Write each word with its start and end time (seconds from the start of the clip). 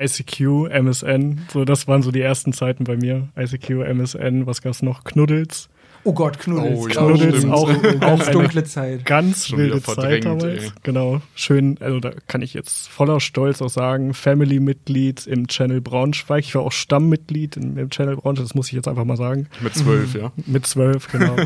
ICQ, 0.00 0.68
MSN, 0.70 1.40
so 1.52 1.64
das 1.64 1.88
waren 1.88 2.02
so 2.02 2.12
die 2.12 2.20
ersten 2.20 2.52
Zeiten 2.52 2.84
bei 2.84 2.96
mir. 2.96 3.30
ICQ, 3.36 3.82
MSN, 3.82 4.46
was 4.46 4.62
gab's 4.62 4.80
noch? 4.80 5.02
Knuddels. 5.02 5.68
Oh 6.04 6.12
Gott, 6.12 6.38
Knuddels. 6.38 6.78
Oh, 6.78 6.86
ja, 6.86 6.94
Knuddels 6.94 7.38
stimmt. 7.38 7.52
auch, 7.52 7.68
auch 7.68 8.00
ganz 8.00 8.22
eine 8.28 8.32
dunkle 8.32 8.62
Zeit. 8.62 9.04
Ganz 9.04 9.48
Schon 9.48 9.58
wilde 9.58 9.82
Zeit 9.82 10.24
damals. 10.24 10.44
ey. 10.44 10.70
Genau. 10.84 11.20
Schön, 11.34 11.78
also 11.80 11.98
da 11.98 12.12
kann 12.28 12.42
ich 12.42 12.54
jetzt 12.54 12.88
voller 12.88 13.18
Stolz 13.18 13.60
auch 13.60 13.70
sagen, 13.70 14.14
Family-Mitglied 14.14 15.26
im 15.26 15.48
Channel 15.48 15.80
Braunschweig. 15.80 16.44
Ich 16.44 16.54
war 16.54 16.62
auch 16.62 16.70
Stammmitglied 16.70 17.56
im, 17.56 17.76
im 17.76 17.90
Channel 17.90 18.14
Braunschweig, 18.14 18.44
das 18.46 18.54
muss 18.54 18.68
ich 18.68 18.74
jetzt 18.74 18.86
einfach 18.86 19.04
mal 19.04 19.16
sagen. 19.16 19.48
Mit 19.60 19.74
zwölf, 19.74 20.14
ja. 20.14 20.30
Mit 20.46 20.64
zwölf, 20.64 21.10
genau. 21.10 21.34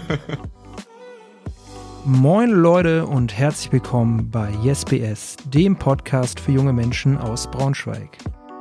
Moin 2.05 2.51
Leute 2.51 3.07
und 3.07 3.33
herzlich 3.33 3.73
willkommen 3.73 4.31
bei 4.31 4.51
YesBS, 4.63 5.37
dem 5.47 5.77
Podcast 5.77 6.39
für 6.39 6.53
junge 6.53 6.75
Menschen 6.75 7.17
aus 7.17 7.51
Braunschweig. 7.51 8.11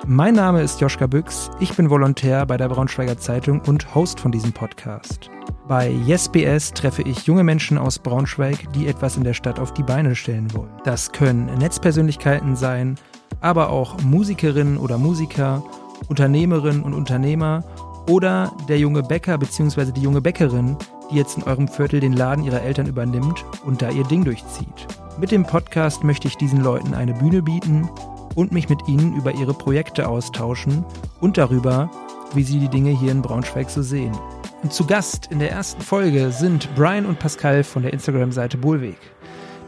Mein 0.07 0.33
Name 0.33 0.63
ist 0.63 0.81
Joschka 0.81 1.05
Büchs, 1.05 1.51
ich 1.59 1.75
bin 1.75 1.91
Volontär 1.91 2.47
bei 2.47 2.57
der 2.57 2.69
Braunschweiger 2.69 3.19
Zeitung 3.19 3.61
und 3.67 3.93
Host 3.93 4.19
von 4.19 4.31
diesem 4.31 4.51
Podcast. 4.51 5.29
Bei 5.67 5.91
YesBS 5.91 6.73
treffe 6.73 7.03
ich 7.03 7.27
junge 7.27 7.43
Menschen 7.43 7.77
aus 7.77 7.99
Braunschweig, 7.99 8.73
die 8.73 8.87
etwas 8.87 9.15
in 9.15 9.23
der 9.23 9.35
Stadt 9.35 9.59
auf 9.59 9.75
die 9.75 9.83
Beine 9.83 10.15
stellen 10.15 10.51
wollen. 10.55 10.71
Das 10.85 11.11
können 11.11 11.45
Netzpersönlichkeiten 11.59 12.55
sein, 12.55 12.95
aber 13.41 13.69
auch 13.69 14.01
Musikerinnen 14.01 14.77
oder 14.77 14.97
Musiker, 14.97 15.63
Unternehmerinnen 16.09 16.81
und 16.81 16.95
Unternehmer 16.95 17.63
oder 18.09 18.51
der 18.67 18.79
junge 18.79 19.03
Bäcker 19.03 19.37
bzw. 19.37 19.91
die 19.91 20.01
junge 20.01 20.21
Bäckerin, 20.21 20.77
die 21.11 21.17
jetzt 21.17 21.37
in 21.37 21.43
eurem 21.43 21.67
Viertel 21.67 21.99
den 21.99 22.13
Laden 22.13 22.43
ihrer 22.43 22.63
Eltern 22.63 22.87
übernimmt 22.87 23.45
und 23.65 23.83
da 23.83 23.91
ihr 23.91 24.03
Ding 24.05 24.25
durchzieht. 24.25 24.87
Mit 25.19 25.29
dem 25.29 25.43
Podcast 25.43 26.03
möchte 26.03 26.27
ich 26.27 26.37
diesen 26.37 26.61
Leuten 26.61 26.95
eine 26.95 27.13
Bühne 27.13 27.43
bieten 27.43 27.87
und 28.35 28.51
mich 28.51 28.69
mit 28.69 28.87
ihnen 28.87 29.15
über 29.15 29.33
ihre 29.33 29.53
Projekte 29.53 30.07
austauschen 30.07 30.85
und 31.19 31.37
darüber, 31.37 31.89
wie 32.33 32.43
sie 32.43 32.59
die 32.59 32.69
Dinge 32.69 32.91
hier 32.91 33.11
in 33.11 33.21
Braunschweig 33.21 33.69
so 33.69 33.81
sehen. 33.81 34.17
Und 34.63 34.73
zu 34.73 34.85
Gast 34.85 35.27
in 35.31 35.39
der 35.39 35.51
ersten 35.51 35.81
Folge 35.81 36.31
sind 36.31 36.73
Brian 36.75 37.05
und 37.05 37.19
Pascal 37.19 37.63
von 37.63 37.83
der 37.83 37.93
Instagram-Seite 37.93 38.57
Bohlweg. 38.57 38.97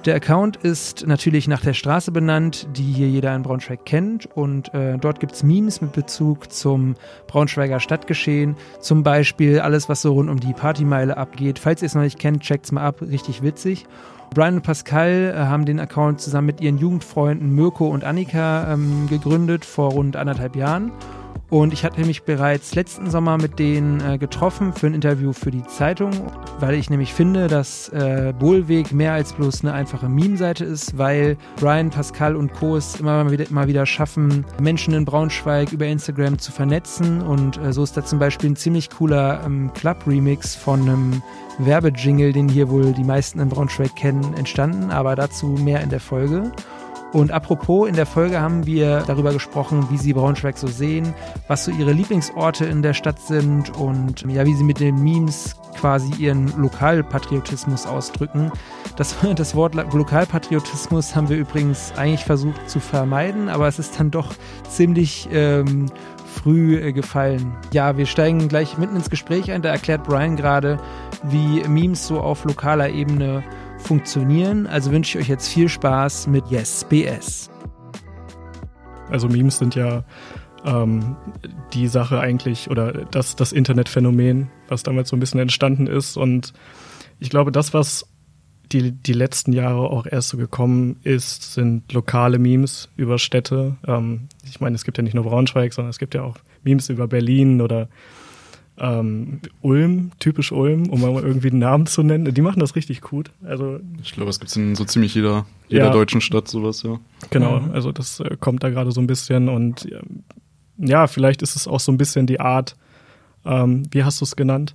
Der 0.05 0.15
Account 0.15 0.57
ist 0.57 1.07
natürlich 1.07 1.47
nach 1.47 1.61
der 1.61 1.73
Straße 1.73 2.11
benannt, 2.11 2.67
die 2.75 2.83
hier 2.83 3.07
jeder 3.07 3.33
in 3.33 3.41
Braunschweig 3.41 3.85
kennt. 3.85 4.25
Und 4.35 4.73
äh, 4.73 4.97
dort 4.97 5.21
gibt's 5.21 5.43
Memes 5.43 5.79
mit 5.79 5.93
Bezug 5.93 6.51
zum 6.51 6.95
Braunschweiger 7.27 7.79
Stadtgeschehen. 7.79 8.57
Zum 8.81 9.03
Beispiel 9.03 9.61
alles, 9.61 9.87
was 9.87 10.01
so 10.01 10.11
rund 10.11 10.29
um 10.29 10.41
die 10.41 10.51
Partymeile 10.51 11.15
abgeht. 11.15 11.57
Falls 11.57 11.81
ihr 11.81 11.85
es 11.85 11.95
noch 11.95 12.01
nicht 12.01 12.19
kennt, 12.19 12.43
checkt's 12.43 12.73
mal 12.73 12.83
ab. 12.85 13.01
Richtig 13.01 13.43
witzig. 13.43 13.85
Brian 14.33 14.55
und 14.55 14.63
Pascal 14.63 15.33
äh, 15.35 15.37
haben 15.37 15.65
den 15.65 15.79
Account 15.79 16.19
zusammen 16.19 16.47
mit 16.47 16.61
ihren 16.61 16.77
Jugendfreunden 16.77 17.53
Mirko 17.53 17.87
und 17.87 18.03
Annika 18.03 18.73
ähm, 18.73 19.07
gegründet 19.07 19.65
vor 19.65 19.91
rund 19.91 20.15
anderthalb 20.15 20.55
Jahren. 20.55 20.91
Und 21.49 21.71
ich 21.71 21.85
hatte 21.85 22.03
mich 22.03 22.23
bereits 22.23 22.73
letzten 22.73 23.11
Sommer 23.11 23.37
mit 23.37 23.59
denen 23.59 24.01
äh, 24.01 24.17
getroffen 24.17 24.73
für 24.73 24.87
ein 24.87 24.95
Interview 24.95 25.33
für 25.33 25.51
die 25.51 25.63
Zeitung, 25.63 26.11
weil 26.59 26.73
ich 26.73 26.89
nämlich 26.89 27.13
finde, 27.13 27.47
dass 27.47 27.89
äh, 27.89 28.33
Bohlweg 28.39 28.91
mehr 28.91 29.13
als 29.13 29.33
bloß 29.33 29.61
eine 29.61 29.73
einfache 29.73 30.09
Meme-Seite 30.09 30.65
ist, 30.65 30.97
weil 30.97 31.37
Brian, 31.57 31.91
Pascal 31.91 32.35
und 32.35 32.53
Co. 32.53 32.75
es 32.75 32.99
immer 32.99 33.23
mal 33.23 33.31
wieder, 33.31 33.47
immer 33.47 33.67
wieder 33.67 33.85
schaffen, 33.85 34.45
Menschen 34.59 34.95
in 34.95 35.05
Braunschweig 35.05 35.71
über 35.71 35.85
Instagram 35.85 36.39
zu 36.39 36.51
vernetzen. 36.51 37.21
Und 37.21 37.57
äh, 37.57 37.71
so 37.71 37.83
ist 37.83 37.95
da 37.95 38.03
zum 38.03 38.17
Beispiel 38.17 38.49
ein 38.49 38.55
ziemlich 38.55 38.89
cooler 38.89 39.43
ähm, 39.45 39.71
Club-Remix 39.73 40.55
von 40.55 40.81
einem 40.81 41.21
Werbejingle, 41.59 42.33
den 42.33 42.49
hier 42.49 42.69
wohl 42.69 42.93
die 42.93 43.03
meisten 43.03 43.39
in 43.39 43.49
Braunschweig 43.49 43.95
kennen, 43.95 44.33
entstanden. 44.37 44.89
Aber 44.89 45.15
dazu 45.15 45.49
mehr 45.49 45.81
in 45.81 45.89
der 45.89 45.99
Folge. 45.99 46.51
Und 47.13 47.31
apropos, 47.31 47.87
in 47.87 47.95
der 47.95 48.07
Folge 48.07 48.41
haben 48.41 48.65
wir 48.65 49.03
darüber 49.05 49.31
gesprochen, 49.31 49.87
wie 49.91 49.97
sie 49.97 50.13
Braunschweig 50.13 50.57
so 50.57 50.65
sehen, 50.65 51.13
was 51.47 51.63
so 51.63 51.71
ihre 51.71 51.91
Lieblingsorte 51.91 52.65
in 52.65 52.81
der 52.81 52.95
Stadt 52.95 53.19
sind 53.19 53.69
und 53.77 54.25
ja, 54.27 54.45
wie 54.47 54.55
sie 54.55 54.63
mit 54.63 54.79
den 54.79 55.03
Memes 55.03 55.55
quasi 55.75 56.11
ihren 56.17 56.47
Lokalpatriotismus 56.59 57.85
ausdrücken. 57.85 58.51
Das, 58.95 59.15
das 59.35 59.55
Wort 59.55 59.75
Lokalpatriotismus 59.75 61.15
haben 61.15 61.29
wir 61.29 61.37
übrigens 61.37 61.93
eigentlich 61.95 62.25
versucht 62.25 62.67
zu 62.67 62.79
vermeiden, 62.79 63.47
aber 63.47 63.67
es 63.67 63.77
ist 63.77 63.99
dann 63.99 64.09
doch 64.09 64.33
ziemlich 64.67 65.29
ähm, 65.31 65.91
früh 66.33 66.77
äh, 66.77 66.93
gefallen. 66.93 67.55
Ja, 67.71 67.95
wir 67.95 68.07
steigen 68.07 68.47
gleich 68.47 68.77
mitten 68.79 68.95
ins 68.95 69.11
Gespräch 69.11 69.51
ein. 69.51 69.61
Da 69.61 69.69
erklärt 69.69 70.03
Brian 70.03 70.35
gerade, 70.35 70.79
wie 71.23 71.63
Memes 71.67 72.07
so 72.07 72.19
auf 72.19 72.43
lokaler 72.43 72.89
Ebene 72.89 73.43
funktionieren. 73.83 74.67
Also 74.67 74.91
wünsche 74.91 75.17
ich 75.17 75.25
euch 75.25 75.29
jetzt 75.29 75.47
viel 75.47 75.69
Spaß 75.69 76.27
mit 76.27 76.47
Yes 76.49 76.85
BS. 76.89 77.49
Also 79.09 79.27
Memes 79.27 79.57
sind 79.57 79.75
ja 79.75 80.03
ähm, 80.65 81.15
die 81.73 81.87
Sache 81.87 82.19
eigentlich 82.19 82.69
oder 82.69 83.05
das, 83.11 83.35
das 83.35 83.51
Internetphänomen, 83.51 84.49
was 84.67 84.83
damals 84.83 85.09
so 85.09 85.15
ein 85.15 85.19
bisschen 85.19 85.39
entstanden 85.39 85.87
ist. 85.87 86.17
Und 86.17 86.53
ich 87.19 87.29
glaube, 87.29 87.51
das, 87.51 87.73
was 87.73 88.07
die, 88.71 88.91
die 88.91 89.13
letzten 89.13 89.53
Jahre 89.53 89.89
auch 89.89 90.05
erst 90.05 90.29
so 90.29 90.37
gekommen 90.37 90.97
ist, 91.03 91.53
sind 91.53 91.91
lokale 91.93 92.39
Memes 92.39 92.89
über 92.95 93.19
Städte. 93.19 93.75
Ähm, 93.85 94.27
ich 94.45 94.59
meine, 94.61 94.75
es 94.75 94.83
gibt 94.83 94.97
ja 94.97 95.03
nicht 95.03 95.13
nur 95.13 95.25
Braunschweig, 95.25 95.73
sondern 95.73 95.89
es 95.89 95.99
gibt 95.99 96.15
ja 96.15 96.23
auch 96.23 96.37
Memes 96.63 96.89
über 96.89 97.07
Berlin 97.07 97.61
oder 97.61 97.89
ähm, 98.77 99.39
Ulm, 99.61 100.11
typisch 100.19 100.51
Ulm, 100.51 100.89
um 100.89 101.01
mal 101.01 101.21
irgendwie 101.21 101.49
einen 101.49 101.59
Namen 101.59 101.85
zu 101.85 102.01
nennen. 102.03 102.33
Die 102.33 102.41
machen 102.41 102.59
das 102.59 102.75
richtig 102.75 103.01
gut. 103.01 103.31
Also 103.43 103.79
Ich 104.01 104.13
glaube, 104.13 104.29
es 104.31 104.39
gibt 104.39 104.55
in 104.55 104.75
so 104.75 104.83
ziemlich 104.85 105.13
jeder, 105.13 105.45
jeder 105.69 105.85
Ja. 105.85 105.91
deutschen 105.91 106.21
Stadt 106.21 106.47
sowas, 106.47 106.81
ja. 106.83 106.99
Genau, 107.29 107.59
Mhm. 107.59 107.71
also 107.71 107.91
das 107.91 108.19
äh, 108.19 108.35
kommt 108.39 108.63
da 108.63 108.69
gerade 108.69 108.91
so 108.91 108.99
ein 109.01 109.07
bisschen 109.07 109.47
und 109.49 109.85
ähm, 109.91 110.23
ja, 110.77 111.05
vielleicht 111.07 111.41
ist 111.43 111.55
es 111.55 111.67
auch 111.67 111.79
so 111.79 111.91
ein 111.91 111.97
bisschen 111.97 112.25
die 112.25 112.39
Art, 112.39 112.75
ähm, 113.45 113.83
wie 113.91 114.03
hast 114.03 114.19
du 114.21 114.25
es 114.25 114.35
genannt? 114.35 114.73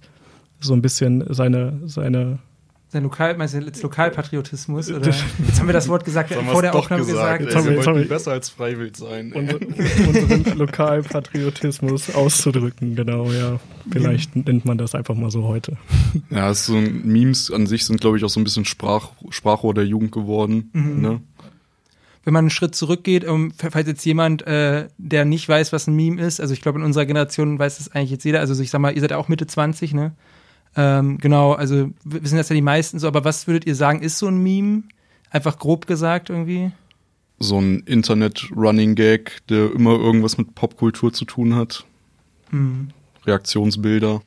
So 0.61 0.75
ein 0.75 0.83
bisschen 0.83 1.25
seine, 1.35 1.81
seine, 1.87 2.39
Sein 2.91 3.03
Lokal, 3.03 3.37
meinst 3.37 3.53
du 3.55 3.59
jetzt 3.59 3.83
Lokalpatriotismus? 3.83 4.91
Oder? 4.91 5.09
Jetzt 5.11 5.61
haben 5.61 5.67
wir 5.67 5.75
das 5.75 5.89
Wort 5.89 6.07
gesagt, 6.07 6.31
Jetzt 6.31 6.39
haben 6.39 6.49
vor 6.49 6.63
der 6.63 6.75
Aufnahme 6.75 7.05
gesagt. 7.05 7.43
Jetzt 7.45 7.55
haben 7.55 7.65
wir- 7.67 7.71
wir 7.73 7.77
jetzt 7.77 7.87
haben 7.87 7.99
wir- 7.99 8.09
besser 8.09 8.33
als 8.33 8.49
Freiwild 8.49 8.97
sein. 8.97 9.33
ey. 9.35 9.39
unsere, 9.39 9.59
unseren 10.39 10.59
Lokalpatriotismus 10.59 12.15
auszudrücken, 12.15 12.95
genau, 12.95 13.31
ja. 13.31 13.61
Vielleicht 13.91 14.35
nennt 14.37 14.65
man 14.65 14.79
das 14.79 14.95
einfach 14.95 15.15
mal 15.15 15.31
so 15.31 15.45
heute. 15.45 15.77
Ja, 16.31 16.53
so 16.55 16.77
ein, 16.77 17.03
Memes 17.07 17.51
an 17.51 17.67
sich 17.67 17.85
sind, 17.85 18.01
glaube 18.01 18.17
ich, 18.17 18.25
auch 18.25 18.29
so 18.31 18.41
ein 18.41 18.45
bisschen 18.45 18.65
Sprach, 18.65 19.11
Sprachrohr 19.31 19.75
der 19.75 19.85
Jugend 19.85 20.13
geworden. 20.13 20.71
Mhm. 20.73 21.01
Ne? 21.03 21.21
Wenn 22.25 22.33
man 22.33 22.45
einen 22.45 22.51
Schritt 22.51 22.75
zurückgeht, 22.75 23.27
um, 23.27 23.53
falls 23.53 23.87
jetzt 23.87 24.05
jemand, 24.05 24.47
äh, 24.47 24.89
der 24.99 25.25
nicht 25.25 25.47
weiß, 25.49 25.73
was 25.73 25.87
ein 25.87 25.95
Meme 25.97 26.21
ist, 26.23 26.41
also 26.41 26.53
ich 26.55 26.61
glaube, 26.63 26.79
in 26.79 26.85
unserer 26.85 27.07
Generation 27.07 27.59
weiß 27.59 27.79
das 27.79 27.91
eigentlich 27.93 28.11
jetzt 28.11 28.25
jeder, 28.25 28.41
also 28.41 28.61
ich 28.63 28.71
sag 28.71 28.81
mal, 28.81 28.95
ihr 28.95 29.01
seid 29.03 29.11
ja 29.11 29.17
auch 29.19 29.29
Mitte 29.29 29.47
20, 29.47 29.93
ne? 29.95 30.13
Ähm, 30.81 31.19
genau, 31.19 31.55
also 31.55 31.91
wissen 32.05 32.37
das 32.37 32.49
ja 32.49 32.55
die 32.55 32.63
meisten 32.63 33.01
so, 33.01 33.09
aber 33.09 33.25
was 33.25 33.49
würdet 33.49 33.67
ihr 33.67 33.75
sagen, 33.75 34.01
ist 34.01 34.17
so 34.17 34.29
ein 34.29 34.41
Meme? 34.41 34.85
Einfach 35.29 35.59
grob 35.59 35.89
gesagt 35.89 36.31
irgendwie? 36.31 36.71
So 37.41 37.61
ein 37.61 37.81
Internet-Running-Gag, 37.81 39.45
der 39.49 39.73
immer 39.73 39.99
irgendwas 39.99 40.39
mit 40.39 40.55
Popkultur 40.55 41.13
zu 41.13 41.25
tun 41.25 41.57
hat. 41.57 41.85
Hm. 42.51 42.91
Reaktionsbilder. 43.27 44.23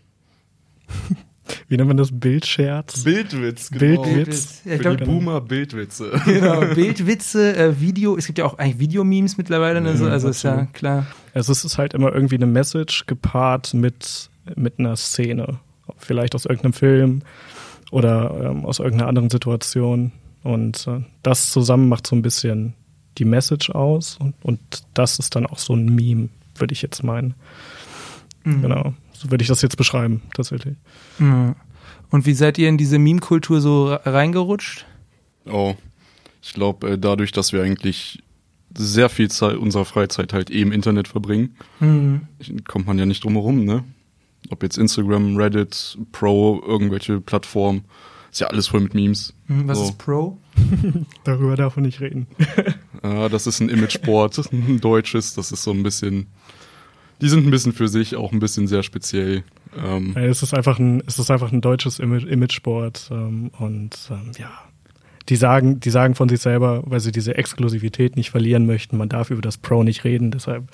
Wie 1.69 1.77
nennt 1.77 1.87
man 1.87 1.97
das? 1.97 2.09
Bildscherz? 2.11 3.03
Bildwitz, 3.03 3.71
genau. 3.71 4.03
Bildwitz. 4.03 4.61
Ja, 4.65 4.73
ich 4.73 4.81
Für 4.81 4.89
die 4.89 4.97
glaub, 4.97 5.09
Boomer 5.09 5.41
Bildwitze. 5.41 6.11
genau, 6.25 6.59
Bildwitze, 6.73 7.55
äh, 7.55 7.79
Video, 7.79 8.17
es 8.17 8.27
gibt 8.27 8.39
ja 8.39 8.45
auch 8.45 8.57
eigentlich 8.57 8.79
Videomemes 8.79 9.37
mittlerweile, 9.37 9.79
ne? 9.79 9.95
so, 9.95 10.03
Mhm, 10.03 10.11
also 10.11 10.29
ist 10.29 10.43
ja 10.43 10.65
klar. 10.73 11.07
Also 11.33 11.53
es 11.53 11.63
ist 11.63 11.77
halt 11.77 11.93
immer 11.93 12.13
irgendwie 12.13 12.35
eine 12.35 12.45
Message 12.45 13.05
gepaart 13.05 13.73
mit, 13.73 14.29
mit 14.55 14.79
einer 14.79 14.97
Szene. 14.97 15.59
Vielleicht 16.01 16.35
aus 16.35 16.45
irgendeinem 16.45 16.73
Film 16.73 17.21
oder 17.91 18.49
ähm, 18.51 18.65
aus 18.65 18.79
irgendeiner 18.79 19.07
anderen 19.09 19.29
Situation. 19.29 20.11
Und 20.43 20.87
äh, 20.87 21.01
das 21.23 21.49
zusammen 21.49 21.87
macht 21.89 22.07
so 22.07 22.15
ein 22.15 22.21
bisschen 22.21 22.73
die 23.17 23.25
Message 23.25 23.69
aus. 23.69 24.17
Und, 24.19 24.33
und 24.41 24.59
das 24.93 25.19
ist 25.19 25.35
dann 25.35 25.45
auch 25.45 25.59
so 25.59 25.73
ein 25.75 25.85
Meme, 25.93 26.29
würde 26.55 26.73
ich 26.73 26.81
jetzt 26.81 27.03
meinen. 27.03 27.35
Mhm. 28.43 28.61
Genau. 28.61 28.93
So 29.13 29.29
würde 29.29 29.43
ich 29.43 29.47
das 29.47 29.61
jetzt 29.61 29.77
beschreiben, 29.77 30.21
tatsächlich. 30.33 30.75
Mhm. 31.19 31.55
Und 32.09 32.25
wie 32.25 32.33
seid 32.33 32.57
ihr 32.57 32.67
in 32.69 32.77
diese 32.77 32.97
Meme-Kultur 32.99 33.61
so 33.61 33.87
re- 33.87 34.01
reingerutscht? 34.05 34.85
Oh, 35.45 35.75
ich 36.41 36.53
glaube, 36.53 36.91
äh, 36.91 36.97
dadurch, 36.97 37.31
dass 37.31 37.53
wir 37.53 37.61
eigentlich 37.63 38.23
sehr 38.75 39.09
viel 39.09 39.29
Zeit 39.29 39.57
unserer 39.57 39.85
Freizeit 39.85 40.33
halt 40.33 40.49
eh 40.49 40.61
im 40.61 40.71
Internet 40.71 41.07
verbringen, 41.07 41.55
Mhm. 41.79 42.21
kommt 42.67 42.87
man 42.87 42.97
ja 42.97 43.05
nicht 43.05 43.23
drum 43.23 43.33
herum, 43.33 43.63
ne? 43.65 43.83
Ob 44.49 44.63
jetzt 44.63 44.77
Instagram, 44.77 45.37
Reddit, 45.37 45.97
Pro, 46.11 46.61
irgendwelche 46.65 47.21
Plattformen, 47.21 47.83
ist 48.31 48.41
ja 48.41 48.47
alles 48.47 48.67
voll 48.67 48.81
mit 48.81 48.93
Memes. 48.93 49.33
Mhm, 49.47 49.67
Was 49.67 49.77
So. 49.77 49.83
ist 49.85 49.97
Pro? 49.97 50.37
Darüber 51.23 51.55
darf 51.55 51.75
man 51.75 51.85
nicht 51.85 52.01
reden. 52.01 52.27
Ja, 53.03 53.29
das 53.29 53.47
ist 53.47 53.59
ein 53.61 53.69
Imagesport, 53.69 54.37
ein 54.53 54.79
deutsches, 54.79 55.33
das 55.33 55.51
ist 55.51 55.63
so 55.63 55.71
ein 55.71 55.81
bisschen, 55.81 56.27
die 57.19 57.29
sind 57.29 57.47
ein 57.47 57.49
bisschen 57.49 57.73
für 57.73 57.87
sich, 57.87 58.15
auch 58.15 58.31
ein 58.31 58.37
bisschen 58.37 58.67
sehr 58.67 58.83
speziell. 58.83 59.43
Ähm, 59.75 60.15
Es 60.15 60.43
ist 60.43 60.53
einfach 60.53 60.77
ein, 60.77 61.01
es 61.07 61.17
ist 61.17 61.31
einfach 61.31 61.51
ein 61.51 61.61
deutsches 61.61 61.97
Image- 61.99 62.25
Imagesport 62.27 63.09
ähm, 63.11 63.49
und 63.57 63.97
ähm, 64.11 64.31
ja, 64.37 64.51
die 65.31 65.37
sagen, 65.37 65.79
die 65.79 65.91
sagen 65.91 66.13
von 66.13 66.27
sich 66.27 66.41
selber, 66.41 66.83
weil 66.85 66.99
sie 66.99 67.13
diese 67.13 67.35
Exklusivität 67.35 68.17
nicht 68.17 68.31
verlieren 68.31 68.65
möchten, 68.65 68.97
man 68.97 69.07
darf 69.07 69.29
über 69.29 69.41
das 69.41 69.57
Pro 69.57 69.81
nicht 69.81 70.03
reden, 70.03 70.29
deshalb 70.29 70.65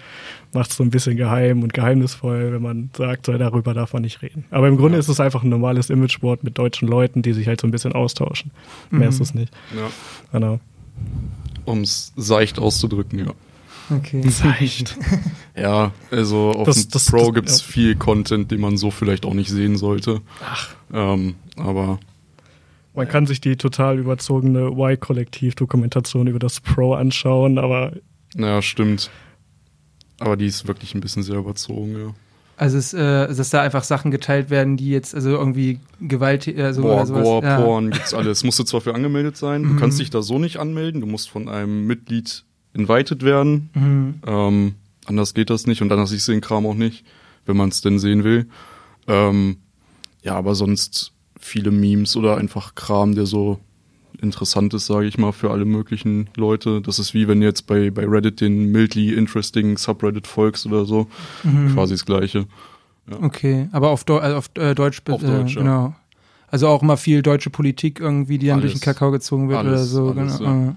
macht 0.52 0.72
es 0.72 0.78
so 0.78 0.84
ein 0.84 0.90
bisschen 0.90 1.16
geheim 1.16 1.62
und 1.62 1.76
geheimnisvoll, 1.76 2.54
wenn 2.54 2.64
man 2.64 2.90
sagt, 2.98 3.28
so, 3.28 3.38
darüber 3.38 3.76
darf 3.76 3.94
man 3.94 4.02
nicht 4.02 4.24
reden. 4.24 4.46
Aber 4.50 4.68
im 4.68 4.78
Grunde 4.78 4.96
ja. 4.96 5.00
ist 5.00 5.10
es 5.10 5.20
einfach 5.20 5.44
ein 5.44 5.50
normales 5.50 5.92
Imageboard 5.92 6.44
mit 6.44 6.58
deutschen 6.58 6.88
Leuten, 6.88 7.22
die 7.22 7.34
sich 7.34 7.48
halt 7.48 7.62
so 7.62 7.68
ein 7.68 7.72
bisschen 7.72 7.94
austauschen. 7.94 8.50
Mhm. 8.90 8.98
Mehr 8.98 9.10
ist 9.10 9.22
es 9.22 9.36
nicht. 9.36 9.54
Ja. 9.76 9.92
Genau. 10.32 10.60
Um 11.66 11.82
es 11.82 12.12
seicht 12.16 12.58
auszudrücken, 12.58 13.20
ja. 13.20 13.34
Okay. 13.96 14.28
Seicht. 14.28 14.98
ja, 15.56 15.92
also 16.10 16.50
auf 16.50 16.66
das, 16.66 16.88
dem 16.88 16.92
das, 16.94 17.12
Pro 17.12 17.32
gibt 17.32 17.48
es 17.48 17.62
ja. 17.62 17.68
viel 17.68 17.96
Content, 17.96 18.50
den 18.50 18.60
man 18.60 18.76
so 18.76 18.90
vielleicht 18.90 19.24
auch 19.24 19.36
nicht 19.36 19.52
sehen 19.52 19.78
sollte. 19.78 20.22
Ach. 20.44 20.70
Ähm, 20.92 21.36
aber 21.58 22.00
man 22.98 23.08
kann 23.08 23.28
sich 23.28 23.40
die 23.40 23.58
total 23.58 24.00
überzogene 24.00 24.72
Y-Kollektiv-Dokumentation 24.72 26.26
über 26.26 26.40
das 26.40 26.60
Pro 26.60 26.96
anschauen, 26.96 27.60
aber. 27.60 27.94
Naja, 28.36 28.62
stimmt. 28.64 29.12
Aber 30.20 30.36
die 30.36 30.48
ist 30.48 30.68
wirklich 30.68 30.96
ein 30.96 31.02
bisschen 31.02 31.22
sehr 31.22 31.38
überzogen, 31.38 31.96
ja. 31.96 32.14
Also, 32.58 32.80
es, 32.80 32.96
äh, 32.96 33.28
dass 33.28 33.52
da 33.52 33.62
einfach 33.62 33.84
Sachen 33.84 34.10
geteilt 34.10 34.50
werden, 34.50 34.78
die 34.78 34.90
jetzt 34.90 35.14
also 35.14 35.30
irgendwie 35.30 35.80
Gewalt. 36.02 36.48
Also 36.58 36.82
Boah, 36.82 37.06
Gore, 37.06 37.46
ja. 37.46 37.62
Porn, 37.62 37.92
gibt's 37.92 38.16
alles. 38.16 38.44
Musst 38.44 38.58
du 38.58 38.64
zwar 38.64 38.82
für 38.82 38.96
angemeldet 38.96 39.38
sein, 39.38 39.62
du 39.62 39.70
mhm. 39.70 39.78
kannst 39.78 40.00
dich 40.00 40.10
da 40.10 40.24
so 40.24 40.40
nicht 40.40 40.58
anmelden, 40.58 41.00
du 41.00 41.08
musst 41.08 41.30
von 41.30 41.50
einem 41.50 41.86
Mitglied 41.86 42.46
invited 42.74 43.22
werden. 43.22 43.70
Mhm. 43.76 44.16
Ähm, 44.26 44.76
anders 45.06 45.36
geht 45.36 45.52
das 45.52 45.68
nicht 45.68 45.84
und 45.84 45.92
anders 45.92 46.10
siehst 46.10 46.28
du 46.28 46.32
den 46.32 46.42
Kram 46.42 46.66
auch 46.66 46.74
nicht, 46.74 47.06
wenn 47.46 47.58
man 47.58 47.70
es 47.70 47.82
denn 47.82 48.00
sehen 48.00 48.24
will. 48.24 48.48
Ähm, 49.08 49.58
ja, 50.24 50.34
aber 50.34 50.56
sonst 50.56 51.14
viele 51.48 51.72
Memes 51.72 52.16
oder 52.16 52.38
einfach 52.38 52.76
Kram, 52.76 53.16
der 53.16 53.26
so 53.26 53.60
interessant 54.22 54.74
ist, 54.74 54.88
sage 54.88 55.08
ich 55.08 55.18
mal, 55.18 55.32
für 55.32 55.52
alle 55.52 55.66
möglichen 55.66 56.30
Leute. 56.36 56.82
Das 56.82 57.00
ist 57.00 57.14
wie 57.14 57.28
wenn 57.28 57.40
du 57.40 57.46
jetzt 57.46 57.68
bei, 57.68 57.92
bei 57.92 58.06
Reddit 58.06 58.42
den 58.42 58.72
mildly 58.72 59.14
interesting 59.14 59.78
Subreddit 59.78 60.28
folgst 60.28 60.66
oder 60.66 60.86
so. 60.86 61.08
Mhm. 61.44 61.74
Quasi 61.74 61.94
das 61.94 62.06
Gleiche. 62.06 62.46
Ja. 63.10 63.22
Okay, 63.22 63.70
aber 63.72 63.90
auf, 63.90 64.04
Deu 64.04 64.20
also 64.20 64.38
auf 64.38 64.50
äh, 64.56 64.76
Deutsch, 64.76 65.02
auf 65.10 65.22
Deutsch 65.22 65.56
äh, 65.56 65.60
genau. 65.60 65.96
Also 66.50 66.68
auch 66.68 66.82
immer 66.82 66.98
viel 66.98 67.22
deutsche 67.22 67.50
Politik 67.50 68.00
irgendwie, 68.00 68.38
die 68.38 68.48
dann 68.48 68.60
alles, 68.60 68.72
durch 68.72 68.82
den 68.82 68.86
Kakao 68.86 69.12
gezogen 69.12 69.50
wird 69.50 69.60
alles, 69.60 69.94
oder 69.94 70.14
so. 70.14 70.20
Alles, 70.20 70.38
genau. 70.38 70.50
Ja. 70.50 70.76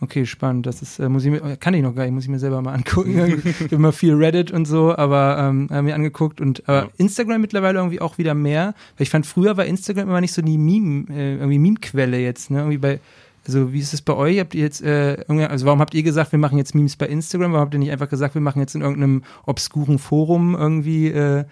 Okay, 0.00 0.26
spannend. 0.26 0.66
Das 0.66 0.80
ist, 0.80 1.00
äh, 1.00 1.08
muss 1.08 1.24
ich 1.24 1.30
mir, 1.30 1.56
kann 1.56 1.74
ich 1.74 1.82
noch 1.82 1.94
gar 1.94 2.04
nicht, 2.04 2.12
muss 2.12 2.24
ich 2.24 2.30
mir 2.30 2.38
selber 2.38 2.62
mal 2.62 2.74
angucken. 2.74 3.18
ich 3.44 3.60
habe 3.60 3.74
immer 3.74 3.92
viel 3.92 4.14
Reddit 4.14 4.52
und 4.52 4.64
so, 4.64 4.96
aber 4.96 5.38
ähm, 5.38 5.66
mir 5.84 5.94
angeguckt 5.94 6.40
und 6.40 6.68
aber 6.68 6.82
ja. 6.82 6.88
Instagram 6.98 7.40
mittlerweile 7.40 7.78
irgendwie 7.78 8.00
auch 8.00 8.16
wieder 8.16 8.34
mehr. 8.34 8.74
Weil 8.96 9.02
ich 9.02 9.10
fand, 9.10 9.26
früher 9.26 9.56
war 9.56 9.66
Instagram 9.66 10.08
immer 10.08 10.20
nicht 10.20 10.34
so 10.34 10.42
die 10.42 10.58
Meme, 10.58 11.06
äh, 11.10 11.34
irgendwie 11.34 11.58
Meme-Quelle 11.58 12.18
jetzt, 12.18 12.50
ne? 12.50 12.58
Irgendwie 12.58 12.78
bei, 12.78 13.00
also 13.48 13.72
wie 13.72 13.80
ist 13.80 13.94
es 13.94 14.02
bei 14.02 14.14
euch? 14.14 14.38
Habt 14.38 14.54
ihr 14.54 14.62
jetzt, 14.62 14.82
äh, 14.82 15.24
also 15.26 15.66
warum 15.66 15.80
habt 15.80 15.94
ihr 15.94 16.02
gesagt, 16.02 16.30
wir 16.30 16.38
machen 16.38 16.58
jetzt 16.58 16.74
Memes 16.74 16.96
bei 16.96 17.06
Instagram? 17.06 17.52
Warum 17.52 17.64
habt 17.64 17.74
ihr 17.74 17.80
nicht 17.80 17.90
einfach 17.90 18.08
gesagt, 18.08 18.34
wir 18.34 18.42
machen 18.42 18.60
jetzt 18.60 18.74
in 18.74 18.82
irgendeinem 18.82 19.24
obskuren 19.46 19.98
Forum 19.98 20.54
irgendwie, 20.54 21.08
äh, 21.08 21.44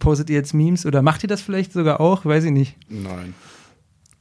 postet 0.00 0.30
ihr 0.30 0.36
jetzt 0.36 0.54
Memes 0.54 0.84
oder 0.86 1.02
macht 1.02 1.22
ihr 1.22 1.28
das 1.28 1.42
vielleicht 1.42 1.72
sogar 1.72 2.00
auch? 2.00 2.24
Weiß 2.24 2.44
ich 2.44 2.50
nicht. 2.50 2.76
Nein. 2.88 3.34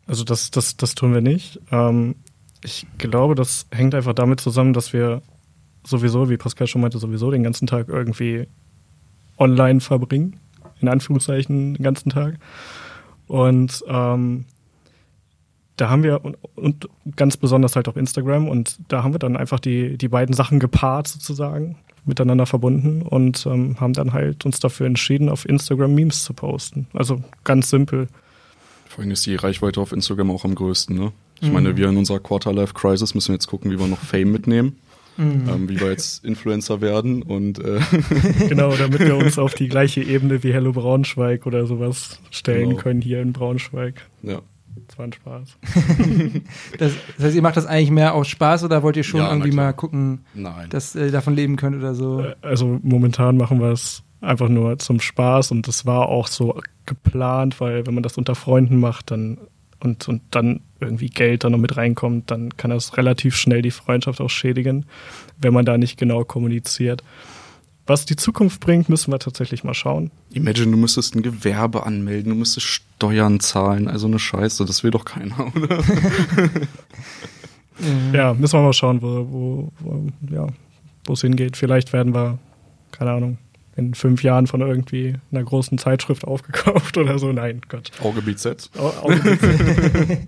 Also 0.05 0.23
das, 0.25 0.51
das, 0.51 0.75
das 0.77 0.95
tun 0.95 1.13
wir 1.13 1.21
nicht. 1.21 1.61
Ähm, 1.71 2.15
ich 2.63 2.87
glaube, 2.97 3.35
das 3.35 3.67
hängt 3.71 3.93
einfach 3.93 4.13
damit 4.13 4.39
zusammen, 4.39 4.73
dass 4.73 4.93
wir 4.93 5.21
sowieso, 5.85 6.29
wie 6.29 6.37
Pascal 6.37 6.67
schon 6.67 6.81
meinte, 6.81 6.97
sowieso 6.97 7.29
den 7.31 7.43
ganzen 7.43 7.67
Tag 7.67 7.89
irgendwie 7.89 8.47
online 9.37 9.81
verbringen. 9.81 10.39
In 10.79 10.87
Anführungszeichen 10.87 11.75
den 11.75 11.83
ganzen 11.83 12.09
Tag. 12.09 12.39
Und 13.27 13.83
ähm, 13.87 14.45
da 15.77 15.89
haben 15.89 16.03
wir, 16.03 16.23
und, 16.23 16.37
und, 16.55 16.89
ganz 17.15 17.37
besonders 17.37 17.75
halt 17.75 17.87
auf 17.87 17.95
Instagram, 17.95 18.47
und 18.47 18.77
da 18.89 19.03
haben 19.03 19.13
wir 19.13 19.19
dann 19.19 19.37
einfach 19.37 19.59
die, 19.59 19.97
die 19.97 20.07
beiden 20.07 20.35
Sachen 20.35 20.59
gepaart 20.59 21.07
sozusagen, 21.07 21.77
miteinander 22.05 22.45
verbunden 22.45 23.01
und 23.01 23.45
ähm, 23.45 23.79
haben 23.79 23.93
dann 23.93 24.11
halt 24.11 24.45
uns 24.45 24.59
dafür 24.59 24.87
entschieden, 24.87 25.29
auf 25.29 25.47
Instagram 25.47 25.95
Memes 25.95 26.23
zu 26.23 26.33
posten. 26.33 26.87
Also 26.93 27.23
ganz 27.45 27.69
simpel. 27.69 28.07
Vor 28.87 29.01
allem 29.01 29.11
ist 29.11 29.25
die 29.25 29.35
Reichweite 29.35 29.79
auf 29.79 29.93
Instagram 29.93 30.31
auch 30.31 30.43
am 30.43 30.53
größten, 30.53 30.95
ne? 30.95 31.13
Ich 31.41 31.47
mhm. 31.47 31.53
meine, 31.53 31.77
wir 31.77 31.89
in 31.89 31.97
unserer 31.97 32.19
Quarter-Life-Crisis 32.19 33.15
müssen 33.15 33.33
jetzt 33.33 33.47
gucken, 33.47 33.71
wie 33.71 33.79
wir 33.79 33.87
noch 33.87 33.99
Fame 33.99 34.31
mitnehmen. 34.31 34.77
Mhm. 35.17 35.47
Ähm, 35.47 35.69
wie 35.69 35.79
wir 35.79 35.91
jetzt 35.91 36.25
Influencer 36.25 36.81
werden 36.81 37.21
und 37.21 37.59
äh 37.59 37.79
genau, 38.49 38.73
damit 38.75 38.99
wir 38.99 39.15
uns 39.15 39.37
auf 39.37 39.53
die 39.53 39.67
gleiche 39.67 40.01
Ebene 40.03 40.41
wie 40.43 40.51
Hello 40.51 40.71
Braunschweig 40.71 41.45
oder 41.45 41.67
sowas 41.67 42.19
stellen 42.31 42.69
genau. 42.69 42.81
können 42.81 43.01
hier 43.01 43.21
in 43.21 43.31
Braunschweig. 43.31 44.01
Ja. 44.23 44.41
Das 44.87 44.97
war 44.97 45.05
ein 45.05 45.13
Spaß. 45.13 45.57
das, 46.79 46.93
das, 47.17 47.25
heißt, 47.25 47.35
ihr 47.35 47.41
macht 47.41 47.57
das 47.57 47.67
eigentlich 47.67 47.91
mehr 47.91 48.15
aus 48.15 48.27
Spaß 48.27 48.63
oder 48.63 48.81
wollt 48.81 48.97
ihr 48.97 49.03
schon 49.03 49.19
ja, 49.19 49.29
irgendwie 49.29 49.51
mal 49.51 49.71
gucken, 49.73 50.25
Nein. 50.33 50.69
dass 50.69 50.95
ihr 50.95 51.11
davon 51.11 51.35
leben 51.35 51.57
könnt 51.57 51.75
oder 51.75 51.93
so? 51.93 52.21
Äh, 52.21 52.35
also 52.41 52.79
momentan 52.81 53.37
machen 53.37 53.59
wir 53.59 53.71
es 53.71 54.03
einfach 54.19 54.49
nur 54.49 54.79
zum 54.79 54.99
Spaß 54.99 55.51
und 55.51 55.67
das 55.67 55.85
war 55.85 56.09
auch 56.09 56.27
so 56.27 56.59
geplant, 56.85 57.59
weil 57.61 57.85
wenn 57.85 57.93
man 57.93 58.03
das 58.03 58.17
unter 58.17 58.35
Freunden 58.35 58.79
macht, 58.79 59.11
dann 59.11 59.37
und, 59.83 60.07
und 60.07 60.21
dann 60.31 60.61
irgendwie 60.79 61.07
Geld 61.07 61.43
da 61.43 61.49
noch 61.49 61.57
mit 61.57 61.77
reinkommt, 61.77 62.31
dann 62.31 62.55
kann 62.55 62.71
das 62.71 62.97
relativ 62.97 63.35
schnell 63.35 63.61
die 63.61 63.71
Freundschaft 63.71 64.21
auch 64.21 64.29
schädigen, 64.29 64.85
wenn 65.37 65.53
man 65.53 65.65
da 65.65 65.77
nicht 65.77 65.97
genau 65.97 66.23
kommuniziert. 66.23 67.03
Was 67.85 68.05
die 68.05 68.15
Zukunft 68.15 68.61
bringt, 68.61 68.87
müssen 68.87 69.11
wir 69.11 69.19
tatsächlich 69.19 69.65
mal 69.65 69.73
schauen. 69.73 70.09
Imagine, 70.31 70.71
du 70.71 70.77
müsstest 70.77 71.15
ein 71.15 71.21
Gewerbe 71.21 71.85
anmelden, 71.85 72.31
du 72.31 72.37
müsstest 72.37 72.65
Steuern 72.65 73.41
zahlen, 73.41 73.89
also 73.89 74.07
eine 74.07 74.19
Scheiße, 74.19 74.63
das 74.65 74.83
will 74.83 74.91
doch 74.91 75.03
keiner, 75.03 75.53
oder? 75.55 75.83
ja, 78.13 78.33
müssen 78.33 78.59
wir 78.59 78.63
mal 78.63 78.73
schauen, 78.73 79.01
wo, 79.01 79.27
wo, 79.29 79.71
wo 79.79 80.07
ja, 80.33 80.47
es 81.11 81.21
hingeht. 81.21 81.57
Vielleicht 81.57 81.91
werden 81.91 82.13
wir, 82.13 82.39
keine 82.91 83.11
Ahnung, 83.11 83.37
in 83.75 83.93
fünf 83.93 84.23
Jahren 84.23 84.47
von 84.47 84.61
irgendwie 84.61 85.15
einer 85.31 85.43
großen 85.43 85.77
Zeitschrift 85.77 86.25
aufgekauft 86.25 86.97
oder 86.99 87.19
so. 87.19 87.31
Nein, 87.31 87.61
Gott. 87.69 87.91
Auge 88.01 88.21
BZ. 88.21 88.69
Auge 88.77 89.15
BZ. 89.15 90.19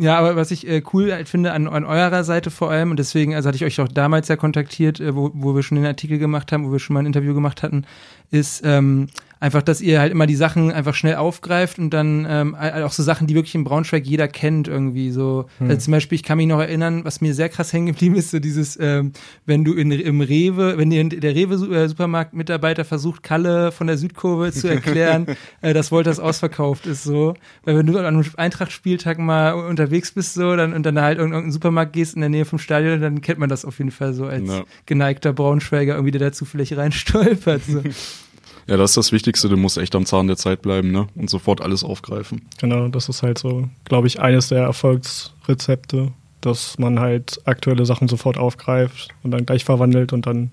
Ja, 0.00 0.16
aber 0.16 0.36
was 0.36 0.52
ich 0.52 0.66
äh, 0.68 0.80
cool 0.92 1.12
halt 1.12 1.28
finde 1.28 1.52
an, 1.52 1.66
an 1.66 1.84
eurer 1.84 2.22
Seite 2.22 2.52
vor 2.52 2.70
allem, 2.70 2.92
und 2.92 3.00
deswegen, 3.00 3.34
also 3.34 3.48
hatte 3.48 3.56
ich 3.56 3.64
euch 3.64 3.80
auch 3.80 3.88
damals 3.88 4.28
ja 4.28 4.36
kontaktiert, 4.36 5.00
äh, 5.00 5.16
wo, 5.16 5.32
wo 5.34 5.56
wir 5.56 5.64
schon 5.64 5.74
den 5.74 5.86
Artikel 5.86 6.18
gemacht 6.18 6.52
haben, 6.52 6.64
wo 6.64 6.70
wir 6.70 6.78
schon 6.78 6.94
mal 6.94 7.00
ein 7.00 7.06
Interview 7.06 7.34
gemacht 7.34 7.64
hatten, 7.64 7.84
ist 8.30 8.62
ähm, 8.64 9.08
einfach, 9.40 9.62
dass 9.62 9.80
ihr 9.80 10.00
halt 10.00 10.12
immer 10.12 10.26
die 10.26 10.34
Sachen 10.34 10.72
einfach 10.72 10.94
schnell 10.94 11.16
aufgreift 11.16 11.78
und 11.78 11.90
dann 11.90 12.26
ähm, 12.28 12.54
auch 12.54 12.92
so 12.92 13.02
Sachen, 13.02 13.26
die 13.26 13.34
wirklich 13.34 13.54
im 13.54 13.64
Braunschweig 13.64 14.06
jeder 14.06 14.28
kennt 14.28 14.68
irgendwie 14.68 15.10
so. 15.10 15.46
Hm. 15.58 15.70
Also 15.70 15.82
zum 15.82 15.92
Beispiel, 15.92 16.16
ich 16.16 16.22
kann 16.22 16.38
mich 16.38 16.46
noch 16.46 16.60
erinnern, 16.60 17.04
was 17.04 17.20
mir 17.20 17.34
sehr 17.34 17.48
krass 17.48 17.72
hängen 17.72 17.86
geblieben 17.86 18.16
ist, 18.16 18.30
so 18.30 18.38
dieses, 18.38 18.78
ähm, 18.80 19.12
wenn 19.46 19.64
du 19.64 19.74
in, 19.74 19.90
im 19.90 20.20
Rewe, 20.20 20.78
wenn 20.78 20.90
dir 20.90 21.08
der 21.08 21.34
Rewe-Supermarkt-Mitarbeiter 21.34 22.84
versucht, 22.84 23.22
Kalle 23.22 23.72
von 23.72 23.86
der 23.86 23.98
Südkurve 23.98 24.52
zu 24.52 24.68
erklären, 24.68 25.26
äh, 25.60 25.72
dass 25.72 25.92
Wolters 25.92 26.18
ausverkauft 26.18 26.86
ist 26.86 27.04
so. 27.04 27.34
Weil 27.64 27.76
wenn 27.78 27.86
du 27.86 27.98
an 27.98 28.06
einem 28.06 28.24
Eintracht-Spieltag 28.36 29.18
mal 29.18 29.52
unterwegs 29.52 30.12
bist 30.12 30.34
so, 30.34 30.56
dann 30.56 30.72
und 30.72 30.84
dann 30.84 31.00
halt 31.00 31.18
in 31.18 31.24
irgendeinen 31.26 31.52
Supermarkt 31.52 31.92
gehst 31.92 32.14
in 32.14 32.20
der 32.20 32.30
Nähe 32.30 32.44
vom 32.44 32.58
Stadion, 32.58 33.00
dann 33.00 33.20
kennt 33.20 33.38
man 33.38 33.48
das 33.48 33.64
auf 33.64 33.78
jeden 33.78 33.90
Fall 33.90 34.14
so 34.14 34.26
als 34.26 34.46
no. 34.46 34.64
geneigter 34.86 35.32
Braunschweiger 35.32 35.94
irgendwie, 35.94 36.12
der 36.12 36.20
dazu 36.20 36.44
vielleicht 36.44 36.76
reinstolpert. 36.76 37.62
So. 37.64 37.82
Ja, 38.68 38.76
das 38.76 38.90
ist 38.90 38.96
das 38.98 39.12
Wichtigste, 39.12 39.48
du 39.48 39.56
musst 39.56 39.78
echt 39.78 39.94
am 39.94 40.04
Zahn 40.04 40.26
der 40.26 40.36
Zeit 40.36 40.60
bleiben, 40.60 40.90
ne? 40.90 41.08
Und 41.14 41.30
sofort 41.30 41.62
alles 41.62 41.82
aufgreifen. 41.82 42.42
Genau, 42.60 42.88
das 42.88 43.08
ist 43.08 43.22
halt 43.22 43.38
so, 43.38 43.68
glaube 43.84 44.06
ich, 44.06 44.20
eines 44.20 44.48
der 44.48 44.60
Erfolgsrezepte, 44.60 46.12
dass 46.42 46.78
man 46.78 47.00
halt 47.00 47.40
aktuelle 47.46 47.86
Sachen 47.86 48.08
sofort 48.08 48.36
aufgreift 48.36 49.08
und 49.22 49.30
dann 49.30 49.46
gleich 49.46 49.64
verwandelt 49.64 50.12
und 50.12 50.26
dann 50.26 50.50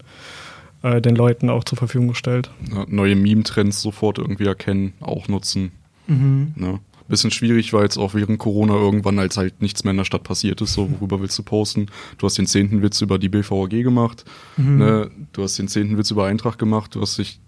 äh, 0.81 1.01
den 1.01 1.15
Leuten 1.15 1.49
auch 1.49 1.65
zur 1.65 1.77
Verfügung 1.77 2.13
stellt. 2.13 2.49
Ja, 2.71 2.85
neue 2.87 3.17
Meme-Trends 3.17 3.81
sofort 3.81 4.17
irgendwie 4.17 4.45
erkennen, 4.45 4.93
auch 5.01 5.27
nutzen. 5.27 5.73
Mhm. 6.07 6.53
Ne? 6.55 6.79
Bisschen 7.09 7.31
schwierig 7.31 7.73
war 7.73 7.83
jetzt 7.83 7.97
auch 7.97 8.13
während 8.13 8.39
Corona 8.39 8.75
irgendwann, 8.75 9.19
als 9.19 9.37
halt 9.37 9.61
nichts 9.61 9.83
mehr 9.83 9.91
in 9.91 9.97
der 9.97 10.05
Stadt 10.05 10.23
passiert 10.23 10.61
ist, 10.61 10.73
so 10.73 10.89
worüber 10.89 11.21
willst 11.21 11.37
du 11.37 11.43
posten? 11.43 11.87
Du 12.17 12.25
hast 12.25 12.37
den 12.37 12.47
zehnten 12.47 12.81
Witz 12.81 13.01
über 13.01 13.19
die 13.19 13.29
BVG 13.29 13.83
gemacht, 13.83 14.25
mhm. 14.57 14.77
ne? 14.77 15.11
du 15.33 15.43
hast 15.43 15.59
den 15.59 15.67
zehnten 15.67 15.97
Witz 15.97 16.09
über 16.09 16.25
Eintracht 16.25 16.57
gemacht, 16.57 16.95
du 16.95 17.01
hast 17.01 17.19
dich 17.19 17.39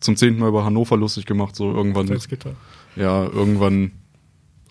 zum 0.00 0.16
zehnten 0.16 0.40
Mal 0.40 0.48
über 0.48 0.64
Hannover 0.64 0.96
lustig 0.96 1.26
gemacht, 1.26 1.54
so 1.54 1.72
irgendwann. 1.72 2.06
Ja, 2.96 3.24
irgendwann 3.24 3.92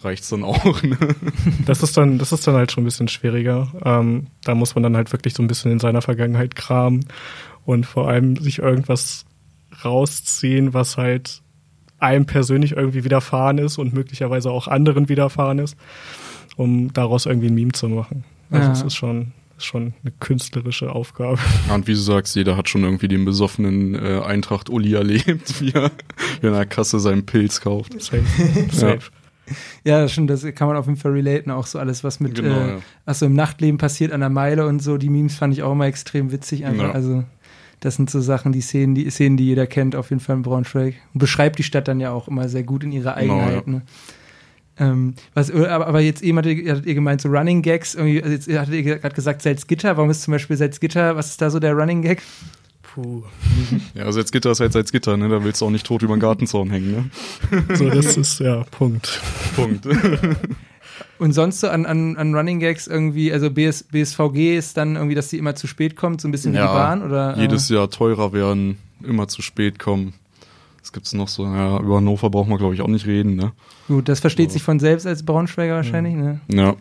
reicht's 0.02 0.30
dann 0.30 0.44
auch. 0.44 0.82
Ne? 0.84 0.98
Das 1.66 1.84
ist 1.84 1.98
dann, 1.98 2.18
das 2.18 2.32
ist 2.32 2.48
dann 2.48 2.56
halt 2.56 2.72
schon 2.72 2.84
ein 2.84 2.86
bisschen 2.86 3.08
schwieriger. 3.08 3.72
Ähm, 3.84 4.28
da 4.44 4.56
muss 4.56 4.76
man 4.76 4.84
dann 4.84 4.96
halt 4.96 5.12
wirklich 5.12 5.34
so 5.34 5.44
ein 5.44 5.48
bisschen 5.48 5.72
in 5.72 5.80
seiner 5.80 6.02
Vergangenheit 6.02 6.56
kramen 6.56 7.06
und 7.66 7.86
vor 7.86 8.08
allem 8.08 8.36
sich 8.38 8.60
irgendwas 8.60 9.26
rausziehen, 9.84 10.74
was 10.74 10.98
halt 10.98 11.42
einem 12.00 12.26
persönlich 12.26 12.74
irgendwie 12.74 13.04
widerfahren 13.04 13.58
ist 13.58 13.78
und 13.78 13.94
möglicherweise 13.94 14.52
auch 14.52 14.68
anderen 14.68 15.10
widerfahren 15.10 15.60
ist, 15.60 15.78
um 16.56 16.94
daraus 16.94 17.26
irgendwie 17.26 17.48
ein 17.48 17.56
Meme 17.56 17.74
zu 17.74 17.90
machen. 17.90 18.24
Also 18.50 18.68
ja. 18.68 18.74
es 18.74 18.82
ist 18.82 18.96
schon, 18.96 19.34
schon 19.64 19.94
eine 20.04 20.14
künstlerische 20.20 20.92
Aufgabe. 20.94 21.38
Ja, 21.68 21.76
und 21.76 21.88
wie 21.88 21.94
du 21.94 22.00
sagst, 22.00 22.36
jeder 22.36 22.56
hat 22.58 22.70
schon 22.70 22.84
irgendwie 22.84 23.08
den 23.08 23.26
besoffenen 23.26 23.96
äh, 23.96 24.20
Eintracht 24.22 24.70
Uli 24.70 24.94
erlebt, 24.94 25.60
wie 25.62 25.72
er 25.72 25.92
in 26.42 26.52
der 26.54 26.66
Kasse 26.66 27.00
seinen 27.00 27.26
Pilz 27.26 27.62
kauft. 27.62 28.02
Safe. 28.02 28.24
Safe. 28.72 29.00
ja, 29.84 30.08
schon, 30.08 30.28
das 30.28 30.44
kann 30.56 30.68
man 30.68 30.78
auf 30.78 30.86
jeden 30.86 30.98
Fall 30.98 31.12
relaten, 31.14 31.52
auch 31.52 31.66
so 31.66 31.80
alles, 31.80 32.04
was 32.04 32.20
mit, 32.20 32.36
Genau, 32.36 32.56
äh, 32.56 32.68
ja. 32.70 32.78
was 33.06 33.20
so 33.20 33.26
im 33.26 33.34
Nachtleben 33.34 33.78
passiert 33.78 34.12
an 34.12 34.20
der 34.20 34.30
Meile 34.30 34.68
und 34.68 34.82
so, 34.82 34.98
die 34.98 35.10
Memes 35.10 35.36
fand 35.36 35.54
ich 35.54 35.64
auch 35.64 35.72
immer 35.72 35.86
extrem 35.88 36.32
witzig 36.32 36.66
einfach. 36.66 36.90
Ja. 36.90 36.92
Also, 36.92 37.24
das 37.80 37.96
sind 37.96 38.10
so 38.10 38.20
Sachen, 38.20 38.52
die 38.52 38.62
Szenen, 38.62 38.94
die 38.94 39.10
Szenen, 39.10 39.38
die 39.38 39.46
jeder 39.46 39.66
kennt, 39.66 39.96
auf 39.96 40.10
jeden 40.10 40.20
Fall 40.20 40.36
in 40.36 40.42
Braunschweig. 40.42 40.96
Und 41.14 41.20
beschreibt 41.20 41.58
die 41.60 41.64
Stadt 41.64 41.88
dann 41.88 42.00
ja 42.00 42.12
auch 42.12 42.28
immer 42.28 42.50
sehr 42.50 42.64
gut 42.64 42.84
in 42.84 42.92
ihrer 42.92 43.16
Genau, 43.16 43.36
Eigenheit. 43.40 43.64
ja. 43.68 43.72
Ne? 43.72 43.82
Ähm, 44.80 45.16
was, 45.34 45.52
aber, 45.52 45.88
aber 45.88 46.00
jetzt 46.00 46.22
eben 46.22 46.38
hattet 46.38 46.58
ihr, 46.58 46.72
hattet 46.72 46.86
ihr 46.86 46.96
gemeint, 46.96 47.22
so 47.22 47.30
Running 47.30 47.62
Gags, 47.62 47.96
irgendwie, 47.96 48.24
also 48.24 48.34
jetzt 48.34 48.50
hattet 48.50 48.74
ihr 48.76 49.00
gerade 49.00 49.16
gesagt 49.16 49.42
Salzgitter, 49.42 49.98
warum 49.98 50.10
ist 50.10 50.22
zum 50.22 50.32
Beispiel 50.32 50.56
Salzgitter, 50.56 51.16
was 51.16 51.30
ist 51.30 51.42
da 51.42 51.50
so 51.50 51.60
der 51.60 51.74
Running 51.74 52.02
Gag? 52.02 52.22
Puh. 52.94 53.24
Ja, 53.94 54.06
also 54.06 54.20
jetzt 54.20 54.32
Gitter 54.32 54.52
ist 54.52 54.60
halt 54.60 54.74
jetzt 54.74 54.92
Gitter, 54.92 55.18
ne? 55.18 55.30
Da 55.30 55.44
willst 55.44 55.62
du 55.62 55.66
auch 55.66 55.70
nicht 55.70 55.86
tot 55.86 56.02
über 56.02 56.16
den 56.16 56.20
Gartenzaun 56.20 56.70
hängen, 56.70 56.92
ne? 56.92 57.66
So, 57.76 57.90
das 57.90 58.18
ist 58.18 58.40
ja 58.40 58.64
Punkt. 58.72 59.22
Punkt. 59.56 59.86
Und 61.18 61.34
sonst 61.34 61.60
so 61.60 61.68
an, 61.68 61.86
an, 61.86 62.16
an 62.18 62.34
Running 62.34 62.60
Gags 62.60 62.88
irgendwie, 62.88 63.32
also 63.32 63.52
BS, 63.52 63.84
BSVG 63.84 64.58
ist 64.58 64.78
dann 64.78 64.96
irgendwie, 64.96 65.16
dass 65.16 65.28
die 65.30 65.38
immer 65.38 65.56
zu 65.56 65.68
spät 65.68 65.96
kommt, 65.96 66.22
so 66.22 66.28
ein 66.28 66.32
bisschen 66.32 66.54
wie 66.54 66.58
die 66.58 66.64
Bahn 66.64 67.04
oder? 67.04 67.38
äh, 67.38 67.42
jedes 67.42 67.68
Jahr 67.70 67.90
teurer 67.90 68.32
werden, 68.32 68.78
immer 69.04 69.28
zu 69.28 69.42
spät 69.42 69.80
kommen. 69.80 70.14
Was 70.90 70.94
gibt's 70.94 71.14
noch 71.14 71.28
so? 71.28 71.46
Ja, 71.46 71.80
über 71.80 71.98
Hannover 71.98 72.32
braucht 72.32 72.50
man, 72.50 72.58
glaube 72.58 72.74
ich, 72.74 72.82
auch 72.82 72.88
nicht 72.88 73.06
reden, 73.06 73.36
ne? 73.36 73.52
Gut, 73.88 74.10
das 74.10 74.22
versteht 74.22 74.52
sich 74.52 74.64
von 74.64 74.80
selbst 74.80 75.06
als 75.06 75.22
Braunschweiger 75.22 75.76
wahrscheinlich, 75.76 76.16
ne? 76.16 76.42
Ja. 76.52 76.76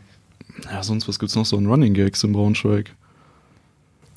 Ja, 0.64 0.82
sonst, 0.82 1.06
was 1.08 1.18
gibt's 1.18 1.36
noch 1.36 1.44
so 1.44 1.58
an 1.58 1.66
Running 1.66 1.92
Gags 1.92 2.24
in 2.24 2.32
Braunschweig? 2.32 2.94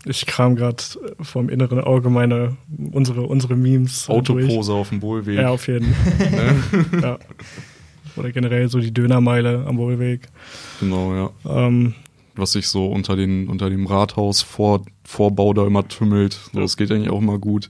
Ich 0.05 0.25
kram 0.25 0.55
gerade 0.55 0.81
vom 1.19 1.49
inneren 1.49 1.81
Auge 1.81 2.09
meine, 2.09 2.55
unsere, 2.93 3.23
unsere 3.23 3.57
Memes. 3.57 4.05
durch. 4.05 4.17
Autopose 4.17 4.71
auf 4.71 4.87
dem 4.89 5.01
Bohlweg. 5.01 5.37
Ja, 5.39 5.49
auf 5.49 5.67
jeden 5.67 5.93
Fall. 5.93 6.55
ja. 7.01 7.19
Oder 8.15 8.31
generell 8.31 8.69
so 8.69 8.79
die 8.79 8.93
Dönermeile 8.93 9.65
am 9.67 9.77
Wohlweg. 9.77 10.29
Genau, 10.79 11.13
ja. 11.13 11.29
Ähm, 11.67 11.95
Was 12.37 12.53
sich 12.53 12.69
so 12.69 12.85
unter, 12.85 13.17
den, 13.17 13.49
unter 13.49 13.69
dem 13.69 13.87
Rathaus 13.87 14.41
vor, 14.41 14.85
Vorbau 15.03 15.51
da 15.53 15.67
immer 15.67 15.85
tümmelt. 15.85 16.39
So, 16.53 16.61
das 16.61 16.77
geht 16.77 16.89
eigentlich 16.93 17.09
auch 17.09 17.19
immer 17.19 17.39
gut, 17.39 17.69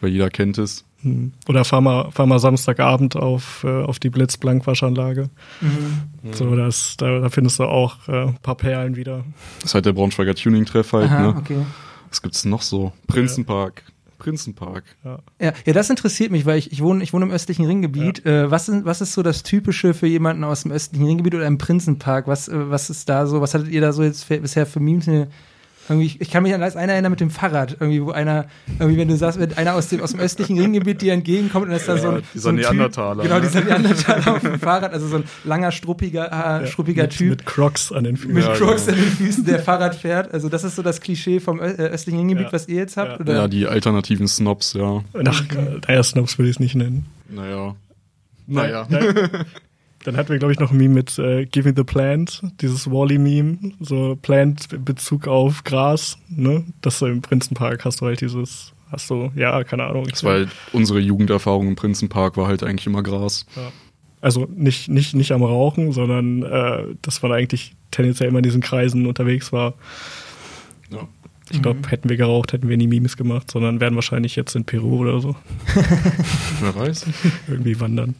weil 0.00 0.08
jeder 0.10 0.30
kennt 0.30 0.56
es. 0.56 0.86
Hm. 1.02 1.32
oder 1.48 1.64
fahr 1.64 1.80
mal, 1.80 2.10
fahr 2.10 2.26
mal 2.26 2.38
Samstagabend 2.38 3.16
auf, 3.16 3.64
äh, 3.64 3.82
auf 3.82 3.98
die 3.98 4.10
Blitzblankwaschanlage. 4.10 5.30
So, 6.32 6.54
das, 6.56 6.96
da, 6.96 7.20
da 7.20 7.28
findest 7.30 7.58
du 7.58 7.64
auch 7.64 8.08
äh, 8.08 8.26
ein 8.28 8.38
paar 8.42 8.56
Perlen 8.56 8.96
wieder. 8.96 9.24
Das 9.60 9.70
ist 9.70 9.74
halt 9.74 9.86
der 9.86 9.92
Braunschweiger 9.92 10.34
Tuning-Treff 10.34 10.92
halt, 10.92 11.10
Aha, 11.10 11.20
ne? 11.20 11.36
okay. 11.36 11.66
Was 12.08 12.22
gibt's 12.22 12.44
noch 12.44 12.62
so? 12.62 12.92
Prinzenpark. 13.06 13.84
Prinzenpark. 14.20 14.84
Ja, 15.02 15.52
ja, 15.64 15.72
das 15.72 15.90
interessiert 15.90 16.30
mich, 16.30 16.46
weil 16.46 16.58
ich, 16.58 16.70
ich, 16.70 16.82
wohne, 16.82 17.02
ich 17.02 17.12
wohne 17.12 17.24
im 17.24 17.30
östlichen 17.32 17.64
Ringgebiet. 17.64 18.24
Äh, 18.24 18.50
was, 18.50 18.66
sind, 18.66 18.84
was 18.84 19.00
ist 19.00 19.14
so 19.14 19.22
das 19.22 19.42
Typische 19.42 19.94
für 19.94 20.06
jemanden 20.06 20.44
aus 20.44 20.62
dem 20.62 20.70
östlichen 20.70 21.06
Ringgebiet 21.06 21.34
oder 21.34 21.46
im 21.46 21.58
Prinzenpark? 21.58 22.28
Was, 22.28 22.46
äh, 22.46 22.70
was 22.70 22.90
ist 22.90 23.08
da 23.08 23.26
so, 23.26 23.40
was 23.40 23.54
hattet 23.54 23.68
ihr 23.68 23.80
da 23.80 23.92
so 23.92 24.02
jetzt 24.02 24.24
für, 24.24 24.38
bisher 24.38 24.66
für 24.66 24.78
Memes? 24.78 25.08
Irgendwie, 25.90 26.06
ich- 26.06 26.20
ich 26.20 26.30
kann 26.30 26.44
mich 26.44 26.54
an 26.54 26.62
als 26.62 26.76
einer 26.76 26.92
erinnern 26.92 27.10
mit 27.10 27.20
dem 27.20 27.30
Fahrrad, 27.30 27.76
irgendwie, 27.80 28.02
wo 28.02 28.12
einer, 28.12 28.46
irgendwie, 28.78 28.96
wenn 28.98 29.08
du 29.08 29.16
sagst, 29.16 29.38
wenn 29.40 29.52
einer 29.54 29.74
aus 29.74 29.88
dem, 29.88 30.00
aus 30.00 30.12
dem 30.12 30.20
östlichen 30.20 30.58
Ringgebiet 30.58 31.02
dir 31.02 31.12
entgegenkommt 31.12 31.66
und 31.66 31.72
ist 31.72 31.88
da 31.88 31.98
so 31.98 32.08
ein, 32.10 32.22
dieser 32.32 32.42
so 32.42 32.48
ein 32.50 32.54
Neandertaler, 32.54 33.22
Typ, 33.24 33.30
genau, 33.32 33.40
dieser 33.42 33.60
Neandertaler 33.64 34.32
auf 34.36 34.40
dem 34.40 34.58
Fahrrad, 34.60 34.92
also 34.92 35.08
so 35.08 35.16
ein 35.16 35.24
langer, 35.44 35.72
struppiger, 35.72 36.62
äh, 36.62 36.66
struppiger 36.68 37.02
mit, 37.02 37.10
Typ 37.12 37.30
Mit 37.30 37.44
Crocs 37.46 37.92
an 37.92 38.04
den 38.04 38.16
Füßen. 38.16 38.32
mit 38.34 38.44
Ja, 38.44 38.54
Crocs 38.54 38.86
genau. 38.86 38.98
an 38.98 39.04
den 39.04 39.12
Füßen, 39.12 39.44
der 39.44 39.58
Fahrrad 39.58 39.94
fährt. 39.96 40.32
Also 40.32 40.48
das 40.48 40.64
ist 40.64 40.76
so 40.76 40.82
das 40.82 41.00
Klischee 41.00 41.40
vom 41.40 41.58
ö- 41.60 41.64
äh, 41.64 41.88
östlichen 41.88 42.20
Ringgebiet, 42.20 42.46
Ja. 42.46 42.52
was 42.52 42.68
ihr 42.68 42.76
jetzt 42.76 42.96
habt? 42.96 43.10
Ja. 43.10 43.18
Oder? 43.20 43.34
Ja, 43.34 43.48
die 43.48 43.66
alternativen 43.66 44.28
Snobs, 44.28 44.74
ja. 44.74 45.02
Nach 45.12 45.42
naja, 45.88 46.02
Snobs 46.04 46.38
würde 46.38 46.50
ich 46.50 46.56
es 46.56 46.60
nicht 46.60 46.76
nennen. 46.76 47.06
Naja. 47.28 47.74
Naja. 48.46 48.86
Dann 50.04 50.16
hatten 50.16 50.30
wir, 50.30 50.38
glaube 50.38 50.52
ich, 50.52 50.58
noch 50.58 50.70
ein 50.70 50.78
Meme 50.78 50.94
mit 50.94 51.18
äh, 51.18 51.44
Giving 51.44 51.76
the 51.76 51.84
Plant, 51.84 52.42
dieses 52.62 52.90
Wally-Meme, 52.90 53.58
so 53.80 54.16
Plant 54.20 54.72
in 54.72 54.84
Bezug 54.84 55.28
auf 55.28 55.62
Gras, 55.64 56.16
ne? 56.28 56.64
Das 56.80 56.98
so 56.98 57.06
im 57.06 57.20
Prinzenpark 57.20 57.84
hast 57.84 58.00
du 58.00 58.06
halt 58.06 58.22
dieses, 58.22 58.72
hast 58.90 59.10
du, 59.10 59.30
ja, 59.34 59.62
keine 59.62 59.84
Ahnung. 59.84 60.06
Das 60.08 60.24
war 60.24 60.32
halt 60.32 60.48
unsere 60.72 61.00
Jugenderfahrung 61.00 61.68
im 61.68 61.76
Prinzenpark, 61.76 62.38
war 62.38 62.46
halt 62.46 62.62
eigentlich 62.62 62.86
immer 62.86 63.02
Gras. 63.02 63.44
Also 64.22 64.48
nicht, 64.54 64.88
nicht, 64.88 65.14
nicht 65.14 65.32
am 65.32 65.42
Rauchen, 65.42 65.92
sondern 65.92 66.42
äh, 66.44 66.84
dass 67.02 67.20
man 67.22 67.32
eigentlich 67.32 67.74
tendenziell 67.90 68.30
immer 68.30 68.38
in 68.38 68.44
diesen 68.44 68.62
Kreisen 68.62 69.06
unterwegs 69.06 69.52
war. 69.52 69.74
Ja. 70.90 71.08
Ich 71.52 71.60
glaube, 71.62 71.88
hätten 71.88 72.08
wir 72.08 72.16
geraucht, 72.16 72.52
hätten 72.52 72.68
wir 72.68 72.76
nie 72.76 72.86
Memes 72.86 73.16
gemacht, 73.16 73.50
sondern 73.50 73.80
wären 73.80 73.96
wahrscheinlich 73.96 74.36
jetzt 74.36 74.54
in 74.54 74.64
Peru 74.64 74.98
oder 74.98 75.20
so 75.20 75.34
Wer 76.60 76.74
weiß. 76.74 77.06
Mhm. 77.06 77.12
irgendwie 77.48 77.80
wandern. 77.80 78.14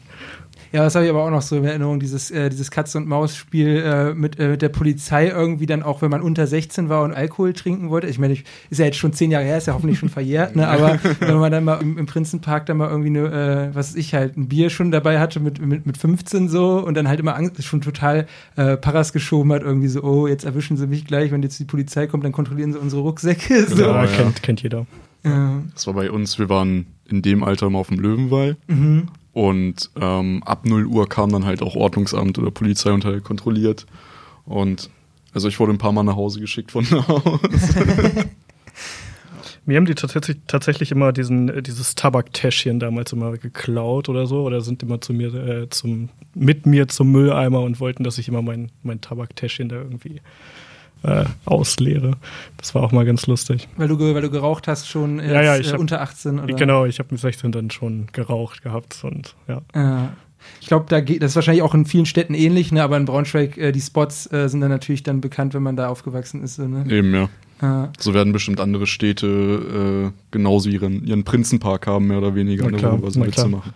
Ja, 0.71 0.83
das 0.83 0.95
habe 0.95 1.05
ich 1.05 1.11
aber 1.11 1.23
auch 1.23 1.29
noch 1.29 1.41
so 1.41 1.57
in 1.57 1.65
Erinnerung, 1.65 1.99
dieses, 1.99 2.31
äh, 2.31 2.49
dieses 2.49 2.71
Katz-und-Maus-Spiel 2.71 3.83
äh, 3.85 4.13
mit, 4.13 4.39
äh, 4.39 4.49
mit 4.49 4.61
der 4.61 4.69
Polizei 4.69 5.27
irgendwie 5.27 5.65
dann 5.65 5.83
auch, 5.83 6.01
wenn 6.01 6.09
man 6.09 6.21
unter 6.21 6.47
16 6.47 6.87
war 6.87 7.03
und 7.03 7.13
Alkohol 7.13 7.53
trinken 7.53 7.89
wollte. 7.89 8.07
Ich 8.07 8.19
meine, 8.19 8.33
ich, 8.33 8.45
ist 8.69 8.77
ja 8.77 8.85
jetzt 8.85 8.97
schon 8.97 9.11
zehn 9.11 9.31
Jahre 9.31 9.43
her, 9.43 9.57
ist 9.57 9.67
ja 9.67 9.73
hoffentlich 9.73 9.99
schon 9.99 10.09
verjährt, 10.09 10.55
ne? 10.55 10.67
aber 10.67 10.99
wenn 11.19 11.37
man 11.37 11.51
dann 11.51 11.65
mal 11.65 11.81
im, 11.81 11.97
im 11.97 12.05
Prinzenpark 12.05 12.65
dann 12.67 12.77
mal 12.77 12.89
irgendwie 12.89 13.09
eine, 13.09 13.71
äh, 13.71 13.75
was 13.75 13.89
weiß 13.89 13.95
ich 13.95 14.13
halt, 14.13 14.37
ein 14.37 14.47
Bier 14.47 14.69
schon 14.69 14.91
dabei 14.91 15.19
hatte 15.19 15.39
mit, 15.39 15.59
mit, 15.59 15.85
mit 15.85 15.97
15 15.97 16.47
so 16.47 16.79
und 16.79 16.95
dann 16.95 17.07
halt 17.07 17.19
immer 17.19 17.35
Angst, 17.35 17.61
schon 17.63 17.81
total 17.81 18.27
äh, 18.55 18.77
Paras 18.77 19.11
geschoben 19.11 19.51
hat, 19.51 19.63
irgendwie 19.63 19.89
so, 19.89 20.03
oh, 20.03 20.27
jetzt 20.27 20.45
erwischen 20.45 20.77
sie 20.77 20.87
mich 20.87 21.05
gleich, 21.05 21.31
wenn 21.31 21.43
jetzt 21.43 21.59
die 21.59 21.65
Polizei 21.65 22.07
kommt, 22.07 22.23
dann 22.23 22.31
kontrollieren 22.31 22.71
sie 22.71 22.79
unsere 22.79 23.01
Rucksäcke. 23.01 23.65
So. 23.71 23.83
Ja, 23.83 24.05
Ja. 24.05 24.07
Kennt, 24.07 24.43
kennt 24.43 24.63
jeder. 24.63 24.85
Ja. 25.23 25.61
Das 25.73 25.87
war 25.87 25.93
bei 25.93 26.11
uns, 26.11 26.39
wir 26.39 26.49
waren 26.49 26.87
in 27.07 27.21
dem 27.21 27.43
Alter 27.43 27.67
immer 27.67 27.79
auf 27.79 27.87
dem 27.87 27.99
Löwenwall. 27.99 28.57
Mhm. 28.67 29.07
Und 29.33 29.89
ähm, 29.99 30.43
ab 30.45 30.65
0 30.65 30.85
Uhr 30.85 31.07
kam 31.07 31.31
dann 31.31 31.45
halt 31.45 31.61
auch 31.61 31.75
Ordnungsamt 31.75 32.37
oder 32.37 32.51
Polizei 32.51 32.91
und 32.91 33.05
halt 33.05 33.23
kontrolliert. 33.23 33.85
Und 34.45 34.89
also 35.33 35.47
ich 35.47 35.59
wurde 35.59 35.71
ein 35.71 35.77
paar 35.77 35.93
Mal 35.93 36.03
nach 36.03 36.15
Hause 36.15 36.39
geschickt 36.39 36.71
von 36.71 36.85
da 36.89 36.97
aus. 36.97 37.39
Mir 39.65 39.77
haben 39.77 39.85
die 39.85 39.93
tatsächlich, 39.93 40.37
tatsächlich 40.47 40.91
immer 40.91 41.13
diesen, 41.13 41.49
äh, 41.49 41.61
dieses 41.61 41.93
Tabaktäschchen 41.95 42.79
damals 42.79 43.13
immer 43.13 43.37
geklaut 43.37 44.09
oder 44.09 44.25
so, 44.25 44.43
oder 44.43 44.61
sind 44.61 44.81
immer 44.81 44.99
zu 45.01 45.13
mir, 45.13 45.33
äh, 45.33 45.69
zum, 45.69 46.09
mit 46.33 46.65
mir 46.65 46.87
zum 46.87 47.11
Mülleimer 47.11 47.61
und 47.61 47.79
wollten, 47.79 48.03
dass 48.03 48.17
ich 48.17 48.27
immer 48.27 48.41
mein, 48.41 48.71
mein 48.81 49.01
Tabaktäschchen 49.01 49.69
da 49.69 49.75
irgendwie 49.75 50.19
äh, 51.03 51.25
ausleere. 51.45 52.13
Das 52.57 52.75
war 52.75 52.83
auch 52.83 52.91
mal 52.91 53.05
ganz 53.05 53.27
lustig. 53.27 53.67
Weil, 53.77 53.87
du, 53.87 53.99
weil 53.99 54.21
du 54.21 54.29
geraucht 54.29 54.67
hast 54.67 54.87
schon 54.87 55.19
Ja, 55.19 55.41
ja, 55.41 55.57
ich 55.57 55.69
äh, 55.69 55.73
hab- 55.73 55.79
unter 55.79 56.01
18 56.01 56.39
oder? 56.39 56.55
Genau, 56.55 56.85
ich 56.85 56.99
habe 56.99 57.09
mit 57.11 57.19
16 57.19 57.51
dann 57.51 57.71
schon 57.71 58.07
geraucht 58.13 58.61
gehabt 58.61 58.97
und 59.03 59.35
ja. 59.47 59.61
Ja. 59.75 60.13
Ich 60.59 60.67
glaube, 60.67 60.85
da 60.89 61.01
geht, 61.01 61.21
das 61.21 61.31
ist 61.31 61.35
wahrscheinlich 61.35 61.61
auch 61.61 61.75
in 61.75 61.85
vielen 61.85 62.05
Städten 62.07 62.33
ähnlich, 62.33 62.71
ne? 62.71 62.81
aber 62.81 62.97
in 62.97 63.05
Braunschweig, 63.05 63.57
äh, 63.57 63.71
die 63.71 63.81
Spots 63.81 64.31
äh, 64.31 64.47
sind 64.49 64.61
dann 64.61 64.71
natürlich 64.71 65.03
dann 65.03 65.21
bekannt, 65.21 65.53
wenn 65.53 65.61
man 65.63 65.75
da 65.75 65.87
aufgewachsen 65.87 66.43
ist. 66.43 66.55
So, 66.55 66.67
ne? 66.67 66.85
Eben, 66.89 67.13
ja. 67.13 67.29
Ja. 67.61 67.91
So 67.99 68.15
werden 68.15 68.33
bestimmt 68.33 68.59
andere 68.59 68.87
Städte 68.87 70.11
äh, 70.11 70.11
genauso 70.31 70.69
ihren, 70.69 71.05
ihren 71.05 71.23
Prinzenpark 71.23 71.85
haben, 71.85 72.07
mehr 72.07 72.17
oder 72.17 72.33
weniger, 72.33 72.69
ne, 72.71 72.81
worüber 72.81 73.11
sie 73.11 73.21
Witze 73.23 73.47
machen. 73.47 73.71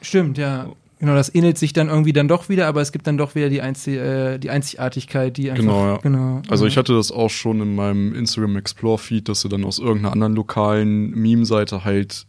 Stimmt, 0.00 0.38
ja. 0.38 0.68
Genau, 0.98 1.14
das 1.14 1.34
ähnelt 1.34 1.58
sich 1.58 1.74
dann 1.74 1.88
irgendwie 1.88 2.14
dann 2.14 2.26
doch 2.26 2.48
wieder, 2.48 2.66
aber 2.66 2.80
es 2.80 2.90
gibt 2.90 3.06
dann 3.06 3.18
doch 3.18 3.34
wieder 3.34 3.50
die, 3.50 3.60
Einzi 3.60 3.96
äh, 3.96 4.38
die 4.38 4.48
Einzigartigkeit, 4.48 5.36
die 5.36 5.50
einfach. 5.50 5.62
Genau, 5.62 5.86
ja. 5.86 5.96
genau 5.98 6.42
Also 6.48 6.64
ja. 6.64 6.68
ich 6.68 6.78
hatte 6.78 6.94
das 6.94 7.12
auch 7.12 7.28
schon 7.28 7.60
in 7.60 7.74
meinem 7.74 8.14
Instagram 8.14 8.56
Explore 8.56 8.96
Feed, 8.96 9.28
dass 9.28 9.42
du 9.42 9.48
dann 9.48 9.64
aus 9.64 9.78
irgendeiner 9.78 10.12
anderen 10.12 10.34
lokalen 10.34 11.10
Meme-Seite 11.10 11.84
halt 11.84 12.26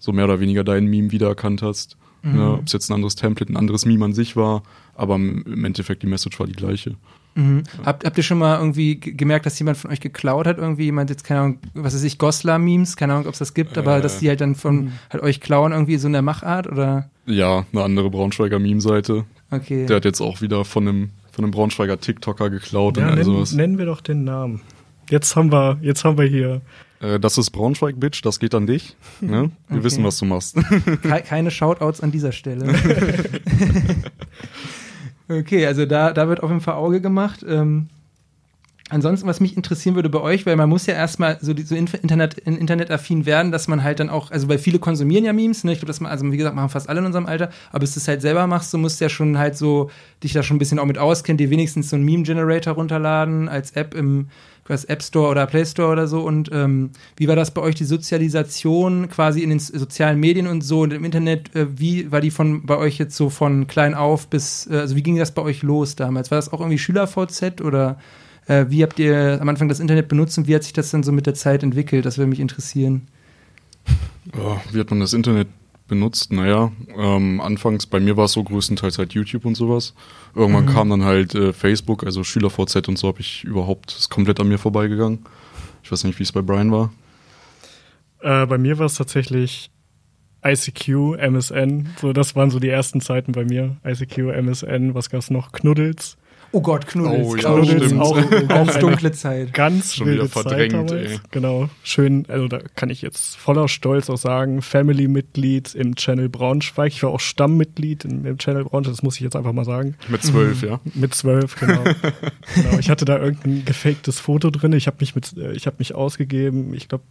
so 0.00 0.12
mehr 0.12 0.24
oder 0.24 0.40
weniger 0.40 0.64
deinen 0.64 0.88
Meme 0.88 1.12
wiedererkannt 1.12 1.62
hast. 1.62 1.96
Mhm. 2.22 2.34
Ne, 2.34 2.52
Ob 2.54 2.66
es 2.66 2.72
jetzt 2.72 2.90
ein 2.90 2.94
anderes 2.94 3.14
Template, 3.14 3.52
ein 3.52 3.56
anderes 3.56 3.86
Meme 3.86 4.04
an 4.04 4.14
sich 4.14 4.34
war, 4.34 4.64
aber 4.94 5.14
im 5.14 5.64
Endeffekt 5.64 6.02
die 6.02 6.08
Message 6.08 6.38
war 6.40 6.46
die 6.46 6.54
gleiche. 6.54 6.96
Mhm. 7.34 7.62
Habt, 7.84 8.04
habt 8.04 8.16
ihr 8.18 8.22
schon 8.22 8.38
mal 8.38 8.58
irgendwie 8.58 8.96
ge- 8.96 9.14
gemerkt, 9.14 9.46
dass 9.46 9.58
jemand 9.58 9.78
von 9.78 9.90
euch 9.90 10.00
geklaut 10.00 10.46
hat? 10.46 10.58
Irgendwie 10.58 10.84
jemand 10.84 11.08
jetzt, 11.10 11.24
keine 11.24 11.40
Ahnung, 11.40 11.58
was 11.74 11.94
weiß 11.94 12.02
ich, 12.02 12.18
Goslar-Memes, 12.18 12.96
keine 12.96 13.14
Ahnung, 13.14 13.26
ob 13.26 13.32
es 13.32 13.38
das 13.38 13.54
gibt, 13.54 13.78
aber 13.78 13.98
Äh. 13.98 14.00
dass 14.02 14.18
die 14.18 14.28
halt 14.28 14.40
dann 14.42 14.54
von 14.54 14.92
halt 15.10 15.22
euch 15.22 15.40
klauen, 15.40 15.72
irgendwie 15.72 15.96
so 15.96 16.06
in 16.08 16.12
der 16.12 16.22
Machart 16.22 16.66
oder? 16.70 17.08
Ja, 17.26 17.64
eine 17.72 17.82
andere 17.82 18.10
Braunschweiger 18.10 18.58
Meme-Seite. 18.58 19.24
Okay. 19.50 19.86
Der 19.86 19.96
hat 19.96 20.04
jetzt 20.04 20.20
auch 20.20 20.40
wieder 20.42 20.64
von 20.64 20.86
einem, 20.88 21.10
von 21.30 21.44
einem 21.44 21.52
Braunschweiger 21.52 21.98
TikToker 22.00 22.50
geklaut 22.50 22.96
ja 22.96 23.04
und 23.04 23.08
all 23.10 23.14
nennen, 23.16 23.24
sowas. 23.26 23.52
nennen 23.52 23.78
wir 23.78 23.86
doch 23.86 24.00
den 24.00 24.24
Namen. 24.24 24.60
Jetzt 25.10 25.34
haben 25.36 25.50
wir, 25.52 25.78
jetzt 25.82 26.04
haben 26.04 26.16
wir 26.18 26.26
hier. 26.26 26.60
Äh, 27.00 27.18
das 27.20 27.36
ist 27.38 27.50
Braunschweig, 27.50 27.98
Bitch, 27.98 28.22
das 28.24 28.38
geht 28.40 28.54
an 28.54 28.66
dich. 28.66 28.96
Ne? 29.20 29.50
Wir 29.68 29.76
Okay. 29.78 29.84
wissen, 29.84 30.04
was 30.04 30.18
du 30.18 30.24
machst. 30.24 30.56
Ke 31.02 31.22
keine 31.26 31.50
Shoutouts 31.50 32.00
an 32.00 32.12
dieser 32.12 32.32
Stelle. 32.32 32.66
okay, 35.28 35.66
also 35.66 35.86
da, 35.86 36.12
da 36.12 36.28
wird 36.28 36.42
auf 36.42 36.50
jeden 36.50 36.60
Fall 36.60 36.74
Auge 36.74 37.00
gemacht. 37.00 37.44
Ähm, 37.48 37.88
Ansonsten, 38.92 39.26
was 39.26 39.40
mich 39.40 39.56
interessieren 39.56 39.94
würde 39.94 40.10
bei 40.10 40.20
euch, 40.20 40.44
weil 40.44 40.54
man 40.54 40.68
muss 40.68 40.84
ja 40.84 40.92
erstmal 40.92 41.38
so, 41.40 41.54
so 41.64 41.74
Internet, 41.74 42.36
internetaffin 42.38 43.24
werden, 43.24 43.50
dass 43.50 43.66
man 43.66 43.82
halt 43.82 44.00
dann 44.00 44.10
auch, 44.10 44.30
also 44.30 44.50
weil 44.50 44.58
viele 44.58 44.78
konsumieren 44.78 45.24
ja 45.24 45.32
Memes, 45.32 45.64
ne? 45.64 45.72
Ich 45.72 45.78
glaube, 45.78 45.86
dass 45.86 46.00
man, 46.00 46.12
also 46.12 46.30
wie 46.30 46.36
gesagt, 46.36 46.54
machen 46.54 46.68
fast 46.68 46.90
alle 46.90 47.00
in 47.00 47.06
unserem 47.06 47.24
Alter, 47.24 47.48
aber 47.70 47.80
bis 47.80 47.94
du 47.94 48.00
es 48.00 48.06
halt 48.06 48.20
selber 48.20 48.46
machst, 48.46 48.70
du 48.74 48.76
musst 48.76 49.00
ja 49.00 49.08
schon 49.08 49.38
halt 49.38 49.56
so 49.56 49.90
dich 50.22 50.34
da 50.34 50.42
schon 50.42 50.56
ein 50.56 50.58
bisschen 50.58 50.78
auch 50.78 50.84
mit 50.84 50.98
auskennen, 50.98 51.38
dir 51.38 51.48
wenigstens 51.48 51.88
so 51.88 51.96
einen 51.96 52.04
Meme-Generator 52.04 52.74
runterladen 52.74 53.48
als 53.48 53.70
App 53.70 53.94
im 53.94 54.28
was 54.66 54.84
App 54.84 55.02
Store 55.02 55.30
oder 55.30 55.46
Play 55.46 55.64
Store 55.64 55.90
oder 55.90 56.06
so. 56.06 56.20
Und 56.20 56.50
ähm, 56.52 56.90
wie 57.16 57.28
war 57.28 57.34
das 57.34 57.50
bei 57.50 57.62
euch, 57.62 57.74
die 57.74 57.84
Sozialisation 57.84 59.08
quasi 59.08 59.42
in 59.42 59.48
den 59.48 59.58
sozialen 59.58 60.20
Medien 60.20 60.46
und 60.46 60.60
so 60.60 60.82
und 60.82 60.92
im 60.92 61.04
Internet? 61.04 61.54
Äh, 61.56 61.78
wie 61.80 62.12
war 62.12 62.20
die 62.20 62.30
von 62.30 62.66
bei 62.66 62.76
euch 62.76 62.98
jetzt 62.98 63.16
so 63.16 63.30
von 63.30 63.66
klein 63.66 63.94
auf 63.94 64.28
bis, 64.28 64.68
äh, 64.70 64.76
also 64.76 64.96
wie 64.96 65.02
ging 65.02 65.16
das 65.16 65.32
bei 65.32 65.42
euch 65.42 65.62
los 65.62 65.96
damals? 65.96 66.30
War 66.30 66.36
das 66.36 66.52
auch 66.52 66.60
irgendwie 66.60 66.78
Schüler-VZ 66.78 67.62
oder 67.62 67.98
äh, 68.46 68.66
wie 68.68 68.82
habt 68.82 68.98
ihr 68.98 69.38
am 69.40 69.48
Anfang 69.48 69.68
das 69.68 69.80
Internet 69.80 70.08
benutzt 70.08 70.36
und 70.38 70.46
wie 70.46 70.54
hat 70.54 70.64
sich 70.64 70.72
das 70.72 70.90
dann 70.90 71.02
so 71.02 71.12
mit 71.12 71.26
der 71.26 71.34
Zeit 71.34 71.62
entwickelt? 71.62 72.04
Das 72.04 72.18
würde 72.18 72.28
mich 72.28 72.40
interessieren. 72.40 73.08
Ja, 74.36 74.60
wie 74.72 74.80
hat 74.80 74.90
man 74.90 75.00
das 75.00 75.12
Internet 75.12 75.48
benutzt? 75.88 76.32
Naja, 76.32 76.72
ähm, 76.96 77.40
anfangs 77.40 77.86
bei 77.86 78.00
mir 78.00 78.16
war 78.16 78.24
es 78.24 78.32
so 78.32 78.42
größtenteils 78.42 78.98
halt 78.98 79.12
YouTube 79.12 79.44
und 79.44 79.56
sowas. 79.56 79.94
Irgendwann 80.34 80.64
mhm. 80.66 80.70
kam 80.70 80.90
dann 80.90 81.04
halt 81.04 81.34
äh, 81.34 81.52
Facebook, 81.52 82.04
also 82.04 82.24
SchülerVZ 82.24 82.88
und 82.88 82.98
so 82.98 83.08
habe 83.08 83.20
ich 83.20 83.44
überhaupt, 83.44 83.92
ist 83.92 84.08
komplett 84.08 84.40
an 84.40 84.48
mir 84.48 84.58
vorbeigegangen. 84.58 85.20
Ich 85.82 85.90
weiß 85.90 86.04
nicht, 86.04 86.18
wie 86.18 86.22
es 86.22 86.32
bei 86.32 86.42
Brian 86.42 86.72
war. 86.72 86.92
Äh, 88.20 88.46
bei 88.46 88.58
mir 88.58 88.78
war 88.78 88.86
es 88.86 88.94
tatsächlich 88.94 89.70
ICQ, 90.44 91.18
MSN. 91.18 91.90
So, 92.00 92.12
das 92.12 92.34
waren 92.34 92.50
so 92.50 92.58
die 92.58 92.68
ersten 92.68 93.00
Zeiten 93.00 93.32
bei 93.32 93.44
mir. 93.44 93.76
ICQ, 93.84 94.30
MSN, 94.30 94.94
was 94.94 95.10
gab's 95.10 95.30
noch? 95.30 95.52
Knuddels. 95.52 96.16
Oh 96.54 96.60
Gott, 96.60 96.86
Knuddels. 96.86 97.26
Oh, 97.26 97.36
ja, 97.36 97.54
Knuddels 97.54 97.86
stimmt. 97.86 98.00
auch, 98.00 98.48
ganz 98.48 98.78
dunkle 98.78 99.12
Zeit. 99.12 99.54
Ganz 99.54 99.94
Schon 99.94 100.06
wilde 100.06 100.24
wieder 100.24 100.30
verdrängt, 100.30 100.90
Zeit 100.90 101.10
ey. 101.10 101.18
Genau, 101.30 101.70
schön, 101.82 102.26
also 102.28 102.46
da 102.46 102.60
kann 102.76 102.90
ich 102.90 103.00
jetzt 103.00 103.36
voller 103.36 103.68
Stolz 103.68 104.10
auch 104.10 104.18
sagen, 104.18 104.60
Family-Mitglied 104.60 105.74
im 105.74 105.96
Channel 105.96 106.28
Braunschweig. 106.28 106.92
Ich 106.92 107.02
war 107.02 107.10
auch 107.10 107.20
Stammmitglied 107.20 108.04
im, 108.04 108.26
im 108.26 108.36
Channel 108.36 108.64
Braunschweig, 108.64 108.92
das 108.92 109.02
muss 109.02 109.14
ich 109.16 109.22
jetzt 109.22 109.34
einfach 109.34 109.52
mal 109.52 109.64
sagen. 109.64 109.96
Mit 110.08 110.22
zwölf, 110.22 110.62
ja. 110.62 110.78
Mit 110.94 111.14
zwölf, 111.14 111.58
genau. 111.58 111.84
genau. 112.54 112.78
Ich 112.78 112.90
hatte 112.90 113.06
da 113.06 113.18
irgendein 113.18 113.64
gefaktes 113.64 114.20
Foto 114.20 114.50
drin. 114.50 114.74
Ich 114.74 114.86
habe 114.86 114.98
mich 115.00 115.14
mit, 115.14 115.34
äh, 115.38 115.52
ich 115.52 115.66
habe 115.66 115.76
mich 115.78 115.94
ausgegeben. 115.94 116.74
Ich 116.74 116.88
glaube, 116.88 117.04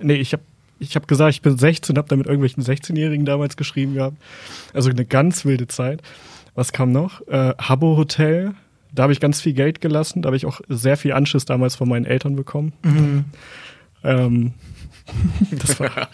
nee, 0.00 0.14
ich 0.14 0.34
habe 0.34 0.42
ich 0.80 0.96
habe 0.96 1.06
gesagt, 1.06 1.34
ich 1.34 1.42
bin 1.42 1.58
16, 1.58 1.96
habe 1.98 2.08
da 2.08 2.16
mit 2.16 2.26
irgendwelchen 2.26 2.64
16-Jährigen 2.64 3.26
damals 3.26 3.56
geschrieben 3.56 3.94
gehabt. 3.94 4.16
Also 4.72 4.88
eine 4.88 5.04
ganz 5.04 5.44
wilde 5.44 5.68
Zeit. 5.68 6.00
Was 6.60 6.72
kam 6.72 6.92
noch? 6.92 7.26
Äh, 7.26 7.54
Habbo 7.56 7.96
Hotel. 7.96 8.52
Da 8.92 9.04
habe 9.04 9.14
ich 9.14 9.20
ganz 9.20 9.40
viel 9.40 9.54
Geld 9.54 9.80
gelassen. 9.80 10.20
Da 10.20 10.26
habe 10.26 10.36
ich 10.36 10.44
auch 10.44 10.60
sehr 10.68 10.98
viel 10.98 11.14
Anschiss 11.14 11.46
damals 11.46 11.74
von 11.74 11.88
meinen 11.88 12.04
Eltern 12.04 12.36
bekommen. 12.36 12.74
Mhm. 12.82 13.24
Ähm, 14.04 14.52
das 15.52 15.80
war 15.80 16.10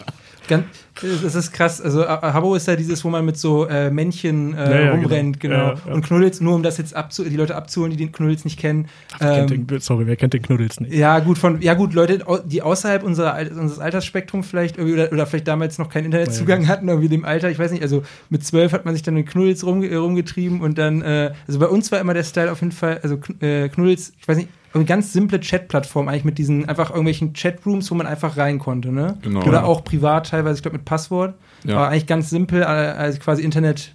Ganz, 0.47 0.65
das 1.01 1.35
ist 1.35 1.51
krass. 1.51 1.81
Also 1.81 2.03
äh, 2.03 2.07
Habbo 2.07 2.55
ist 2.55 2.67
ja 2.67 2.75
dieses, 2.75 3.03
wo 3.03 3.09
man 3.09 3.25
mit 3.25 3.37
so 3.37 3.67
äh, 3.67 3.89
Männchen 3.89 4.53
äh, 4.53 4.57
Ja, 4.57 4.81
ja, 4.85 4.91
rumrennt, 4.91 5.39
genau. 5.39 5.55
genau. 5.55 5.67
Ja, 5.69 5.81
ja. 5.87 5.93
Und 5.93 6.05
Knuddels, 6.05 6.41
nur 6.41 6.55
um 6.55 6.63
das 6.63 6.77
jetzt 6.77 6.95
abzu 6.95 7.23
die 7.23 7.35
Leute 7.35 7.55
abzuholen, 7.55 7.91
die 7.91 7.97
den 7.97 8.11
Knuddels 8.11 8.45
nicht 8.45 8.59
kennen. 8.59 8.87
wer 9.19 9.31
Ähm, 9.39 9.47
kennt 9.47 9.71
den, 9.71 9.79
sorry, 9.79 10.07
wer 10.07 10.15
kennt 10.15 10.33
den 10.33 10.41
Knuddels 10.41 10.79
nicht? 10.79 10.93
ja, 10.93 11.19
gut, 11.19 11.37
von, 11.37 11.61
ja 11.61 11.73
gut, 11.73 11.93
Leute, 11.93 12.23
die 12.45 12.61
außerhalb 12.61 13.03
unserer, 13.03 13.37
unseres 13.51 13.79
Altersspektrums 13.79 14.47
vielleicht 14.47 14.79
oder, 14.79 15.11
oder 15.11 15.25
vielleicht 15.25 15.47
damals 15.47 15.77
noch 15.77 15.89
keinen 15.89 16.05
Internetzugang 16.05 16.67
hatten, 16.67 16.87
irgendwie 16.87 17.09
dem 17.09 17.25
Alter, 17.25 17.49
ich 17.49 17.59
weiß 17.59 17.71
nicht, 17.71 17.83
also 17.83 18.03
mit 18.29 18.45
zwölf 18.45 18.71
hat 18.71 18.85
man 18.85 18.93
sich 18.93 19.03
dann 19.03 19.13
mit 19.13 19.27
Knuddels 19.27 19.65
rum, 19.65 19.83
äh, 19.83 19.95
rumgetrieben 19.95 20.61
und 20.61 20.77
dann, 20.77 21.01
äh, 21.01 21.33
also 21.47 21.59
bei 21.59 21.67
uns 21.67 21.91
war 21.91 21.99
immer 21.99 22.13
der 22.13 22.23
Style 22.23 22.51
auf 22.51 22.61
jeden 22.61 22.71
Fall, 22.71 22.99
also 23.03 23.19
äh, 23.41 23.69
Knuddels, 23.69 24.13
ich 24.19 24.27
weiß 24.27 24.37
nicht, 24.37 24.49
eine 24.79 24.85
ganz 24.85 25.13
simple 25.13 25.39
Chat-Plattform 25.39 26.07
eigentlich 26.07 26.25
mit 26.25 26.37
diesen 26.37 26.67
einfach 26.67 26.89
irgendwelchen 26.89 27.33
Chatrooms, 27.33 27.89
wo 27.91 27.95
man 27.95 28.07
einfach 28.07 28.37
rein 28.37 28.59
konnte, 28.59 28.91
ne? 28.91 29.17
Genau. 29.21 29.41
Oder 29.41 29.59
Ja. 29.59 29.63
auch 29.63 29.83
privat 29.83 30.29
teilweise, 30.29 30.57
ich 30.57 30.61
glaube 30.61 30.77
mit 30.77 30.85
Passwort. 30.85 31.35
Ja. 31.63 31.75
Aber 31.77 31.89
eigentlich 31.89 32.07
ganz 32.07 32.29
simpel, 32.29 32.61
äh, 32.61 32.65
also 32.65 33.19
quasi 33.19 33.43
Internet. 33.43 33.93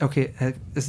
Okay, 0.00 0.30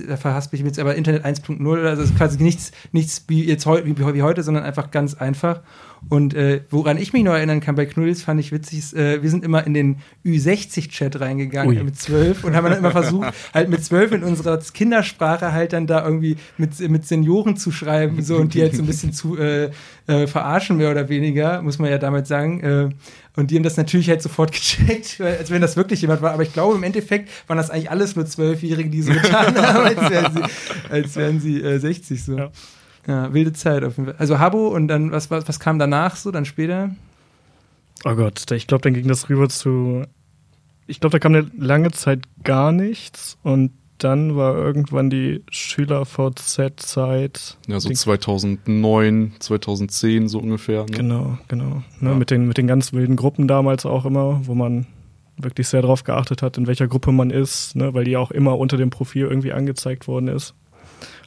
da 0.08 0.17
verhaspel 0.17 0.58
ich 0.60 0.63
mich 0.63 0.69
jetzt, 0.72 0.79
aber 0.79 0.93
Internet 0.93 1.25
1.0, 1.25 1.84
also 1.88 2.03
es 2.03 2.12
ist 2.12 2.17
quasi 2.17 2.43
nichts, 2.43 2.72
nichts 2.91 3.25
wie 3.27 3.43
jetzt 3.43 3.65
heu, 3.65 3.81
wie, 3.84 3.98
wie 3.98 4.22
heute, 4.22 4.43
sondern 4.43 4.63
einfach 4.63 4.91
ganz 4.91 5.15
einfach. 5.15 5.62
Und 6.08 6.34
äh, 6.34 6.62
woran 6.70 6.98
ich 6.98 7.13
mich 7.13 7.24
noch 7.24 7.34
erinnern 7.34 7.60
kann 7.60 7.75
bei 7.75 7.86
Knuddels, 7.86 8.24
fand 8.24 8.39
ich 8.39 8.51
witzig, 8.51 8.79
ist, 8.79 8.94
äh, 8.94 9.22
wir 9.22 9.29
sind 9.29 9.44
immer 9.44 9.65
in 9.68 9.74
den 9.74 9.98
Ü60-Chat 10.25 11.20
reingegangen 11.20 11.77
Ui. 11.77 11.84
mit 11.84 12.00
zwölf 12.00 12.44
und 12.44 12.56
haben 12.56 12.70
dann 12.70 12.79
immer 12.79 12.91
versucht, 12.91 13.34
halt 13.53 13.70
mit 13.70 13.84
zwölf 13.84 14.12
in 14.12 14.24
unserer 14.24 14.58
Kindersprache 14.60 15.51
halt 15.51 15.74
dann 15.74 15.88
da 15.88 16.03
irgendwie 16.03 16.38
mit, 16.58 16.79
mit 16.89 17.06
Senioren 17.06 17.58
zu 17.58 17.72
schreiben 17.72 18.24
so 18.24 18.38
und 18.38 18.53
die 18.53 18.62
halt 18.62 18.75
so 18.75 18.82
ein 18.82 18.88
bisschen 18.88 19.13
zu 19.13 19.38
äh, 19.38 19.72
äh, 20.08 20.25
verarschen, 20.25 20.77
mehr 20.77 20.91
oder 20.91 21.10
weniger, 21.10 21.62
muss 21.62 21.79
man 21.79 21.91
ja 21.91 21.98
damit 21.98 22.27
sagen. 22.27 22.62
Äh, 22.62 22.89
und 23.36 23.51
die 23.51 23.56
haben 23.56 23.63
das 23.63 23.77
natürlich 23.77 24.10
halt 24.10 24.22
sofort 24.22 24.51
gecheckt, 24.53 25.22
als 25.22 25.51
wenn 25.51 25.62
das 25.62 25.77
wirklich 25.77 26.01
jemand 26.01 26.22
war. 26.22 26.32
Aber 26.34 26.44
ich 26.44 26.53
glaube, 26.53 26.75
im 26.75 26.84
Endeffekt 26.84 27.29
waren 27.48 27.58
das 27.58 27.69
eigentlich 27.69 27.91
alles 27.91 28.15
nur 28.15 28.26
Zwölfjährige, 28.26 28.89
die 28.89 29.02
so 29.02 29.13
getan 29.13 29.56
haben, 29.62 29.86
als 29.86 30.10
wären 30.10 30.34
sie, 30.34 30.43
als 30.89 31.15
wären 31.15 31.39
sie 31.39 31.62
äh, 31.62 31.78
60 31.78 32.24
so. 32.24 32.38
Ja. 32.38 32.52
Ja. 33.08 33.34
wilde 33.34 33.54
Zeit 33.54 33.84
auf 33.84 33.98
jeden 33.98 34.06
Fall. 34.08 34.16
Also 34.20 34.40
Habbo 34.40 34.68
und 34.68 34.88
dann, 34.88 35.12
was, 35.12 35.32
was, 35.32 35.48
was 35.48 35.60
kam 35.60 35.80
danach 35.80 36.16
so, 36.16 36.32
dann 36.32 36.46
später? 36.46 36.92
Oh 38.06 38.16
Gott, 38.16 38.50
ich 38.52 38.68
glaube, 38.68 38.82
dann 38.82 38.94
ging 38.94 39.08
das 39.08 39.30
rüber 39.30 39.50
zu. 39.50 40.04
Ich 40.88 41.00
glaube, 41.00 41.12
da 41.12 41.20
kam 41.20 41.34
eine 41.36 41.50
lange 41.58 41.92
Zeit 41.92 42.22
gar 42.44 42.72
nichts 42.72 43.38
und 43.44 43.72
dann 44.00 44.36
war 44.38 44.56
irgendwann 44.56 45.10
die 45.10 45.44
Schüler-VZ-Zeit. 46.40 47.58
Ja, 47.68 47.80
so 47.80 47.90
Den- 47.90 47.96
2009, 47.98 49.34
2010 49.40 50.28
so 50.28 50.40
ungefähr. 50.40 50.82
Ne? 50.86 50.92
Genau, 50.92 51.38
genau. 51.48 51.84
Ne, 52.00 52.10
Ja. 52.12 52.16
mit, 52.16 52.32
den, 52.32 52.48
mit 52.48 52.58
den 52.58 52.68
ganz 52.68 52.94
wilden 52.94 53.16
Gruppen 53.16 53.48
damals 53.48 53.86
auch 53.86 54.06
immer, 54.06 54.42
wo 54.48 54.56
man 54.56 54.88
wirklich 55.38 55.68
sehr 55.68 55.82
darauf 55.82 56.04
geachtet 56.04 56.42
hat, 56.42 56.58
in 56.58 56.68
welcher 56.68 56.88
Gruppe 56.88 57.12
man 57.12 57.30
ist, 57.30 57.76
ne, 57.76 57.94
weil 57.94 58.04
die 58.04 58.18
auch 58.18 58.32
immer 58.32 58.58
unter 58.58 58.78
dem 58.78 58.90
Profil 58.90 59.26
irgendwie 59.26 59.54
angezeigt 59.54 60.08
worden 60.08 60.28
ist. 60.28 60.54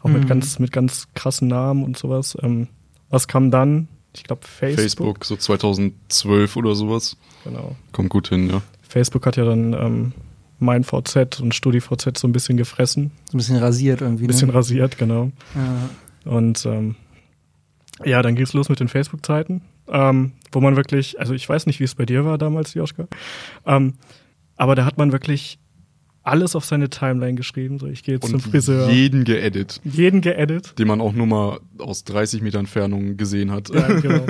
Auch 0.03 0.09
Mhm. 0.09 0.13
mit, 0.15 0.29
ganz, 0.29 0.59
mit 0.59 0.73
ganz 0.73 1.09
krassen 1.15 1.49
Namen 1.49 1.85
und 1.85 1.97
sowas. 1.99 2.37
Ähm, 2.43 2.69
was 3.11 3.29
kam 3.29 3.51
dann? 3.51 3.89
Ich 4.15 4.25
glaube, 4.25 4.43
Facebook. 4.47 4.83
Facebook, 4.83 5.25
so 5.25 5.37
2012 5.37 6.57
oder 6.57 6.75
sowas. 6.75 7.17
Genau. 7.45 7.77
Kommt 7.93 8.11
gut 8.11 8.29
hin, 8.29 8.51
ja. 8.51 8.63
Facebook 8.89 9.25
hat 9.27 9.37
ja 9.37 9.45
dann 9.45 9.73
ähm, 9.73 10.13
mein 10.59 10.85
VZ 10.85 11.41
und 11.41 11.55
StudiVZ 11.55 12.19
so 12.19 12.29
ein 12.29 12.33
bisschen 12.33 12.57
gefressen, 12.57 13.11
So 13.31 13.37
ein 13.37 13.39
bisschen 13.39 13.57
rasiert 13.57 14.01
irgendwie. 14.03 14.25
ein 14.25 14.29
bisschen 14.29 14.49
ne? 14.49 14.55
rasiert, 14.55 14.99
genau. 14.99 15.31
ja. 15.55 16.31
Und 16.31 16.65
ähm, 16.67 16.95
ja, 18.05 18.23
dann 18.23 18.35
ging 18.37 18.45
es 18.45 18.53
los 18.53 18.69
mit 18.69 18.81
den 18.81 18.89
Facebook-Zeiten, 18.89 19.63
ähm, 19.89 20.33
wo 20.53 20.61
man 20.61 20.77
wirklich, 20.77 21.19
also 21.19 21.35
ich 21.35 21.49
weiß 21.49 21.67
nicht, 21.67 21.81
wie 21.81 21.85
es 21.85 21.95
bei 21.95 22.05
dir 22.07 22.25
war 22.25 22.39
damals, 22.39 22.75
Joschka, 22.75 23.07
ähm, 23.67 23.95
aber 24.57 24.75
da 24.75 24.85
hat 24.85 24.99
man 24.99 25.11
wirklich 25.13 25.59
alles 26.23 26.57
auf 26.57 26.65
seine 26.65 26.91
Timeline 26.91 27.35
geschrieben. 27.35 27.79
So, 27.79 27.87
ich 27.87 28.03
gehe 28.03 28.15
jetzt 28.17 28.27
zum 28.27 28.35
Und 28.35 28.41
Friseur. 28.41 28.91
jeden 28.91 29.25
geedit, 29.25 29.81
jeden 29.85 30.21
geedit. 30.21 30.79
den 30.79 30.89
man 30.89 31.01
auch 31.01 31.13
nur 31.13 31.27
mal 31.27 31.61
aus 31.79 32.05
30 32.05 32.43
Meter 32.43 32.59
Entfernung 32.59 33.17
gesehen 33.17 33.51
hat. 33.51 33.75
Ja, 33.75 33.89
genau. 34.01 34.27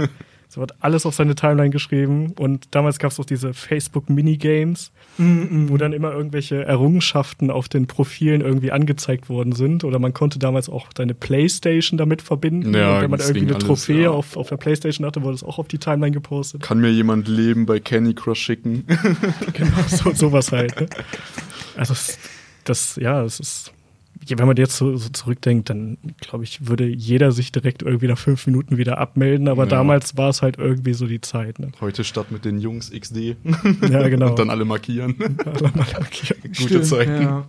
So 0.48 0.60
wird 0.60 0.74
alles 0.80 1.06
auf 1.06 1.14
seine 1.14 1.34
Timeline 1.34 1.70
geschrieben. 1.70 2.32
Und 2.38 2.74
damals 2.74 2.98
gab 2.98 3.10
es 3.10 3.18
auch 3.18 3.24
diese 3.24 3.54
Facebook-Minigames, 3.54 4.92
Mhm, 5.18 5.68
wo 5.68 5.76
dann 5.76 5.92
immer 5.92 6.12
irgendwelche 6.12 6.64
Errungenschaften 6.64 7.50
auf 7.50 7.68
den 7.68 7.86
Profilen 7.86 8.40
irgendwie 8.40 8.72
angezeigt 8.72 9.28
worden 9.28 9.52
sind. 9.52 9.84
Oder 9.84 9.98
man 9.98 10.14
konnte 10.14 10.38
damals 10.38 10.68
auch 10.68 10.92
deine 10.92 11.14
Playstation 11.14 11.98
damit 11.98 12.22
verbinden. 12.22 12.74
Ja, 12.74 12.96
und 12.96 13.02
wenn 13.02 13.10
man 13.10 13.20
irgendwie 13.20 13.40
eine 13.40 13.54
alles, 13.54 13.64
Trophäe 13.64 14.02
ja. 14.04 14.10
auf, 14.10 14.36
auf 14.36 14.48
der 14.48 14.56
Playstation 14.56 15.06
hatte, 15.06 15.22
wurde 15.22 15.34
es 15.34 15.42
auch 15.42 15.58
auf 15.58 15.68
die 15.68 15.78
Timeline 15.78 16.12
gepostet. 16.12 16.62
Kann 16.62 16.80
mir 16.80 16.90
jemand 16.90 17.28
Leben 17.28 17.66
bei 17.66 17.78
Candy 17.78 18.14
Crush 18.14 18.40
schicken? 18.40 18.84
genau, 19.52 19.70
so, 19.88 20.12
sowas 20.12 20.52
halt. 20.52 20.80
Ne? 20.80 20.86
Also 21.76 21.94
das, 22.64 22.96
ja, 22.96 23.22
es 23.24 23.40
ist, 23.40 23.72
wenn 24.28 24.46
man 24.46 24.56
jetzt 24.56 24.76
so, 24.76 24.96
so 24.96 25.08
zurückdenkt, 25.08 25.68
dann 25.70 25.98
glaube 26.20 26.44
ich, 26.44 26.66
würde 26.68 26.86
jeder 26.86 27.32
sich 27.32 27.50
direkt 27.50 27.82
irgendwie 27.82 28.06
nach 28.06 28.18
fünf 28.18 28.46
Minuten 28.46 28.76
wieder 28.76 28.98
abmelden. 28.98 29.48
Aber 29.48 29.64
Ja. 29.64 29.70
damals 29.70 30.16
war 30.16 30.28
es 30.28 30.42
halt 30.42 30.58
irgendwie 30.58 30.92
so 30.94 31.06
die 31.06 31.20
Zeit. 31.20 31.58
Ne? 31.58 31.72
Heute 31.80 32.04
statt 32.04 32.30
mit 32.30 32.44
den 32.44 32.58
Jungs 32.58 32.90
XD 32.90 33.36
Ja, 33.90 34.08
genau. 34.08 34.26
und 34.30 34.38
dann 34.38 34.50
alle 34.50 34.64
markieren. 34.64 35.16
Okay. 35.44 36.34
Gute 36.42 36.54
Stimmt, 36.62 36.86
Zeiten. 36.86 37.22
Ja. 37.22 37.48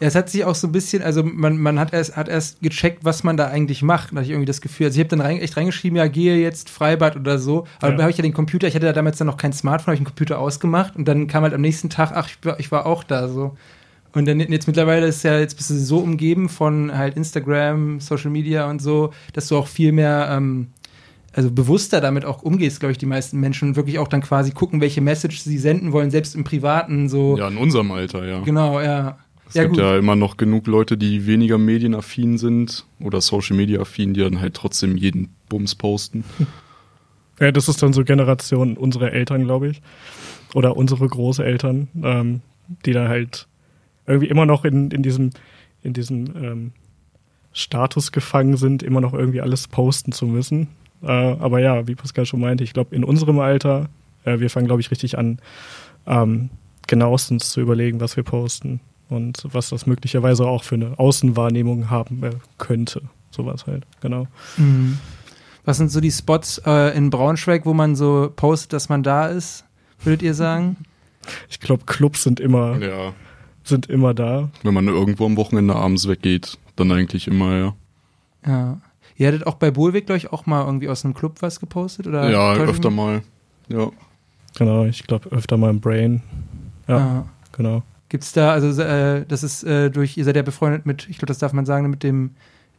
Ja, 0.00 0.06
es 0.08 0.14
hat 0.14 0.30
sich 0.30 0.44
auch 0.44 0.54
so 0.54 0.66
ein 0.66 0.72
bisschen, 0.72 1.02
also 1.02 1.22
man, 1.22 1.58
man 1.58 1.78
hat, 1.78 1.92
erst, 1.92 2.16
hat 2.16 2.28
erst 2.28 2.60
gecheckt, 2.62 3.04
was 3.04 3.22
man 3.22 3.36
da 3.36 3.48
eigentlich 3.48 3.82
macht. 3.82 4.12
Da 4.12 4.16
hatte 4.16 4.24
ich 4.24 4.30
irgendwie 4.30 4.46
das 4.46 4.62
Gefühl. 4.62 4.86
Also 4.86 4.96
ich 4.96 5.00
habe 5.00 5.10
dann 5.10 5.20
rein, 5.20 5.38
echt 5.38 5.56
reingeschrieben, 5.58 5.96
ja, 5.98 6.06
gehe 6.08 6.36
jetzt 6.38 6.70
Freibad 6.70 7.16
oder 7.16 7.38
so. 7.38 7.66
Aber 7.78 7.88
Ja. 7.88 7.92
dann 7.92 8.00
habe 8.02 8.10
ich 8.10 8.16
ja 8.16 8.22
den 8.22 8.32
Computer, 8.32 8.66
ich 8.66 8.74
hatte 8.74 8.86
da 8.86 8.92
damals 8.94 9.18
dann 9.18 9.26
noch 9.26 9.36
kein 9.36 9.52
Smartphone, 9.52 9.88
habe 9.88 9.94
ich 9.94 10.00
den 10.00 10.06
Computer 10.06 10.38
ausgemacht 10.38 10.96
und 10.96 11.06
dann 11.06 11.26
kam 11.26 11.42
halt 11.42 11.52
am 11.52 11.60
nächsten 11.60 11.90
Tag, 11.90 12.12
ach, 12.14 12.28
ich 12.28 12.38
war, 12.44 12.58
ich 12.58 12.72
war 12.72 12.86
auch 12.86 13.04
da 13.04 13.28
so. 13.28 13.56
Und 14.12 14.26
dann 14.26 14.40
jetzt 14.40 14.66
mittlerweile 14.66 15.06
ist 15.06 15.22
ja, 15.22 15.38
jetzt 15.38 15.56
bist 15.56 15.70
du 15.70 15.74
so 15.74 15.98
umgeben 15.98 16.48
von 16.48 16.96
halt 16.96 17.14
Instagram, 17.16 18.00
Social 18.00 18.30
Media 18.30 18.68
und 18.68 18.80
so, 18.82 19.10
dass 19.34 19.48
du 19.48 19.56
auch 19.56 19.68
viel 19.68 19.92
mehr, 19.92 20.28
ähm, 20.32 20.68
also 21.32 21.50
bewusster 21.50 22.00
damit 22.00 22.24
auch 22.24 22.42
umgehst, 22.42 22.80
glaube 22.80 22.90
ich, 22.92 22.98
die 22.98 23.06
meisten 23.06 23.38
Menschen 23.38 23.68
und 23.68 23.76
wirklich 23.76 23.98
auch 24.00 24.08
dann 24.08 24.20
quasi 24.22 24.50
gucken, 24.50 24.80
welche 24.80 25.00
Message 25.00 25.40
sie 25.42 25.58
senden 25.58 25.92
wollen, 25.92 26.10
selbst 26.10 26.34
im 26.34 26.42
Privaten 26.42 27.08
so. 27.08 27.36
Ja, 27.38 27.46
in 27.48 27.56
unserem 27.56 27.92
Alter, 27.92 28.26
ja. 28.26 28.40
Genau, 28.40 28.80
ja. 28.80 29.18
Es 29.50 29.54
Ja, 29.56 29.62
gibt 29.64 29.74
gut. 29.74 29.82
ja 29.84 29.98
immer 29.98 30.16
noch 30.16 30.36
genug 30.36 30.66
Leute, 30.66 30.96
die 30.96 31.26
weniger 31.26 31.58
medienaffin 31.58 32.38
sind 32.38 32.86
oder 33.00 33.20
Social 33.20 33.56
Media 33.56 33.80
affin, 33.80 34.14
die 34.14 34.20
dann 34.20 34.40
halt 34.40 34.54
trotzdem 34.54 34.96
jeden 34.96 35.28
Bums 35.48 35.74
posten. 35.74 36.24
Ja, 37.40 37.50
das 37.52 37.70
ist 37.70 37.82
dann 37.82 37.94
so 37.94 38.04
Generation 38.04 38.76
unserer 38.76 39.12
Eltern, 39.12 39.44
glaube 39.44 39.68
ich. 39.68 39.80
Oder 40.52 40.76
unsere 40.76 41.08
Großeltern, 41.08 41.88
ähm, 42.02 42.42
die 42.84 42.92
da 42.92 43.08
halt 43.08 43.46
irgendwie 44.06 44.28
immer 44.28 44.44
noch 44.44 44.66
in, 44.66 44.90
in 44.90 45.02
diesem, 45.02 45.30
in 45.82 45.94
diesem 45.94 46.26
ähm, 46.36 46.72
Status 47.54 48.12
gefangen 48.12 48.58
sind, 48.58 48.82
immer 48.82 49.00
noch 49.00 49.14
irgendwie 49.14 49.40
alles 49.40 49.68
posten 49.68 50.12
zu 50.12 50.26
müssen. 50.26 50.68
Äh, 51.02 51.06
aber 51.06 51.60
ja, 51.60 51.88
wie 51.88 51.94
Pascal 51.94 52.26
schon 52.26 52.40
meinte, 52.40 52.62
ich 52.62 52.74
glaube, 52.74 52.94
in 52.94 53.04
unserem 53.04 53.38
Alter, 53.38 53.88
äh, 54.26 54.38
wir 54.38 54.50
fangen, 54.50 54.66
glaube 54.66 54.82
ich, 54.82 54.90
richtig 54.90 55.16
an, 55.16 55.38
ähm, 56.06 56.50
genauestens 56.88 57.52
zu 57.52 57.62
überlegen, 57.62 58.00
was 58.00 58.18
wir 58.18 58.22
posten 58.22 58.80
und 59.10 59.42
was 59.52 59.68
das 59.70 59.86
möglicherweise 59.86 60.46
auch 60.46 60.64
für 60.64 60.76
eine 60.76 60.98
Außenwahrnehmung 60.98 61.90
haben 61.90 62.22
äh, 62.22 62.30
könnte. 62.58 63.02
Sowas 63.30 63.66
halt, 63.66 63.86
genau. 64.00 64.26
Mhm. 64.56 64.98
Was 65.64 65.76
sind 65.76 65.90
so 65.90 66.00
die 66.00 66.10
Spots 66.10 66.58
äh, 66.66 66.96
in 66.96 67.10
Braunschweig, 67.10 67.66
wo 67.66 67.74
man 67.74 67.94
so 67.94 68.32
postet, 68.34 68.72
dass 68.72 68.88
man 68.88 69.02
da 69.02 69.26
ist? 69.26 69.64
Würdet 70.02 70.22
ihr 70.22 70.34
sagen? 70.34 70.78
Ich 71.50 71.60
glaube, 71.60 71.84
Clubs 71.84 72.22
sind 72.22 72.40
immer, 72.40 72.78
Ja. 72.78 73.12
sind 73.62 73.86
immer 73.86 74.14
da. 74.14 74.48
Wenn 74.62 74.74
man 74.74 74.88
irgendwo 74.88 75.26
am 75.26 75.36
Wochenende 75.36 75.76
abends 75.76 76.08
weggeht, 76.08 76.58
dann 76.76 76.90
eigentlich 76.90 77.28
immer, 77.28 77.56
ja. 77.56 77.74
Ja. 78.46 78.80
Ihr 79.16 79.28
hattet 79.28 79.46
auch 79.46 79.56
bei 79.56 79.70
Bolwig, 79.70 80.06
glaube 80.06 80.16
ich, 80.16 80.32
auch 80.32 80.46
mal 80.46 80.64
irgendwie 80.64 80.88
aus 80.88 81.04
einem 81.04 81.12
Club 81.12 81.36
was 81.42 81.60
gepostet? 81.60 82.06
Oder 82.06 82.30
ja, 82.30 82.54
öfter 82.54 82.90
mal. 82.90 83.20
Ja. 83.68 83.90
Genau, 84.56 84.86
ich 84.86 85.06
glaube 85.06 85.28
öfter 85.30 85.58
mal 85.58 85.68
im 85.70 85.80
Brain. 85.80 86.22
Ja, 86.88 86.98
Ja. 86.98 87.24
genau. 87.52 87.82
Gibt's 88.10 88.32
da, 88.32 88.52
also 88.52 88.82
äh, 88.82 89.24
das 89.26 89.42
ist 89.42 89.62
äh, 89.64 89.90
durch, 89.90 90.18
ihr 90.18 90.24
seid 90.24 90.36
ja 90.36 90.42
befreundet 90.42 90.84
mit, 90.84 91.06
ich 91.08 91.16
glaube, 91.16 91.26
das 91.28 91.38
darf 91.38 91.52
man 91.54 91.64
sagen, 91.64 91.88
mit 91.88 92.02
dem 92.02 92.32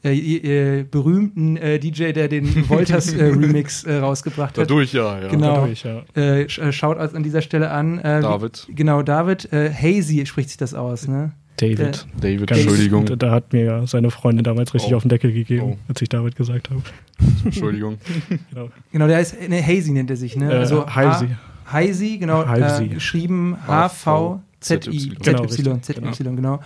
äh, 0.04 0.13
äh, 0.13 0.84
berühmten 0.84 1.58
äh, 1.58 1.80
DJ, 1.80 2.12
der 2.12 2.28
den 2.28 2.70
Wolters 2.70 3.13
äh, 3.13 3.24
Remix 3.26 3.84
äh, 3.84 3.96
rausgebracht 3.98 4.58
hat. 4.58 4.65
Dadurch 4.65 4.94
ja, 4.94 5.20
ja. 5.22 5.28
Genau. 5.30 5.56
Dadurch, 5.62 5.84
ja. 5.84 6.02
Sch- 6.15 6.72
schaut 6.72 6.98
also 6.98 7.15
an 7.15 7.24
dieser 7.24 7.41
Stelle 7.41 7.72
an. 7.72 7.98
Äh, 8.00 8.17
wie- 8.20 8.22
David. 8.24 8.67
Genau, 8.76 9.02
David. 9.04 9.52
Äh, 9.54 9.72
Hazy 9.74 10.26
spricht 10.26 10.50
sich 10.50 10.58
das 10.58 10.74
aus, 10.74 11.08
ne? 11.08 11.32
David. 11.58 12.08
David, 12.20 12.48
Ganz- 12.48 12.62
Entschuldigung. 12.62 13.06
Da, 13.06 13.15
da 13.15 13.32
hat 13.32 13.54
mir 13.54 13.63
ja 13.63 13.86
seine 13.88 14.10
Freundin 14.10 14.44
damals 14.44 14.74
richtig 14.74 14.94
Oh. 14.94 14.96
auf 14.98 15.04
den 15.04 15.10
Deckel 15.10 15.32
gegeben, 15.32 15.74
Oh. 15.74 15.78
als 15.88 16.02
ich 16.02 16.10
David 16.10 16.36
gesagt 16.36 16.72
habe. 16.72 16.82
Entschuldigung. 17.46 17.98
Genau. 18.52 18.70
Genau, 18.91 19.08
der 19.08 19.17
heißt, 19.17 19.48
ne, 19.50 19.62
Hazy 19.65 19.91
nennt 19.91 20.10
er 20.10 20.15
sich, 20.17 20.36
ne? 20.36 20.52
Äh, 20.52 20.58
also 20.58 20.88
Halsey. 20.88 21.28
Ha- 21.28 21.74
Hazy, 21.74 22.17
genau. 22.17 22.44
Äh, 22.44 22.88
geschrieben 22.88 23.56
H-V-Z-I. 24.62 25.13
Genau, 25.21 25.45
ZY, 25.45 25.82
ZY, 25.82 26.24
genau. 26.36 26.60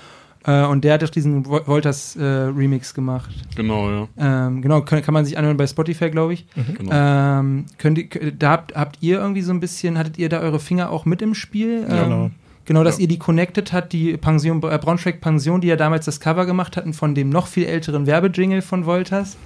Äh, 0.48 0.66
und 0.66 0.84
der 0.84 0.94
hat 0.94 1.02
doch 1.02 1.10
diesen 1.10 1.46
Wo- 1.46 1.66
Wolters 1.66 2.16
äh, 2.16 2.24
Remix 2.24 2.94
gemacht. 2.94 3.32
Genau, 3.56 3.90
ja. 3.90 4.08
Ähm, 4.48 4.62
genau, 4.62 4.82
kann, 4.82 5.02
kann 5.02 5.14
man 5.14 5.26
sich 5.26 5.38
anhören 5.38 5.58
bei 5.58 5.66
Spotify, 5.66 6.10
glaube 6.12 6.34
ich. 6.34 6.46
Genau. 6.78 6.92
Ähm, 6.94 7.66
könnt 7.80 8.00
da 8.38 8.52
habt, 8.52 8.76
habt 8.76 8.98
ihr 9.02 9.20
irgendwie 9.20 9.42
so 9.42 9.52
ein 9.52 9.60
bisschen, 9.60 9.98
hattet 9.98 10.18
ihr 10.20 10.30
da 10.30 10.40
eure 10.42 10.60
Finger 10.60 10.92
auch 10.92 11.06
mit 11.06 11.22
im 11.24 11.34
Spiel? 11.34 11.86
Ähm, 11.90 12.04
genau. 12.04 12.32
Genau, 12.68 12.84
dass 12.84 12.98
Ja. 12.98 13.04
ihr 13.04 13.08
die 13.08 13.20
connected 13.20 13.74
hat, 13.74 13.92
die 13.94 14.18
Pension, 14.18 14.58
äh, 14.64 14.78
Braunschweig 14.80 15.22
Pension, 15.22 15.62
die 15.62 15.68
ja 15.68 15.76
damals 15.76 16.06
das 16.06 16.20
Cover 16.20 16.46
gemacht 16.46 16.78
hatten 16.78 16.94
von 16.94 17.14
dem 17.16 17.30
noch 17.30 17.48
viel 17.48 17.66
älteren 17.66 18.06
Werbejingle 18.08 18.62
von 18.64 18.86
Wolters, 18.88 19.38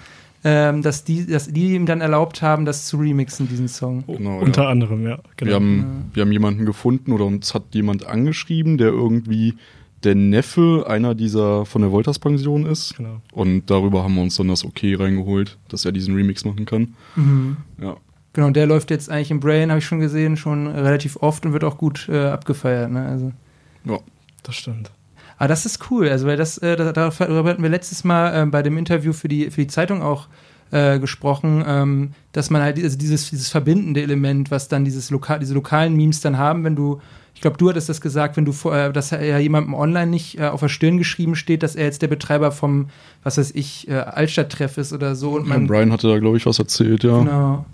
ähm, 0.44 0.82
dass, 0.82 1.04
die, 1.04 1.26
dass 1.26 1.48
die 1.48 1.76
ihm 1.76 1.86
dann 1.86 2.02
erlaubt 2.02 2.42
haben, 2.42 2.66
das 2.66 2.88
zu 2.88 2.98
remixen, 2.98 3.48
diesen 3.48 3.68
Song. 3.68 4.04
Genau, 4.08 4.40
Unter 4.40 4.64
ja. 4.64 4.70
anderem, 4.70 5.06
ja. 5.06 5.20
Genau. 5.38 5.50
Wir, 5.50 5.56
haben, 5.56 6.12
wir 6.14 6.22
haben 6.22 6.32
jemanden 6.32 6.66
gefunden 6.66 7.12
oder 7.12 7.26
uns 7.26 7.54
hat 7.54 7.64
jemand 7.74 8.06
angeschrieben, 8.06 8.78
der 8.78 8.90
irgendwie 8.90 9.56
der 10.04 10.16
Neffe 10.16 10.86
einer 10.88 11.14
dieser 11.14 11.66
von 11.66 11.82
der 11.82 11.92
Wolters-Pension 11.92 12.66
ist. 12.66 12.96
genau. 12.96 13.22
Und 13.34 13.70
darüber 13.70 14.04
haben 14.04 14.16
wir 14.16 14.22
uns 14.22 14.36
dann 14.38 14.48
das 14.48 14.64
Okay 14.64 14.96
reingeholt, 14.96 15.58
dass 15.68 15.84
er 15.84 15.92
diesen 15.92 16.16
Remix 16.16 16.46
machen 16.46 16.66
kann. 16.66 16.96
Mhm. 17.16 17.58
Ja. 17.82 17.98
Genau, 18.32 18.48
und 18.48 18.56
der 18.56 18.68
läuft 18.68 18.92
jetzt 18.92 19.10
eigentlich 19.10 19.32
im 19.32 19.40
Brain, 19.42 19.70
habe 19.70 19.80
ich 19.80 19.86
schon 19.86 20.00
gesehen, 20.00 20.38
schon 20.38 20.68
relativ 20.68 21.18
oft 21.18 21.46
und 21.46 21.52
wird 21.52 21.64
auch 21.64 21.78
gut 21.78 22.08
äh, 22.10 22.28
abgefeiert. 22.28 22.92
Ne? 22.92 23.06
Also. 23.06 23.34
Ja. 23.84 24.00
Das 24.44 24.56
stimmt. 24.56 24.92
Aber 25.40 25.48
das 25.48 25.66
ist 25.66 25.90
cool, 25.90 26.10
also 26.10 26.28
weil 26.28 26.36
das, 26.36 26.58
äh, 26.58 26.76
darüber 26.76 27.50
hatten 27.50 27.64
wir 27.64 27.70
letztes 27.70 28.04
Mal 28.04 28.44
äh, 28.44 28.46
bei 28.46 28.62
dem 28.62 28.78
Interview 28.78 29.14
für 29.14 29.30
die, 29.30 29.50
für 29.50 29.62
die 29.62 29.68
Zeitung 29.68 30.02
auch 30.02 30.28
äh, 30.72 31.00
gesprochen, 31.00 31.64
ähm, 31.66 32.12
dass 32.34 32.50
man 32.50 32.62
halt 32.62 32.78
also 32.78 32.98
dieses, 32.98 33.30
dieses 33.30 33.48
verbindende 33.48 34.02
Element, 34.02 34.52
was 34.52 34.68
dann 34.68 34.84
dieses 34.84 35.10
lokal, 35.12 35.40
diese 35.40 35.54
lokalen 35.54 35.96
Memes 35.96 36.20
dann 36.20 36.38
haben, 36.38 36.66
wenn 36.66 36.76
du, 36.76 37.00
ich 37.34 37.40
glaube, 37.40 37.56
du 37.56 37.70
hattest 37.70 37.88
das 37.88 38.02
gesagt, 38.02 38.36
wenn 38.36 38.44
du 38.44 38.52
vor, 38.52 38.76
äh, 38.76 38.92
dass 38.92 39.12
ja 39.12 39.40
jemandem 39.40 39.74
online 39.74 40.08
nicht 40.08 40.38
äh, 40.38 40.48
auf 40.48 40.60
der 40.60 40.68
Stirn 40.68 40.98
geschrieben 40.98 41.38
steht, 41.38 41.64
dass 41.64 41.78
er 41.78 41.86
jetzt 41.86 42.02
der 42.02 42.10
Betreiber 42.10 42.52
vom, 42.52 42.90
was 43.24 43.38
weiß 43.38 43.52
ich, 43.56 43.88
äh, 43.88 43.94
Altstadttreff 43.94 44.78
ist 44.78 44.92
oder 44.92 45.16
so 45.16 45.32
und 45.38 45.48
man, 45.48 45.68
Brian 45.68 45.94
hatte 45.94 46.10
da, 46.10 46.20
glaube 46.20 46.36
ich, 46.36 46.46
was 46.46 46.60
erzählt, 46.60 47.06
ja. 47.06 47.18
Genau. 47.18 47.66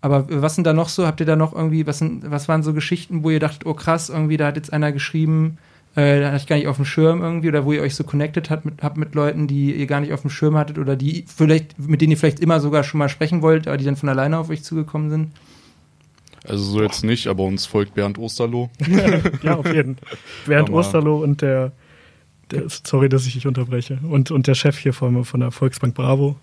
Aber 0.00 0.26
was 0.30 0.54
sind 0.54 0.64
da 0.64 0.72
noch 0.72 0.88
so? 0.88 1.06
Habt 1.06 1.18
ihr 1.18 1.26
da 1.26 1.34
noch 1.34 1.54
irgendwie, 1.54 1.88
was, 1.88 1.98
sind, 1.98 2.30
was 2.30 2.48
waren 2.48 2.62
so 2.62 2.72
Geschichten, 2.72 3.24
wo 3.24 3.30
ihr 3.30 3.40
dachtet, 3.40 3.66
oh 3.66 3.74
krass, 3.74 4.08
irgendwie, 4.10 4.36
da 4.36 4.46
hat 4.46 4.56
jetzt 4.56 4.72
einer 4.72 4.92
geschrieben, 4.92 5.58
äh, 5.96 6.20
da 6.20 6.28
hatte 6.28 6.36
ich 6.38 6.46
gar 6.46 6.56
nicht 6.56 6.68
auf 6.68 6.76
dem 6.76 6.84
Schirm 6.84 7.20
irgendwie, 7.22 7.48
oder 7.48 7.64
wo 7.64 7.72
ihr 7.72 7.82
euch 7.82 7.94
so 7.94 8.04
connected 8.04 8.48
habt 8.50 8.64
mit, 8.64 8.82
habt 8.82 8.96
mit 8.96 9.14
Leuten, 9.14 9.46
die 9.46 9.72
ihr 9.74 9.86
gar 9.86 10.00
nicht 10.00 10.12
auf 10.12 10.20
dem 10.22 10.30
Schirm 10.30 10.56
hattet 10.56 10.78
oder 10.78 10.96
die 10.96 11.24
vielleicht, 11.26 11.78
mit 11.78 12.00
denen 12.00 12.12
ihr 12.12 12.16
vielleicht 12.16 12.40
immer 12.40 12.60
sogar 12.60 12.84
schon 12.84 12.98
mal 12.98 13.08
sprechen 13.08 13.42
wollt, 13.42 13.66
aber 13.66 13.76
die 13.76 13.84
dann 13.84 13.96
von 13.96 14.08
alleine 14.08 14.38
auf 14.38 14.50
euch 14.50 14.62
zugekommen 14.62 15.10
sind? 15.10 15.32
Also 16.46 16.64
so 16.64 16.82
jetzt 16.82 17.04
nicht, 17.04 17.26
aber 17.26 17.42
uns 17.44 17.66
folgt 17.66 17.94
Bernd 17.94 18.18
Osterloh. 18.18 18.70
Ja, 19.42 19.56
auf 19.56 19.66
jeden 19.72 19.96
Fall. 19.96 20.18
Bernd 20.46 20.68
Aber- 20.70 20.78
Osterloh 20.78 21.18
und 21.22 21.42
der, 21.42 21.72
der, 22.50 22.62
sorry, 22.68 23.08
dass 23.08 23.26
ich 23.26 23.34
dich 23.34 23.46
unterbreche, 23.46 23.98
und, 24.08 24.30
und 24.30 24.46
der 24.46 24.54
Chef 24.54 24.78
hier 24.78 24.92
von, 24.94 25.24
von 25.24 25.40
der 25.40 25.50
Volksbank 25.50 25.94
Bravo. 25.94 26.36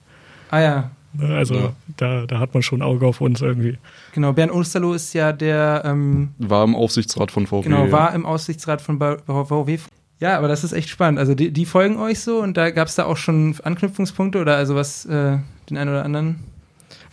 Ah 0.51 0.59
ja, 0.61 0.91
Also 1.21 1.53
Ja. 1.55 1.73
da, 1.97 2.25
da 2.25 2.39
hat 2.39 2.53
man 2.53 2.63
schon 2.63 2.79
ein 2.79 2.81
Auge 2.83 3.05
auf 3.07 3.21
uns 3.21 3.41
irgendwie. 3.41 3.77
genau. 4.13 4.33
Bernd 4.33 4.51
Osterloh 4.51 4.93
ist 4.93 5.13
ja 5.13 5.31
der, 5.33 5.83
ähm, 5.85 6.29
War 6.37 6.63
im 6.63 6.75
Aufsichtsrat 6.75 7.31
von 7.31 7.47
VW. 7.47 7.63
genau, 7.63 7.91
war 7.91 8.13
im 8.13 8.25
Aussichtsrat 8.25 8.81
von 8.81 8.99
VW. 8.99 9.79
Ja, 10.19 10.37
aber 10.37 10.47
das 10.47 10.63
ist 10.63 10.73
echt 10.73 10.89
spannend. 10.89 11.19
Also 11.19 11.35
die, 11.35 11.51
die 11.51 11.65
folgen 11.65 11.97
euch 11.97 12.19
so 12.21 12.41
und 12.41 12.57
da 12.57 12.71
gab 12.71 12.87
es 12.87 12.95
da 12.95 13.05
auch 13.05 13.17
schon 13.17 13.55
Anknüpfungspunkte 13.63 14.39
oder 14.39 14.55
also 14.55 14.75
was, 14.75 15.05
äh, 15.05 15.37
den 15.69 15.77
einen 15.77 15.89
oder 15.91 16.03
anderen? 16.03 16.39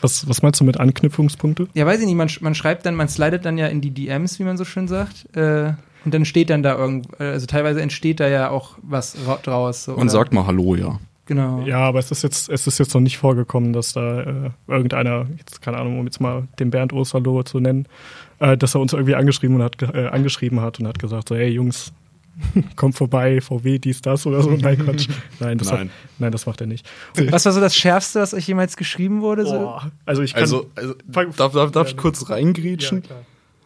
Was, 0.00 0.28
was 0.28 0.42
meinst 0.42 0.60
du 0.60 0.64
mit 0.64 0.78
Anknüpfungspunkte? 0.80 1.68
Ja, 1.74 1.86
weiß 1.86 2.00
ich 2.00 2.06
nicht, 2.06 2.16
man, 2.16 2.28
man 2.40 2.54
schreibt 2.54 2.84
dann, 2.86 2.94
man 2.94 3.08
slidet 3.08 3.44
dann 3.44 3.58
ja 3.58 3.66
in 3.68 3.80
die 3.80 3.90
DMs, 3.90 4.38
wie 4.38 4.44
man 4.44 4.56
so 4.56 4.64
schön 4.64 4.88
sagt. 4.88 5.34
Äh, 5.36 5.72
und 6.04 6.12
dann 6.12 6.24
steht 6.26 6.50
dann 6.50 6.62
da 6.62 6.76
irgend, 6.76 7.18
also 7.18 7.46
teilweise 7.46 7.80
entsteht 7.80 8.20
da 8.20 8.28
ja 8.28 8.50
auch 8.50 8.76
was 8.82 9.16
ra 9.26 9.38
draus. 9.42 9.84
So, 9.84 9.92
Man 9.92 10.02
oder? 10.02 10.10
sagt 10.10 10.32
mal 10.34 10.46
Hallo, 10.46 10.74
ja. 10.74 10.98
Genau. 11.26 11.62
Ja, 11.66 11.78
aber 11.78 11.98
es 12.00 12.10
ist 12.10 12.22
jetzt, 12.22 12.50
es 12.50 12.66
ist 12.66 12.78
jetzt 12.78 12.92
noch 12.94 13.00
nicht 13.00 13.16
vorgekommen, 13.18 13.72
dass 13.72 13.94
da 13.94 14.20
äh, 14.22 14.50
irgendeiner, 14.68 15.26
jetzt 15.38 15.62
keine 15.62 15.78
Ahnung, 15.78 15.98
um 15.98 16.04
jetzt 16.06 16.20
mal 16.20 16.46
den 16.58 16.70
Bernd 16.70 16.92
Osterloh 16.92 17.42
zu 17.44 17.60
nennen, 17.60 17.86
äh, 18.40 18.56
dass 18.58 18.74
er 18.74 18.80
uns 18.80 18.92
irgendwie 18.92 19.14
angeschrieben 19.14 19.56
und 19.56 19.62
hat 19.62 19.80
äh, 19.82 20.08
angeschrieben 20.08 20.60
hat 20.60 20.80
und 20.80 20.86
hat 20.86 20.98
gesagt 20.98 21.28
so, 21.30 21.34
hey 21.36 21.48
Jungs, 21.48 21.92
kommt 22.76 22.94
vorbei, 22.96 23.40
VW, 23.40 23.78
dies, 23.78 24.02
das 24.02 24.26
oder 24.26 24.42
so. 24.42 24.50
Nein, 24.50 24.78
Quatsch. 24.78 25.08
Nein, 25.40 25.56
das, 25.56 25.70
Nein. 25.70 25.80
Hat, 25.80 25.88
nein, 26.18 26.32
das 26.32 26.46
macht 26.46 26.60
er 26.60 26.66
nicht. 26.66 26.84
Was 27.30 27.44
war 27.46 27.52
so 27.52 27.60
das 27.60 27.76
Schärfste, 27.76 28.20
was 28.20 28.34
euch 28.34 28.46
jemals 28.48 28.76
geschrieben 28.76 29.20
wurde? 29.22 29.46
So? 29.46 29.78
Also 30.04 30.22
ich 30.22 30.34
kann, 30.34 30.42
Also, 30.42 30.68
also 30.74 30.94
Fang- 31.12 31.34
darf, 31.36 31.52
darf, 31.52 31.70
darf 31.70 31.86
ich 31.88 31.94
Ja, 31.94 32.00
kurz 32.00 32.20
ja, 32.22 32.34
reingrätschen? 32.34 33.02
klar. 33.02 33.20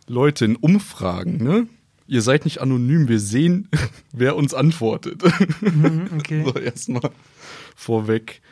Leute, 0.06 0.44
in 0.44 0.56
Umfragen, 0.56 1.42
ne? 1.42 1.66
Ihr 2.06 2.22
seid 2.22 2.44
nicht 2.46 2.62
anonym, 2.62 3.08
wir 3.08 3.20
sehen, 3.20 3.68
wer 4.12 4.36
uns 4.36 4.54
antwortet. 4.54 5.22
Mhm, 5.60 6.08
okay. 6.16 6.42
so, 6.44 6.58
erstmal 6.58 7.10
vorweg. 7.78 8.42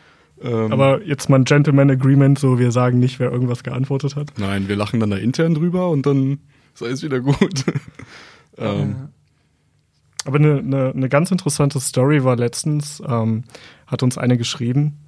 Ähm, 0.41 0.73
Aber 0.73 1.03
jetzt 1.03 1.29
mal 1.29 1.37
ein 1.37 1.45
Gentleman 1.45 1.91
Agreement, 1.91 2.39
so 2.39 2.59
wir 2.59 2.71
sagen 2.71 2.99
nicht, 3.01 3.19
wer 3.19 3.31
irgendwas 3.31 3.65
geantwortet 3.65 4.17
hat. 4.17 4.33
nein, 4.39 4.69
wir 4.69 4.77
lachen 4.77 5.01
dann 5.01 5.11
da 5.11 5.17
intern 5.17 5.55
drüber 5.55 5.91
und 5.91 6.07
dann 6.07 6.39
ist 6.75 6.83
alles 6.83 7.03
wieder 7.03 7.21
gut. 7.21 7.65
ähm, 8.59 9.09
Aber 10.25 10.39
eine, 10.39 10.59
eine, 10.59 10.93
eine 10.95 11.09
ganz 11.09 11.31
interessante 11.31 11.81
Story 11.81 12.23
war 12.23 12.37
letztens, 12.37 13.03
ähm, 13.07 13.45
hat 13.87 14.03
uns 14.03 14.17
eine 14.17 14.37
geschrieben, 14.39 14.99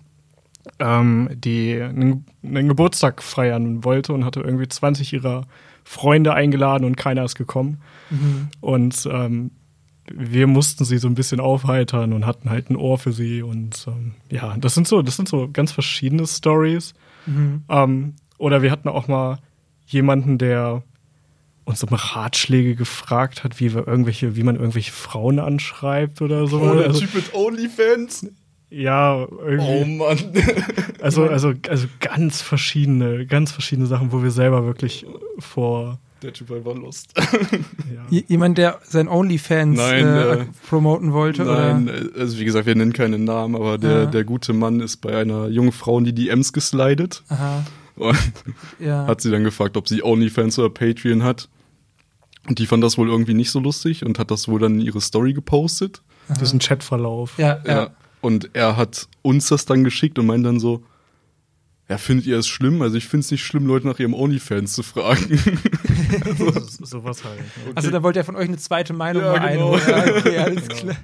ähm, 0.80 1.28
die 1.32 1.80
einen, 1.80 2.24
einen 2.42 2.68
Geburtstag 2.68 3.22
feiern 3.22 3.84
wollte 3.84 4.12
und 4.12 4.24
hatte 4.24 4.40
irgendwie 4.40 4.68
20 4.68 5.12
ihrer 5.12 5.46
Freunde 5.84 6.34
eingeladen 6.34 6.84
und 6.84 6.96
keiner 6.96 7.24
ist 7.24 7.36
gekommen. 7.36 7.80
Mhm. 8.10 8.48
Und 8.60 9.08
ähm, 9.10 9.50
wir 10.14 10.46
mussten 10.46 10.84
sie 10.84 10.98
so 10.98 11.08
ein 11.08 11.14
bisschen 11.14 11.40
aufheitern 11.40 12.12
und 12.12 12.26
hatten 12.26 12.50
halt 12.50 12.70
ein 12.70 12.76
Ohr 12.76 12.98
für 12.98 13.12
sie. 13.12 13.42
Und 13.42 13.86
ähm, 13.88 14.14
ja, 14.30 14.56
das 14.58 14.74
sind 14.74 14.88
so, 14.88 15.02
das 15.02 15.16
sind 15.16 15.28
so 15.28 15.48
ganz 15.52 15.72
verschiedene 15.72 16.26
Stories. 16.26 16.94
Mhm. 17.26 17.64
Ähm, 17.68 18.14
oder 18.38 18.62
wir 18.62 18.70
hatten 18.70 18.88
auch 18.88 19.08
mal 19.08 19.38
jemanden, 19.86 20.38
der 20.38 20.82
uns 21.64 21.82
um 21.84 21.90
Ratschläge 21.92 22.74
gefragt 22.74 23.44
hat, 23.44 23.60
wie 23.60 23.74
wir 23.74 23.86
irgendwelche, 23.86 24.36
wie 24.36 24.42
man 24.42 24.56
irgendwelche 24.56 24.92
Frauen 24.92 25.38
anschreibt 25.38 26.22
oder 26.22 26.46
so. 26.46 26.60
oh, 26.60 26.74
der 26.74 26.86
also, 26.86 27.00
Typ 27.00 27.14
mit 27.14 27.34
Onlyfans. 27.34 28.26
ja, 28.70 29.16
Oh 29.16 29.38
irgendwie. 29.44 29.96
Mann. 29.96 30.18
also, 31.02 31.24
also, 31.28 31.52
also 31.68 31.86
ganz 32.00 32.40
verschiedene, 32.40 33.26
ganz 33.26 33.52
verschiedene 33.52 33.86
Sachen, 33.86 34.12
wo 34.12 34.22
wir 34.22 34.30
selber 34.30 34.64
wirklich 34.64 35.04
vor, 35.38 35.98
Der 36.22 36.32
Typ 36.32 36.50
war 36.50 36.74
Lust. 36.74 37.14
Ja. 38.10 38.20
Jemand, 38.26 38.58
der 38.58 38.80
sein 38.84 39.08
OnlyFans 39.08 39.76
nein, 39.76 40.06
äh, 40.06 40.32
äh, 40.32 40.44
promoten 40.68 41.12
wollte? 41.12 41.44
Nein, 41.44 41.88
oder? 41.88 42.16
Äh, 42.16 42.20
also 42.20 42.38
wie 42.38 42.44
gesagt, 42.44 42.66
wir 42.66 42.74
nennen 42.74 42.92
keinen 42.92 43.24
Namen, 43.24 43.54
aber 43.54 43.78
der, 43.78 43.90
ja. 43.90 44.06
der 44.06 44.24
gute 44.24 44.52
Mann 44.52 44.80
ist 44.80 44.98
bei 44.98 45.16
einer 45.16 45.48
jungen 45.48 45.72
Frau 45.72 45.98
in 45.98 46.04
die 46.04 46.14
DMs 46.14 46.52
geslidet. 46.52 47.22
Aha. 47.28 47.64
Und 47.96 48.16
ja. 48.78 49.06
hat 49.06 49.20
sie 49.20 49.30
dann 49.30 49.44
gefragt, 49.44 49.76
ob 49.76 49.88
sie 49.88 50.02
OnlyFans 50.02 50.58
oder 50.58 50.70
Patreon 50.70 51.22
hat. 51.22 51.48
Und 52.48 52.58
die 52.58 52.66
fand 52.66 52.82
das 52.82 52.96
wohl 52.96 53.08
irgendwie 53.08 53.34
nicht 53.34 53.50
so 53.50 53.60
lustig 53.60 54.04
und 54.04 54.18
hat 54.18 54.30
das 54.30 54.48
wohl 54.48 54.60
dann 54.60 54.80
in 54.80 54.86
ihre 54.86 55.00
Story 55.00 55.32
gepostet. 55.32 56.02
Aha. 56.28 56.34
Das 56.38 56.48
ist 56.48 56.54
ein 56.54 56.60
Chatverlauf. 56.60 57.38
Ja, 57.38 57.60
ja, 57.64 57.72
ja. 57.72 57.90
Und 58.20 58.50
er 58.54 58.76
hat 58.76 59.08
uns 59.22 59.48
das 59.48 59.66
dann 59.66 59.84
geschickt 59.84 60.18
und 60.18 60.26
meint 60.26 60.44
dann 60.46 60.58
so, 60.58 60.82
ja, 61.88 61.96
findet 61.96 62.26
ihr 62.26 62.38
es 62.38 62.46
schlimm? 62.46 62.82
Also 62.82 62.96
ich 62.96 63.06
finde 63.06 63.24
es 63.24 63.30
nicht 63.30 63.44
schlimm, 63.44 63.66
Leute 63.66 63.86
nach 63.86 63.98
ihrem 63.98 64.12
OnlyFans 64.12 64.74
zu 64.74 64.82
fragen. 64.82 65.38
so, 66.38 66.84
sowas 66.84 67.24
halt. 67.24 67.38
Okay. 67.38 67.72
Also 67.74 67.90
da 67.90 68.02
wollt 68.02 68.16
ihr 68.16 68.24
von 68.24 68.36
euch 68.36 68.48
eine 68.48 68.58
zweite 68.58 68.92
Meinung 68.92 69.22
ja, 69.22 69.32
mal 69.32 69.38
genau. 69.38 69.72
einholen. 69.72 70.18
Okay, 70.18 70.38
alles 70.38 70.68
klar. 70.68 70.96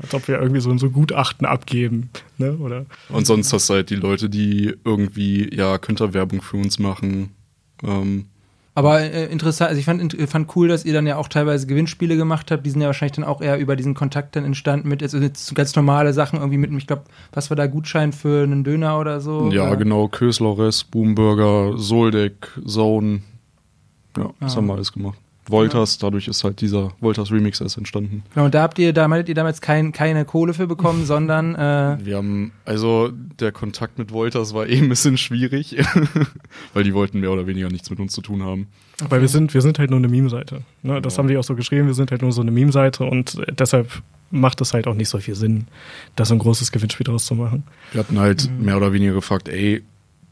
Als 0.00 0.14
ob 0.14 0.28
wir 0.28 0.40
irgendwie 0.40 0.60
so 0.60 0.70
ein 0.70 0.78
so 0.78 0.90
Gutachten 0.90 1.44
abgeben, 1.44 2.10
ne? 2.36 2.56
Oder? 2.58 2.86
Und 3.08 3.26
sonst 3.26 3.52
hast 3.52 3.68
du 3.68 3.74
halt 3.74 3.90
die 3.90 3.96
Leute, 3.96 4.30
die 4.30 4.76
irgendwie, 4.84 5.52
ja, 5.52 5.76
Werbung 6.14 6.40
für 6.40 6.56
uns 6.56 6.78
machen. 6.78 7.30
Ähm, 7.82 8.26
aber 8.78 9.00
äh, 9.00 9.26
interessant, 9.26 9.70
also 9.70 9.80
ich 9.80 9.86
fand, 9.86 10.14
fand 10.30 10.54
cool, 10.54 10.68
dass 10.68 10.84
ihr 10.84 10.92
dann 10.92 11.04
ja 11.04 11.16
auch 11.16 11.26
teilweise 11.26 11.66
Gewinnspiele 11.66 12.16
gemacht 12.16 12.52
habt. 12.52 12.64
Die 12.64 12.70
sind 12.70 12.80
ja 12.80 12.86
wahrscheinlich 12.86 13.16
dann 13.16 13.24
auch 13.24 13.40
eher 13.40 13.58
über 13.58 13.74
diesen 13.74 13.94
Kontakt 13.94 14.36
dann 14.36 14.44
entstanden 14.44 14.88
mit, 14.88 15.02
also 15.02 15.18
jetzt 15.18 15.52
ganz 15.56 15.74
normale 15.74 16.12
Sachen 16.12 16.38
irgendwie 16.38 16.58
mit, 16.58 16.70
ich 16.72 16.86
glaube, 16.86 17.02
was 17.32 17.50
war 17.50 17.56
da 17.56 17.66
Gutschein 17.66 18.12
für 18.12 18.44
einen 18.44 18.62
Döner 18.62 19.00
oder 19.00 19.20
so? 19.20 19.50
Ja, 19.50 19.66
oder? 19.66 19.78
genau, 19.78 20.06
Köslores, 20.06 20.84
Boomburger, 20.84 21.76
Soldeck, 21.76 22.52
Zone. 22.64 23.22
Ja, 24.16 24.30
das 24.38 24.52
ah. 24.52 24.58
haben 24.58 24.66
wir 24.68 24.74
alles 24.74 24.92
gemacht. 24.92 25.18
Voltas, 25.50 25.98
dadurch 25.98 26.28
ist 26.28 26.44
halt 26.44 26.60
dieser 26.60 26.92
Voltas 27.00 27.30
Remix 27.30 27.60
erst 27.60 27.78
entstanden. 27.78 28.22
Genau, 28.34 28.46
und 28.46 28.54
da 28.54 28.62
habt 28.62 28.78
ihr, 28.78 28.92
da 28.92 29.08
meintet 29.08 29.28
ihr 29.28 29.34
damals 29.34 29.60
kein, 29.60 29.92
keine 29.92 30.24
Kohle 30.24 30.54
für 30.54 30.66
bekommen, 30.66 31.04
sondern 31.06 31.54
äh 31.54 31.98
Wir 32.04 32.16
haben, 32.16 32.52
also 32.64 33.10
der 33.40 33.52
Kontakt 33.52 33.98
mit 33.98 34.12
Voltas 34.12 34.54
war 34.54 34.66
eh 34.66 34.78
ein 34.78 34.88
bisschen 34.88 35.16
schwierig, 35.18 35.76
weil 36.74 36.84
die 36.84 36.94
wollten 36.94 37.20
mehr 37.20 37.32
oder 37.32 37.46
weniger 37.46 37.68
nichts 37.68 37.90
mit 37.90 38.00
uns 38.00 38.12
zu 38.12 38.20
tun 38.20 38.42
haben. 38.42 38.68
Okay. 39.00 39.10
Weil 39.10 39.20
wir 39.20 39.28
sind, 39.28 39.54
wir 39.54 39.62
sind 39.62 39.78
halt 39.78 39.90
nur 39.90 39.98
eine 39.98 40.08
Meme-Seite. 40.08 40.62
Ne? 40.82 41.00
Das 41.00 41.14
ja. 41.14 41.18
haben 41.18 41.28
die 41.28 41.36
auch 41.36 41.44
so 41.44 41.54
geschrieben, 41.54 41.86
wir 41.86 41.94
sind 41.94 42.10
halt 42.10 42.22
nur 42.22 42.32
so 42.32 42.40
eine 42.40 42.50
Meme-Seite 42.50 43.04
und 43.04 43.40
deshalb 43.58 44.02
macht 44.30 44.60
es 44.60 44.74
halt 44.74 44.86
auch 44.86 44.94
nicht 44.94 45.08
so 45.08 45.18
viel 45.18 45.34
Sinn, 45.34 45.66
da 46.16 46.24
so 46.24 46.34
ein 46.34 46.38
großes 46.38 46.72
Gewinnspiel 46.72 47.04
draus 47.04 47.24
zu 47.24 47.34
machen. 47.34 47.64
Wir 47.92 48.00
hatten 48.00 48.18
halt 48.18 48.50
mhm. 48.50 48.64
mehr 48.64 48.76
oder 48.76 48.92
weniger 48.92 49.14
gefragt, 49.14 49.48
ey, 49.48 49.82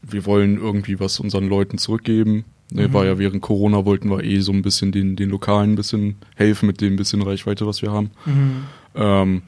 wir 0.03 0.25
wollen 0.25 0.57
irgendwie 0.57 0.99
was 0.99 1.19
unseren 1.19 1.49
Leuten 1.49 1.77
zurückgeben 1.77 2.45
Ne, 2.69 2.87
mhm. 2.87 2.93
War 2.93 3.05
ja 3.05 3.17
während 3.17 3.41
Corona 3.41 3.85
wollten 3.85 4.09
wir 4.09 4.23
eh 4.23 4.39
so 4.39 4.51
ein 4.51 4.61
bisschen 4.61 4.91
den, 4.91 5.15
den 5.15 5.29
Lokalen 5.29 5.71
ein 5.71 5.75
bisschen 5.75 6.15
helfen 6.35 6.67
mit 6.67 6.81
dem 6.81 6.97
bisschen 6.97 7.21
Reichweite, 7.21 7.65
was 7.65 7.81
wir 7.81 7.91
haben. 7.91 8.11
Mhm. 8.25 8.63
Ähm, 8.95 9.41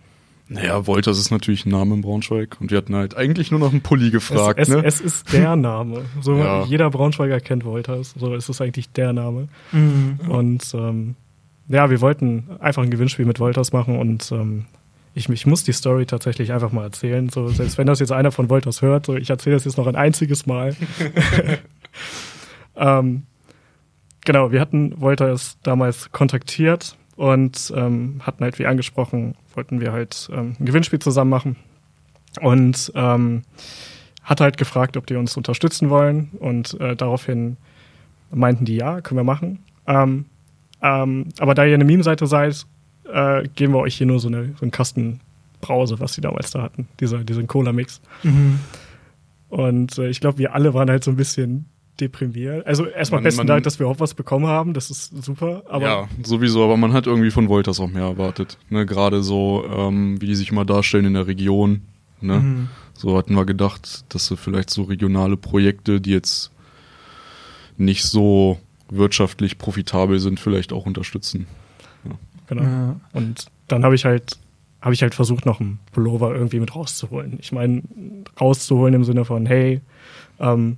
naja, 0.47 0.87
Wolters 0.87 1.19
ist 1.19 1.29
natürlich 1.29 1.65
ein 1.65 1.69
Name 1.69 1.93
in 1.93 2.01
Braunschweig 2.01 2.57
und 2.59 2.71
wir 2.71 2.77
hatten 2.77 2.95
halt 2.95 3.15
eigentlich 3.15 3.51
nur 3.51 3.59
noch 3.59 3.71
einen 3.71 3.81
Pulli 3.81 4.09
gefragt. 4.09 4.59
Es, 4.59 4.69
es, 4.69 4.75
ne? 4.75 4.83
es 4.83 5.01
ist 5.01 5.31
der 5.31 5.55
Name. 5.55 6.05
So, 6.21 6.37
ja. 6.37 6.63
Jeder 6.63 6.89
Braunschweiger 6.89 7.39
kennt 7.39 7.65
Wolters. 7.65 8.15
So 8.17 8.33
ist 8.33 8.49
es 8.49 8.59
eigentlich 8.59 8.91
der 8.91 9.13
Name. 9.13 9.49
Mhm. 9.71 10.19
Und 10.27 10.73
ähm, 10.73 11.15
ja, 11.67 11.91
wir 11.91 12.01
wollten 12.01 12.47
einfach 12.59 12.81
ein 12.81 12.89
Gewinnspiel 12.89 13.25
mit 13.25 13.39
Wolters 13.39 13.73
machen 13.73 13.99
und 13.99 14.31
ähm, 14.31 14.65
ich, 15.13 15.29
ich 15.29 15.45
muss 15.45 15.63
die 15.63 15.73
Story 15.73 16.05
tatsächlich 16.05 16.51
einfach 16.51 16.71
mal 16.71 16.83
erzählen. 16.83 17.29
So, 17.29 17.49
selbst 17.49 17.77
wenn 17.77 17.85
das 17.85 17.99
jetzt 17.99 18.11
einer 18.11 18.31
von 18.31 18.49
Wolters 18.49 18.81
hört, 18.81 19.05
so, 19.05 19.15
ich 19.17 19.29
erzähle 19.29 19.55
das 19.55 19.65
jetzt 19.65 19.77
noch 19.77 19.87
ein 19.87 19.95
einziges 19.95 20.47
Mal. 20.47 20.75
Ähm, 22.79 23.23
genau, 24.25 24.51
wir 24.51 24.59
hatten 24.61 24.99
Wolters 24.99 25.57
damals 25.63 26.11
kontaktiert 26.11 26.97
und 27.15 27.71
ähm, 27.75 28.21
hatten 28.23 28.43
halt 28.43 28.57
wie 28.57 28.65
angesprochen, 28.65 29.35
wollten 29.53 29.81
wir 29.81 29.91
halt 29.91 30.29
ähm, 30.33 30.55
ein 30.59 30.65
Gewinnspiel 30.65 30.99
zusammen 30.99 31.29
machen 31.29 31.55
und 32.41 32.91
ähm, 32.95 33.43
hat 34.23 34.41
halt 34.41 34.57
gefragt, 34.57 34.95
ob 34.95 35.05
die 35.07 35.15
uns 35.15 35.35
unterstützen 35.35 35.89
wollen 35.89 36.29
und 36.39 36.79
äh, 36.79 36.95
daraufhin 36.95 37.57
meinten 38.31 38.65
die 38.65 38.75
ja, 38.75 39.01
können 39.01 39.19
wir 39.19 39.23
machen. 39.23 39.59
Ähm, 39.87 40.25
ähm, 40.81 41.29
aber 41.39 41.55
da 41.55 41.65
ihr 41.65 41.73
eine 41.73 41.83
Meme-Seite 41.83 42.27
seid, 42.27 42.65
äh, 43.11 43.47
geben 43.55 43.73
wir 43.73 43.79
euch 43.79 43.95
hier 43.95 44.07
nur 44.07 44.19
so, 44.19 44.27
eine, 44.27 44.53
so 44.55 44.61
einen 44.61 44.71
Kasten 44.71 45.19
Brause, 45.61 45.99
was 45.99 46.13
sie 46.13 46.21
damals 46.21 46.51
da 46.51 46.61
hatten, 46.61 46.87
dieser, 46.99 47.23
diesen 47.23 47.47
Cola-Mix. 47.47 48.01
Mhm. 48.23 48.59
Und 49.49 49.97
äh, 49.97 50.09
ich 50.09 50.21
glaube, 50.21 50.37
wir 50.37 50.53
alle 50.53 50.73
waren 50.73 50.89
halt 50.89 51.03
so 51.03 51.11
ein 51.11 51.17
bisschen 51.17 51.65
deprimiert. 51.99 52.65
Also 52.65 52.85
erstmal 52.85 53.21
besten 53.21 53.39
man, 53.39 53.47
Dank, 53.47 53.63
dass 53.63 53.79
wir 53.79 53.87
auch 53.87 53.99
was 53.99 54.13
bekommen 54.13 54.47
haben. 54.47 54.73
Das 54.73 54.89
ist 54.89 55.23
super. 55.23 55.63
Aber 55.67 55.85
ja, 55.85 56.07
sowieso. 56.23 56.63
Aber 56.63 56.77
man 56.77 56.93
hat 56.93 57.07
irgendwie 57.07 57.31
von 57.31 57.49
Wolters 57.49 57.79
auch 57.79 57.89
mehr 57.89 58.03
erwartet. 58.03 58.57
Ne? 58.69 58.85
Gerade 58.85 59.23
so, 59.23 59.65
ähm, 59.69 60.21
wie 60.21 60.27
die 60.27 60.35
sich 60.35 60.51
immer 60.51 60.65
darstellen 60.65 61.05
in 61.05 61.13
der 61.13 61.27
Region. 61.27 61.81
Ne? 62.21 62.39
Mhm. 62.39 62.69
So 62.93 63.17
hatten 63.17 63.35
wir 63.35 63.45
gedacht, 63.45 64.05
dass 64.13 64.27
sie 64.27 64.37
vielleicht 64.37 64.69
so 64.69 64.83
regionale 64.83 65.37
Projekte, 65.37 66.01
die 66.01 66.11
jetzt 66.11 66.51
nicht 67.77 68.03
so 68.03 68.59
wirtschaftlich 68.89 69.57
profitabel 69.57 70.19
sind, 70.19 70.39
vielleicht 70.39 70.73
auch 70.73 70.85
unterstützen. 70.85 71.47
Ja. 72.03 72.11
Genau. 72.47 72.63
Ja. 72.63 72.99
Und 73.13 73.45
dann 73.67 73.83
habe 73.83 73.95
ich 73.95 74.05
halt 74.05 74.37
habe 74.81 74.93
ich 74.93 75.01
halt 75.01 75.13
versucht, 75.13 75.45
noch 75.45 75.59
einen 75.59 75.79
Pullover 75.91 76.33
irgendwie 76.33 76.59
mit 76.59 76.73
rauszuholen. 76.75 77.37
Ich 77.41 77.51
meine, 77.51 77.83
rauszuholen 78.39 78.93
im 78.93 79.03
Sinne 79.03 79.25
von, 79.25 79.45
hey, 79.45 79.81
ähm, 80.39 80.77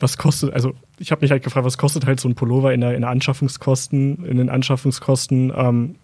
was 0.00 0.16
kostet, 0.16 0.52
also 0.54 0.72
ich 0.98 1.12
habe 1.12 1.20
mich 1.20 1.30
halt 1.30 1.44
gefragt, 1.44 1.66
was 1.66 1.78
kostet 1.78 2.06
halt 2.06 2.18
so 2.20 2.28
ein 2.28 2.34
Pullover 2.34 2.72
in 2.72 2.80
der, 2.80 2.94
in 2.94 3.02
der 3.02 3.10
Anschaffungskosten, 3.10 4.24
in 4.24 4.38
den 4.38 4.48
Anschaffungskosten, 4.48 5.52
ähm, 5.54 5.96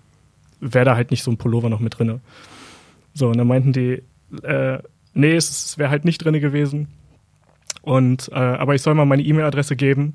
wäre 0.61 0.85
da 0.85 0.97
halt 0.97 1.11
nicht 1.11 1.23
so 1.23 1.31
ein 1.31 1.39
Pullover 1.39 1.69
noch 1.71 1.81
mit 1.81 1.99
drinne. 1.99 2.21
So, 3.15 3.29
und 3.29 3.39
dann 3.39 3.47
meinten 3.47 3.73
die, 3.73 4.03
äh, 4.43 4.79
nee, 5.15 5.35
es, 5.35 5.79
wäre 5.79 5.91
halt 5.91 6.05
nicht 6.05 6.19
drinne 6.19 6.41
gewesen. 6.41 6.89
Und, 7.83 8.31
äh, 8.33 8.35
aber 8.35 8.75
ich 8.75 8.83
soll 8.83 8.95
mal 8.95 9.07
meine 9.07 9.23
E-Mail-Adresse 9.23 9.77
geben, 9.77 10.15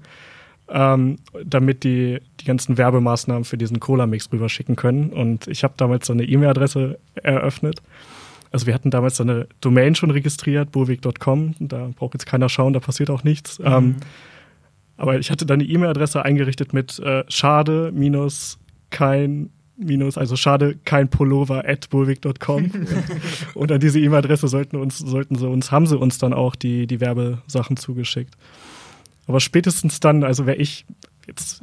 ähm, 0.69 1.17
damit 1.43 1.83
die 1.83 2.19
die 2.39 2.45
ganzen 2.45 2.77
Werbemaßnahmen 2.77 3.45
für 3.45 3.57
diesen 3.57 3.79
Cola-Mix 3.79 4.31
rüberschicken 4.31 4.75
können. 4.75 5.09
Und 5.09 5.47
ich 5.47 5.63
habe 5.63 5.73
damals 5.77 6.07
so 6.07 6.13
eine 6.13 6.23
E-Mail-Adresse 6.23 6.99
eröffnet 7.15 7.81
also 8.51 8.67
wir 8.67 8.73
hatten 8.73 8.91
damals 8.91 9.19
eine 9.21 9.47
Domain 9.61 9.95
schon 9.95 10.11
registriert, 10.11 10.71
burweg.com. 10.71 11.55
Da 11.59 11.89
braucht 11.95 12.13
jetzt 12.13 12.25
keiner 12.25 12.49
schauen, 12.49 12.73
da 12.73 12.79
passiert 12.79 13.09
auch 13.09 13.23
nichts. 13.23 13.59
Mhm. 13.59 13.65
Ähm, 13.65 13.95
aber 14.97 15.17
ich 15.17 15.31
hatte 15.31 15.45
dann 15.45 15.59
die 15.59 15.71
E-Mail-Adresse 15.73 16.23
eingerichtet 16.23 16.73
mit 16.73 16.99
äh, 16.99 17.23
schade 17.27 17.91
minus 17.93 18.59
kein 18.91 19.49
minus, 19.77 20.17
also 20.17 20.35
schade 20.35 20.77
kein 20.85 21.09
Pullover 21.09 21.67
at 21.67 21.89
burweg.com. 21.89 22.71
und 23.55 23.71
an 23.71 23.79
diese 23.79 23.99
E-Mail-Adresse 23.99 24.47
sollten 24.47 24.75
uns, 24.75 24.99
sollten 24.99 25.35
sie 25.35 25.47
uns, 25.47 25.71
haben 25.71 25.87
sie 25.87 25.97
uns 25.97 26.17
dann 26.17 26.33
auch 26.33 26.55
die, 26.55 26.85
die 26.87 26.99
Werbesachen 26.99 27.77
zugeschickt. 27.77 28.35
Aber 29.27 29.39
spätestens 29.39 29.99
dann, 29.99 30.23
also 30.23 30.45
wäre 30.45 30.57
ich 30.57 30.85
jetzt, 31.25 31.61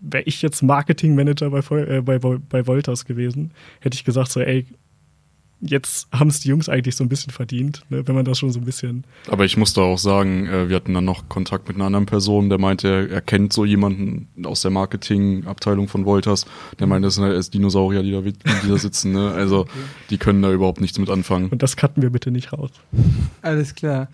wäre 0.00 0.22
ich 0.24 0.40
jetzt 0.40 0.62
Marketingmanager 0.62 1.50
bei, 1.50 1.58
äh, 1.76 2.00
bei, 2.00 2.18
bei 2.18 2.66
Voltas 2.66 3.04
gewesen, 3.04 3.52
hätte 3.80 3.96
ich 3.96 4.04
gesagt 4.04 4.30
so, 4.30 4.40
ey, 4.40 4.66
jetzt 5.60 6.08
haben 6.12 6.28
es 6.28 6.40
die 6.40 6.48
Jungs 6.48 6.68
eigentlich 6.68 6.96
so 6.96 7.04
ein 7.04 7.08
bisschen 7.08 7.32
verdient, 7.32 7.82
ne, 7.88 8.06
wenn 8.06 8.14
man 8.14 8.24
das 8.24 8.38
schon 8.38 8.50
so 8.50 8.58
ein 8.58 8.64
bisschen. 8.64 9.04
Aber 9.28 9.44
ich 9.44 9.56
muss 9.56 9.72
da 9.72 9.82
auch 9.82 9.98
sagen, 9.98 10.46
äh, 10.46 10.68
wir 10.68 10.76
hatten 10.76 10.94
dann 10.94 11.04
noch 11.04 11.28
Kontakt 11.28 11.68
mit 11.68 11.76
einer 11.76 11.86
anderen 11.86 12.06
Person, 12.06 12.48
der 12.48 12.58
meinte, 12.58 13.08
er 13.10 13.20
kennt 13.20 13.52
so 13.52 13.64
jemanden 13.64 14.28
aus 14.44 14.62
der 14.62 14.70
Marketingabteilung 14.70 15.88
von 15.88 16.04
Wolters, 16.04 16.46
der 16.78 16.86
meinte, 16.86 17.06
das 17.06 17.16
sind 17.16 17.24
halt 17.24 17.54
Dinosaurier, 17.54 18.02
die 18.02 18.12
da, 18.12 18.20
die 18.20 18.68
da 18.68 18.78
sitzen, 18.78 19.12
ne? 19.12 19.32
Also 19.32 19.60
okay. 19.62 19.70
die 20.10 20.18
können 20.18 20.42
da 20.42 20.52
überhaupt 20.52 20.80
nichts 20.80 20.98
mit 20.98 21.10
anfangen. 21.10 21.48
Und 21.50 21.62
das 21.62 21.76
cutten 21.76 22.02
wir 22.02 22.10
bitte 22.10 22.30
nicht 22.30 22.52
raus. 22.52 22.70
Alles 23.42 23.74
klar. 23.74 24.08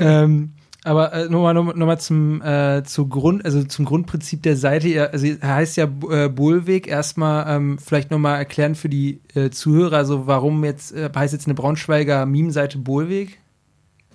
ähm, 0.00 0.53
aber 0.84 1.14
äh, 1.14 1.28
nochmal 1.30 1.54
noch, 1.54 1.74
noch 1.74 1.86
mal 1.86 1.98
zum, 1.98 2.42
äh, 2.42 2.82
zu 2.84 3.08
Grund, 3.08 3.44
also 3.44 3.64
zum 3.64 3.86
Grundprinzip 3.86 4.42
der 4.42 4.56
Seite. 4.56 4.88
Ja, 4.88 5.06
also 5.06 5.26
heißt 5.26 5.78
ja 5.78 5.88
äh, 6.10 6.28
Bohlweg. 6.28 6.86
Erstmal 6.86 7.56
ähm, 7.56 7.78
vielleicht 7.78 8.10
nochmal 8.10 8.36
erklären 8.36 8.74
für 8.74 8.90
die 8.90 9.20
äh, 9.34 9.48
Zuhörer, 9.48 9.96
also 9.96 10.26
warum 10.26 10.62
jetzt 10.62 10.92
äh, 10.92 11.08
heißt 11.12 11.32
jetzt 11.32 11.46
eine 11.46 11.54
Braunschweiger 11.54 12.26
Meme-Seite 12.26 12.78
Bohlweg? 12.78 13.40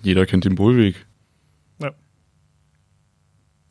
Jeder 0.02 0.26
kennt 0.26 0.44
den 0.44 0.54
Bohlweg. 0.54 0.94
Ja. 1.80 1.90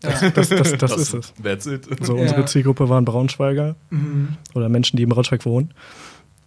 Das, 0.01 0.19
das, 0.19 0.33
das, 0.33 0.49
das, 0.49 0.77
das 0.77 0.97
ist 0.97 1.13
es. 1.13 1.33
That's 1.41 1.65
it. 1.67 1.87
So, 2.01 2.17
ja. 2.17 2.21
unsere 2.23 2.45
Zielgruppe 2.45 2.89
waren 2.89 3.05
Braunschweiger 3.05 3.77
mhm. 3.91 4.35
oder 4.53 4.67
Menschen, 4.67 4.97
die 4.97 5.03
im 5.03 5.09
Braunschweig 5.09 5.45
wohnen. 5.45 5.73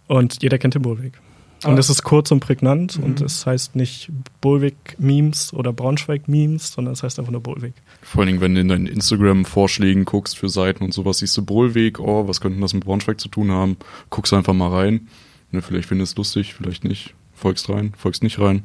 Und 0.07 0.43
jeder 0.43 0.59
kennt 0.59 0.75
den 0.75 0.83
Bohlweg. 0.83 1.19
Und 1.65 1.77
es 1.79 1.89
ist 1.89 2.03
kurz 2.03 2.31
und 2.31 2.39
prägnant 2.39 2.97
mhm. 2.97 3.03
und 3.03 3.21
es 3.21 3.45
heißt 3.45 3.75
nicht 3.75 4.11
Bullwig-Memes 4.41 5.53
oder 5.53 5.73
Braunschweig-Memes, 5.73 6.73
sondern 6.73 6.93
es 6.93 7.03
heißt 7.03 7.19
einfach 7.19 7.31
nur 7.31 7.41
Bullwig. 7.41 7.73
Vor 8.01 8.21
allen 8.21 8.27
Dingen, 8.27 8.41
wenn 8.41 8.55
du 8.55 8.61
in 8.61 8.67
deinen 8.67 8.87
Instagram-Vorschlägen 8.87 10.05
guckst 10.05 10.37
für 10.37 10.49
Seiten 10.49 10.83
und 10.83 10.93
sowas, 10.93 11.19
siehst 11.19 11.37
du 11.37 11.45
Bullwig, 11.45 11.99
oh, 11.99 12.27
was 12.27 12.41
könnte 12.41 12.59
das 12.59 12.73
mit 12.73 12.85
Braunschweig 12.85 13.19
zu 13.19 13.29
tun 13.29 13.51
haben? 13.51 13.77
Guckst 14.09 14.33
einfach 14.33 14.53
mal 14.53 14.69
rein. 14.69 15.07
Ne, 15.51 15.61
vielleicht 15.61 15.87
findest 15.87 16.17
du 16.17 16.21
es 16.21 16.35
lustig, 16.35 16.55
vielleicht 16.55 16.83
nicht. 16.83 17.13
Folgst 17.33 17.69
rein, 17.69 17.93
folgst 17.97 18.23
nicht 18.23 18.39
rein. 18.39 18.63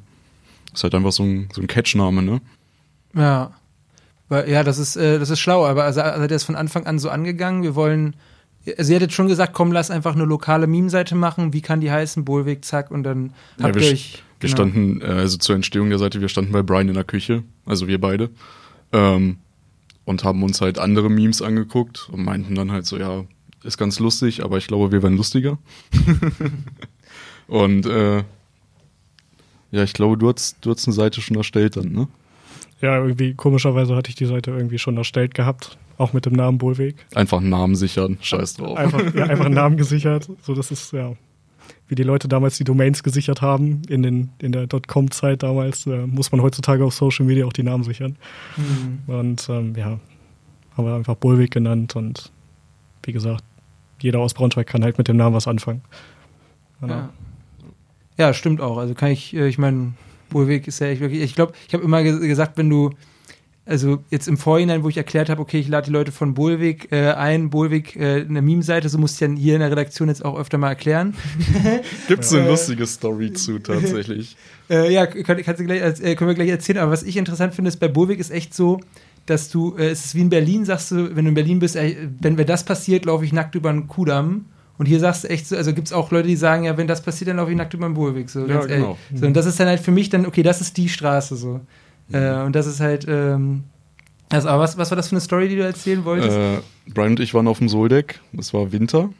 Ist 0.73 0.85
halt 0.85 0.95
einfach 0.95 1.13
so 1.13 1.23
ein, 1.23 1.49
so 1.53 1.61
ein 1.61 1.67
Catchname, 1.67 2.23
ne? 2.23 2.41
Ja. 3.15 3.53
Ja, 4.31 4.63
das 4.63 4.79
ist, 4.79 4.97
äh, 4.97 5.19
das 5.19 5.31
ist 5.31 5.41
schlau, 5.41 5.65
aber 5.65 5.85
also, 5.85 6.03
also 6.03 6.27
der 6.27 6.37
ist 6.37 6.45
von 6.45 6.55
Anfang 6.55 6.87
an 6.87 6.99
so 6.99 7.09
angegangen. 7.09 7.63
Wir 7.63 7.75
wollen, 7.75 8.15
also 8.77 8.93
ihr 8.93 8.97
hättet 8.97 9.13
schon 9.13 9.29
gesagt, 9.29 9.53
komm, 9.55 9.73
lass 9.73 9.91
einfach 9.91 10.15
eine 10.15 10.25
lokale 10.25 10.67
Meme-Seite 10.67 11.15
machen. 11.15 11.53
Wie 11.53 11.61
kann 11.61 11.81
die 11.81 11.91
heißen? 11.91 12.25
Bohlweg, 12.25 12.65
zack, 12.65 12.91
und 12.91 13.03
dann 13.05 13.33
habt 13.61 13.77
Ja, 13.77 13.81
ihr 13.83 13.87
wir, 13.87 13.93
euch. 13.93 14.23
wir 14.41 14.49
genau. 14.49 14.57
standen, 14.57 15.01
äh, 15.01 15.05
also 15.05 15.39
zur 15.39 15.55
Entstehung 15.57 15.89
der 15.89 15.99
Seite, 15.99 16.21
wir 16.21 16.29
standen 16.29 16.53
bei 16.53 16.63
Brian 16.63 16.89
in 16.89 16.95
der 16.95 17.05
Küche, 17.05 17.45
also 17.65 17.87
wir 17.87 18.01
beide, 18.01 18.31
ähm, 18.93 19.39
und 20.05 20.25
haben 20.25 20.43
uns 20.43 20.61
halt 20.61 20.79
andere 20.79 21.11
Memes 21.11 21.43
angeguckt 21.43 22.09
und 22.11 22.25
meinten 22.25 22.55
dann 22.55 22.73
halt 22.73 22.87
so, 22.87 22.99
ja, 22.99 23.25
ist 23.65 23.79
ganz 23.79 23.99
lustig, 23.99 24.45
aber 24.45 24.57
ich 24.59 24.67
glaube, 24.67 24.93
wir 24.93 25.03
werden 25.03 25.17
lustiger. 25.17 25.59
und 27.49 27.87
äh, 27.87 28.19
ja, 29.71 29.83
ich 29.83 29.93
glaube, 29.93 30.17
du 30.17 30.29
hast, 30.33 30.57
du 30.63 30.71
hast 30.71 30.87
eine 30.87 30.95
Seite 30.95 31.21
schon 31.21 31.37
erstellt 31.37 31.77
dann, 31.77 31.93
ne? 31.93 32.09
Ja, 32.81 32.97
irgendwie 32.97 33.35
komischerweise 33.35 33.97
hatte 33.97 34.09
ich 34.09 34.15
die 34.17 34.27
Seite 34.27 34.53
irgendwie 34.53 34.79
schon 34.79 34.97
erstellt 34.97 35.35
gehabt, 35.35 35.77
auch 35.99 36.13
mit 36.13 36.27
dem 36.27 36.33
Namen 36.33 36.59
Bohlweg. 36.59 36.97
Einfach 37.15 37.39
einen 37.39 37.51
Namen 37.51 37.75
sichern, 37.75 38.19
scheiß 38.21 38.55
drauf. 38.55 38.79
Einfach, 38.79 39.15
ja, 39.15 39.25
einfach 39.25 39.47
einen 39.47 39.55
Namen 39.55 39.77
gesichert. 39.77 40.31
So, 40.43 40.55
das 40.55 40.71
ist 40.71 40.93
ja, 40.93 41.15
wie 41.89 41.95
die 41.95 42.05
Leute 42.05 42.29
damals 42.29 42.57
die 42.57 42.65
Domains 42.65 43.03
gesichert 43.03 43.43
haben 43.43 43.83
in 43.89 44.03
den 44.03 44.31
in 44.41 44.53
der 44.53 44.67
.com-Zeit 44.69 45.43
damals, 45.43 45.87
äh, 45.87 46.07
muss 46.07 46.33
man 46.33 46.41
heutzutage 46.41 46.85
auf 46.85 46.95
Social 46.95 47.27
Media 47.27 47.45
auch 47.45 47.53
die 47.53 47.65
Namen 47.65 47.85
sichern. 47.85 48.17
Mhm. 48.57 49.13
Und 49.13 49.49
ähm, 49.49 49.75
ja, 49.77 49.99
haben 50.77 50.87
wir 50.87 50.95
einfach 50.95 51.17
Bohlweg 51.17 51.51
genannt 51.51 51.97
und 51.97 52.31
wie 53.03 53.13
gesagt, 53.13 53.43
jeder 54.01 54.21
aus 54.21 54.35
Braunschweig 54.35 54.67
kann 54.67 54.85
halt 54.85 54.99
mit 54.99 55.09
dem 55.09 55.17
Namen 55.17 55.35
was 55.35 55.49
anfangen. 55.49 55.83
Genau. 56.81 56.95
Ja. 56.95 57.13
ja, 58.17 58.35
stimmt 58.35 58.61
auch. 58.61 58.79
Also 58.79 58.95
kann 58.95 59.11
ich, 59.11 59.35
äh, 59.35 59.49
ich 59.49 59.59
meine, 59.59 59.95
Bohlweg 60.31 60.69
ist 60.69 60.79
ja 60.79 60.87
echt 60.89 61.01
wirklich, 61.01 61.23
ich 61.23 61.35
glaube, 61.35 61.53
ich 61.67 61.75
habe 61.75 61.83
immer 61.83 62.03
ge 62.03 62.27
gesagt, 62.27 62.57
wenn 62.57 62.71
du, 62.71 62.91
also 63.69 63.99
jetzt 64.11 64.29
im 64.29 64.37
Vorhinein, 64.39 64.83
wo 64.83 64.89
ich 64.89 64.97
erklärt 64.97 65.29
habe, 65.29 65.41
okay, 65.43 65.59
ich 65.61 65.69
lade 65.69 65.87
die 65.87 65.93
Leute 65.93 66.11
von 66.11 66.35
Bohlweg 66.35 66.91
äh, 66.91 67.13
ein, 67.13 67.51
Bohlweg 67.51 67.97
äh, 67.97 68.23
eine 68.23 68.43
Meme-Seite, 68.43 68.89
so 68.89 68.99
musst 68.99 69.21
du 69.21 69.27
ja 69.27 69.33
hier 69.33 69.55
in 69.55 69.61
der 69.61 69.71
Redaktion 69.71 70.09
jetzt 70.09 70.25
auch 70.25 70.39
öfter 70.39 70.59
mal 70.59 70.71
erklären. 70.71 71.15
Gibt's 72.09 72.33
eine 72.33 72.47
Äh, 72.47 72.49
lustige 72.49 72.87
Story 72.87 73.33
zu, 73.33 73.59
tatsächlich. 73.59 74.37
Äh, 74.71 74.93
ja, 74.93 75.07
kann, 75.07 75.43
kannst 75.43 75.63
du 75.63 75.65
gleich, 75.65 75.81
äh, 75.81 76.15
können 76.15 76.29
wir 76.29 76.35
gleich 76.35 76.51
erzählen. 76.51 76.77
Aber 76.81 76.93
was 76.93 77.03
ich 77.03 77.17
interessant 77.17 77.55
finde, 77.55 77.71
ist 77.71 77.79
bei 77.81 77.89
Burwig 77.89 78.19
ist 78.19 78.31
echt 78.31 78.53
so, 78.53 78.81
dass 79.25 79.49
du, 79.49 79.75
äh, 79.79 79.89
es 79.89 80.05
ist 80.05 80.15
wie 80.15 80.21
in 80.21 80.29
Berlin, 80.29 80.67
sagst 80.67 80.91
du, 80.91 81.17
wenn 81.17 81.25
du 81.25 81.31
in 81.31 81.35
Berlin 81.35 81.59
bist, 81.59 81.75
wenn, 81.75 82.37
wenn 82.37 82.47
das 82.47 82.65
passiert, 82.65 83.07
laufe 83.07 83.25
ich 83.25 83.33
nackt 83.33 83.55
über 83.55 83.71
einen 83.71 83.87
Kudamm. 83.87 84.45
Und 84.77 84.85
hier 84.85 85.01
sagst 85.01 85.25
du 85.25 85.29
echt 85.29 85.47
so, 85.47 85.57
also 85.57 85.73
gibt 85.73 85.87
es 85.87 85.95
auch 85.95 86.11
Leute, 86.11 86.29
die 86.29 86.37
sagen, 86.37 86.65
ja, 86.65 86.77
wenn 86.77 86.87
das 86.87 87.01
passiert, 87.01 87.29
dann 87.31 87.39
laufe 87.39 87.51
ich 87.51 87.57
nackt 87.57 87.73
über 87.73 87.89
den 87.89 87.95
Burwig. 87.95 88.29
So, 88.29 88.47
Ja, 88.47 88.61
genau. 88.61 88.99
So, 89.15 89.25
und 89.25 89.33
das 89.35 89.47
ist 89.47 89.59
dann 89.59 89.69
halt 89.69 89.81
für 89.81 89.91
mich 89.91 90.11
dann, 90.11 90.27
okay, 90.27 90.43
das 90.43 90.61
ist 90.61 90.77
die 90.77 90.91
Straße 90.91 91.37
so. 91.37 91.61
Äh, 92.13 92.43
und 92.43 92.55
das 92.55 92.67
ist 92.67 92.81
halt, 92.81 93.07
ähm, 93.09 93.65
also, 94.31 94.49
aber 94.49 94.63
was, 94.63 94.77
was 94.79 94.91
war 94.91 94.97
das 94.97 95.09
für 95.09 95.13
eine 95.17 95.21
Story, 95.21 95.49
die 95.49 95.57
du 95.57 95.63
erzählen 95.65 96.05
wolltest? 96.05 96.37
Äh, 96.37 96.59
Brian 96.93 97.11
und 97.11 97.21
ich 97.21 97.35
waren 97.35 97.49
auf 97.49 97.59
dem 97.59 97.69
Soldeck. 97.69 98.21
Es 98.37 98.53
war 98.55 98.73
Winter. 98.73 99.11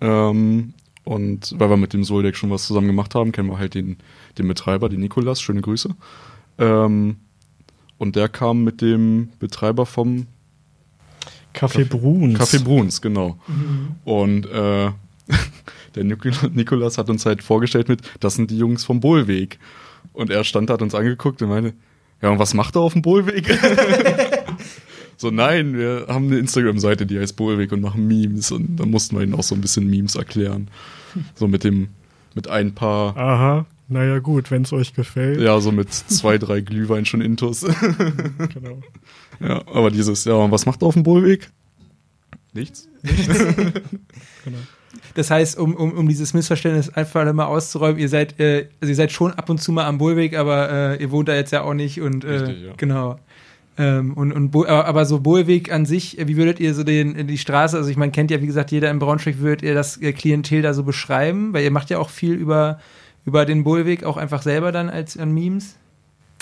Ähm, 0.00 0.74
und 1.04 1.54
weil 1.58 1.70
wir 1.70 1.76
mit 1.76 1.92
dem 1.92 2.04
Soldeck 2.04 2.36
schon 2.36 2.50
was 2.50 2.66
zusammen 2.66 2.86
gemacht 2.86 3.14
haben, 3.14 3.32
kennen 3.32 3.48
wir 3.48 3.58
halt 3.58 3.74
den, 3.74 3.96
den 4.38 4.48
Betreiber, 4.48 4.88
den 4.88 5.00
Nikolas. 5.00 5.40
Schöne 5.40 5.60
Grüße. 5.60 5.94
Ähm, 6.58 7.16
und 7.98 8.16
der 8.16 8.28
kam 8.28 8.64
mit 8.64 8.80
dem 8.80 9.28
Betreiber 9.38 9.86
vom 9.86 10.26
Café 11.54 11.84
Bruns. 11.84 12.38
Café 12.38 12.62
Bruns, 12.62 13.00
genau. 13.02 13.38
Mhm. 13.48 13.88
Und 14.04 14.46
äh, 14.46 14.90
der 15.94 16.04
Nik- 16.04 16.54
Nikolas 16.54 16.96
hat 16.98 17.10
uns 17.10 17.26
halt 17.26 17.42
vorgestellt 17.42 17.88
mit, 17.88 18.02
das 18.20 18.34
sind 18.34 18.50
die 18.50 18.58
Jungs 18.58 18.84
vom 18.84 19.00
Bohlweg. 19.00 19.58
Und 20.12 20.30
er 20.30 20.44
stand, 20.44 20.70
hat 20.70 20.82
uns 20.82 20.94
angeguckt 20.94 21.42
und 21.42 21.48
meinte, 21.48 21.72
ja, 22.22 22.30
und 22.30 22.38
was 22.38 22.54
macht 22.54 22.76
er 22.76 22.82
auf 22.82 22.92
dem 22.92 23.02
Bohlweg? 23.02 23.46
so, 25.16 25.30
nein, 25.30 25.76
wir 25.76 26.06
haben 26.08 26.26
eine 26.26 26.38
Instagram-Seite, 26.38 27.06
die 27.06 27.18
heißt 27.18 27.36
Bohlweg 27.36 27.72
und 27.72 27.80
machen 27.80 28.06
Memes. 28.06 28.52
Und 28.52 28.76
dann 28.76 28.90
mussten 28.90 29.16
wir 29.16 29.22
ihnen 29.22 29.34
auch 29.34 29.42
so 29.42 29.54
ein 29.54 29.60
bisschen 29.60 29.88
Memes 29.88 30.16
erklären. 30.16 30.68
So 31.34 31.48
mit 31.48 31.64
dem, 31.64 31.88
mit 32.34 32.48
ein 32.48 32.74
paar, 32.74 33.16
Aha, 33.16 33.66
naja 33.88 34.20
gut, 34.20 34.50
wenn 34.50 34.62
es 34.62 34.72
euch 34.72 34.94
gefällt. 34.94 35.40
ja, 35.40 35.58
so 35.60 35.72
mit 35.72 35.92
zwei, 35.92 36.38
drei 36.38 36.60
Glühwein 36.60 37.04
schon 37.06 37.20
intus. 37.20 37.64
Genau. 38.54 38.80
ja, 39.40 39.66
aber 39.66 39.90
dieses, 39.90 40.24
ja, 40.24 40.34
und 40.34 40.50
was 40.50 40.66
macht 40.66 40.82
er 40.82 40.88
auf 40.88 40.94
dem 40.94 41.02
Bohlweg? 41.02 41.50
Nichts. 42.52 42.88
genau. 43.02 44.58
Das 45.14 45.30
heißt, 45.30 45.58
um, 45.58 45.74
um, 45.74 45.92
um 45.92 46.08
dieses 46.08 46.34
Missverständnis 46.34 46.90
einfach 46.90 47.32
mal 47.32 47.44
auszuräumen, 47.46 47.98
ihr 48.00 48.08
seid, 48.08 48.40
äh, 48.40 48.68
also 48.80 48.90
ihr 48.90 48.96
seid 48.96 49.12
schon 49.12 49.32
ab 49.32 49.48
und 49.48 49.60
zu 49.62 49.72
mal 49.72 49.86
am 49.86 49.98
Bullweg, 49.98 50.36
aber 50.36 50.70
äh, 50.70 51.02
ihr 51.02 51.10
wohnt 51.10 51.28
da 51.28 51.34
jetzt 51.34 51.52
ja 51.52 51.62
auch 51.62 51.74
nicht 51.74 52.00
und 52.00 52.24
äh, 52.24 52.30
Richtig, 52.30 52.62
ja. 52.64 52.72
genau. 52.76 53.18
Ähm, 53.78 54.14
und, 54.14 54.32
und 54.32 54.50
Bo- 54.50 54.66
aber, 54.66 55.06
so 55.06 55.20
Bohlweg 55.20 55.72
an 55.72 55.86
sich, 55.86 56.18
äh, 56.18 56.26
wie 56.26 56.36
würdet 56.36 56.58
ihr 56.60 56.74
so 56.74 56.82
den, 56.82 57.26
die 57.28 57.38
Straße, 57.38 57.76
also 57.76 57.88
ich 57.88 57.96
meine, 57.96 58.12
kennt 58.12 58.30
ja 58.30 58.42
wie 58.42 58.46
gesagt 58.46 58.72
jeder 58.72 58.90
in 58.90 58.98
Braunschweig, 58.98 59.38
würdet 59.38 59.62
ihr 59.62 59.74
das 59.74 59.96
äh, 60.02 60.12
Klientel 60.12 60.60
da 60.62 60.74
so 60.74 60.82
beschreiben? 60.82 61.52
Weil 61.52 61.62
ihr 61.64 61.70
macht 61.70 61.88
ja 61.88 61.98
auch 61.98 62.10
viel 62.10 62.34
über, 62.34 62.80
über 63.24 63.46
den 63.46 63.62
Bohlweg, 63.64 64.04
auch 64.04 64.16
einfach 64.16 64.42
selber 64.42 64.72
dann 64.72 64.90
als 64.90 65.16
an 65.16 65.32
Memes. 65.32 65.76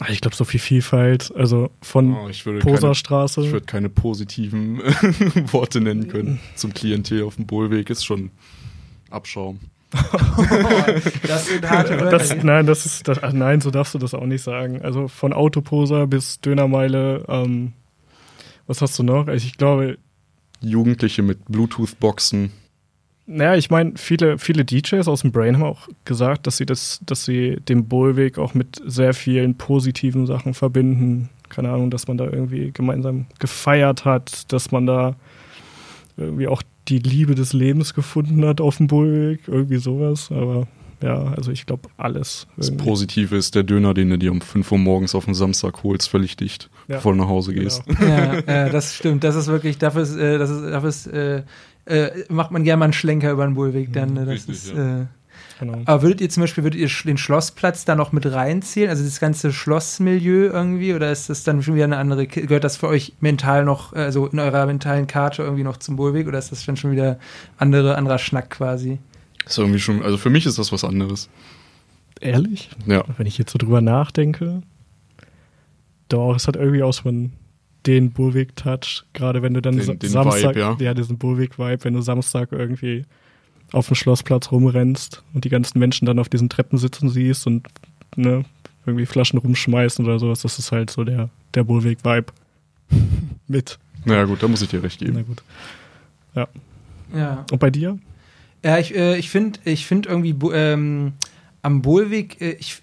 Ich 0.09 0.21
glaube, 0.21 0.37
so 0.37 0.45
viel 0.45 0.61
Vielfalt, 0.61 1.33
also 1.35 1.71
von 1.83 2.15
Oh, 2.15 2.29
ich 2.29 2.47
würde 2.47 2.61
keine, 2.61 2.73
Poserstraße. 2.73 3.41
ich 3.41 3.51
würde 3.53 3.67
keine 3.67 3.89
positiven 3.89 4.79
Worte 5.53 5.81
nennen 5.81 6.07
können 6.09 6.39
zum 6.55 6.73
Klientel 6.73 7.25
auf 7.25 7.35
dem 7.35 7.47
Bohlweg. 7.47 7.91
Ist 7.91 8.05
schon 8.05 8.31
Abschaum. 9.11 9.59
das 11.27 11.47
sind 11.47 11.69
harte 11.69 11.99
Wörter. 11.99 12.19
Das, 12.19 12.43
nein, 12.43 12.67
das 12.67 12.87
ist, 12.87 13.09
das, 13.09 13.23
ach 13.23 13.33
nein, 13.33 13.61
so 13.61 13.71
darfst 13.71 13.95
du 13.95 13.99
das 13.99 14.15
auch 14.15 14.27
nicht 14.27 14.43
sagen. 14.43 14.83
Also 14.83 15.09
von 15.09 15.33
Autoposer 15.33 16.07
bis 16.07 16.41
Dönermeile, 16.41 17.25
ähm, 17.27 17.73
was 18.67 18.83
hast 18.83 18.99
du 18.99 19.03
noch? 19.03 19.27
Also 19.29 19.47
ich 19.47 19.57
glaube, 19.57 19.99
Jugendliche 20.61 21.23
mit 21.23 21.45
Bluetooth-Boxen. 21.47 22.53
Naja, 23.31 23.55
ich 23.57 23.71
meine, 23.71 23.93
viele, 23.97 24.39
viele 24.39 24.65
DJs 24.65 25.07
aus 25.07 25.21
dem 25.21 25.33
Brain 25.33 25.57
haben 25.57 25.65
auch 25.65 25.87
gesagt, 26.05 26.47
dass 26.47 26.57
sie 26.57 26.67
das, 26.67 27.01
dass 27.05 27.25
sie 27.27 27.57
den 27.61 27.87
Bohlweg 27.87 28.39
auch 28.39 28.55
mit 28.55 28.81
sehr 28.87 29.13
vielen 29.13 29.55
positiven 29.57 30.27
Sachen 30.27 30.55
verbinden. 30.55 31.29
Keine 31.51 31.71
Ahnung, 31.71 31.91
dass 31.91 32.09
man 32.09 32.17
da 32.17 32.25
irgendwie 32.25 32.73
gemeinsam 32.73 33.27
gefeiert 33.39 34.05
hat, 34.05 34.51
dass 34.53 34.71
man 34.73 34.87
da 34.87 35.15
irgendwie 36.17 36.49
auch 36.49 36.63
die 36.89 36.99
Liebe 36.99 37.35
des 37.35 37.53
Lebens 37.53 37.93
gefunden 37.95 38.45
hat 38.47 38.61
auf 38.61 38.79
dem 38.79 38.87
Bohlweg, 38.87 39.41
irgendwie 39.47 39.77
sowas. 39.77 40.31
Aber 40.31 40.67
ja, 41.03 41.33
also 41.37 41.53
ich 41.53 41.67
glaube 41.67 41.89
alles. 41.97 42.47
Das 42.57 42.69
irgendwie. 42.71 42.85
Positive 42.87 43.37
ist 43.37 43.55
der 43.55 43.63
Döner, 43.63 43.95
den 43.95 44.09
du 44.11 44.19
dir 44.19 44.33
um 44.33 44.41
5 44.41 44.73
Uhr 44.73 44.79
morgens 44.79 45.15
auf 45.15 45.27
dem 45.27 45.35
Samstag 45.35 45.83
holst, 45.85 46.09
völlig 46.09 46.37
dicht, 46.37 46.71
Ja. 46.89 46.97
bevor 46.97 47.13
du 47.13 47.19
nach 47.19 47.29
Hause 47.29 47.53
gehst. 47.55 47.85
Genau. 47.87 48.03
ja, 48.05 48.41
ja, 48.47 48.69
das 48.71 48.95
stimmt. 48.97 49.23
Das 49.23 49.37
ist 49.37 49.47
wirklich, 49.49 49.79
dafür 49.79 50.03
ist, 50.03 50.17
äh, 50.17 50.39
das 50.39 50.51
ist, 50.51 50.63
dafür 50.65 50.89
ist, 50.89 51.07
äh, 51.09 51.43
äh, 51.89 52.25
macht 52.29 52.51
man 52.51 52.65
gerne 52.65 52.79
mal 52.79 52.85
einen 52.87 52.93
Schlenker 52.93 53.31
über 53.33 53.45
den 53.47 53.55
Bullweg 53.55 53.93
dann. 53.93 54.15
Ne? 54.15 54.21
Das 54.21 54.35
Richtig, 54.35 54.55
ist, 54.55 54.73
ja. 54.75 55.03
äh, 55.03 55.07
Genau. 55.61 55.79
aber 55.87 56.03
würdet 56.03 56.21
ihr 56.21 56.31
zum 56.31 56.43
Beispiel, 56.43 56.63
würdet 56.63 56.81
ihr 56.81 56.89
den 57.05 57.19
Schlossplatz 57.19 57.85
da 57.85 57.97
noch 57.97 58.13
mit 58.13 58.27
reinzählen? 58.27 58.91
Also 58.91 59.03
das 59.03 59.19
ganze 59.19 59.53
Schlossmilieu 59.53 60.51
irgendwie? 60.53 60.95
Oder 60.95 61.11
ist 61.11 61.31
das 61.31 61.43
dann 61.43 61.63
schon 61.63 61.75
wieder 61.75 61.85
eine 61.85 61.97
andere, 61.97 62.27
gehört 62.29 62.63
das 62.63 62.77
für 62.77 62.87
euch 62.87 63.15
mental 63.21 63.65
noch, 63.65 63.93
also 63.93 64.27
in 64.27 64.39
eurer 64.39 64.67
mentalen 64.67 65.09
Karte 65.09 65.43
irgendwie 65.43 65.65
noch 65.65 65.79
zum 65.79 65.97
Bullweg? 65.97 66.29
Oder 66.29 66.39
ist 66.39 66.53
das 66.53 66.65
dann 66.65 66.77
schon 66.77 66.93
wieder 66.93 67.19
andere, 67.57 67.97
anderer 67.97 68.19
Schnack 68.19 68.51
quasi? 68.51 68.99
Ist 69.47 69.59
irgendwie 69.59 69.81
schon, 69.81 70.03
also 70.03 70.17
für 70.17 70.31
mich 70.31 70.47
ist 70.47 70.59
das 70.59 70.71
was 70.71 70.85
anderes. 70.85 71.29
Ehrlich? 72.21 72.71
Ja. 72.87 73.05
Wenn 73.17 73.27
ich 73.27 73.39
jetzt 73.39 73.51
so 73.51 73.59
drüber 73.59 73.81
nachdenke, 73.81 74.63
doch, 76.09 76.37
es 76.37 76.47
hat 76.47 76.57
irgendwie 76.57 76.83
auch 76.83 76.93
so 76.93 77.09
einen, 77.09 77.33
den 77.89 78.13
Burweg-Touch, 78.13 79.05
gerade 79.15 79.43
wenn 79.43 79.55
du 79.55 79.63
dann 79.63 79.77
Den- 79.77 79.85
Sa- 79.85 79.95
den 79.95 80.11
Samstag, 80.11 80.55
Vibe, 80.55 80.85
ja. 80.85 80.95
diesen 80.95 81.19
Burweg-Vibe, 81.19 81.83
wenn 81.85 81.95
du 81.95 82.03
Samstag 82.03 82.53
irgendwie 82.53 83.05
auf 83.73 83.87
dem 83.89 83.97
Schlossplatz 83.97 84.53
rumrennst 84.53 85.23
und 85.35 85.45
die 85.45 85.49
ganzen 85.49 85.79
Menschen 85.79 86.07
dann 86.07 86.19
auf 86.19 86.29
diesen 86.29 86.49
Treppen 86.49 86.79
sitzen 86.79 87.09
siehst 87.09 87.47
und 87.47 87.67
ne, 88.17 88.45
irgendwie 88.87 89.07
Flaschen 89.07 89.39
rumschmeißen 89.39 90.05
oder 90.05 90.19
sowas, 90.19 90.43
das 90.43 90.59
ist 90.59 90.71
halt 90.73 90.91
so 90.91 91.03
der, 91.05 91.31
der 91.55 91.65
Burweg-Vibe. 91.65 92.27
Mit. 93.49 93.79
Naja 94.05 94.25
gut, 94.25 94.43
da 94.43 94.49
muss 94.49 94.63
ich 94.63 94.69
dir 94.69 94.83
recht 94.83 95.01
Na 95.03 95.07
geben. 95.09 95.25
gut. 95.27 95.43
Ja. 97.15 97.45
Und 97.51 97.59
bei 97.59 97.71
dir? 97.71 97.99
Ja, 98.65 98.79
ich, 98.79 98.95
äh, 98.95 99.17
ich 99.19 99.31
finde 99.31 99.61
ich 99.65 99.87
find 99.87 100.07
irgendwie 100.07 100.35
ähm, 100.53 101.13
am 101.63 101.81
Bohlweg, 101.83 102.41
äh, 102.41 102.51
ich, 102.59 102.83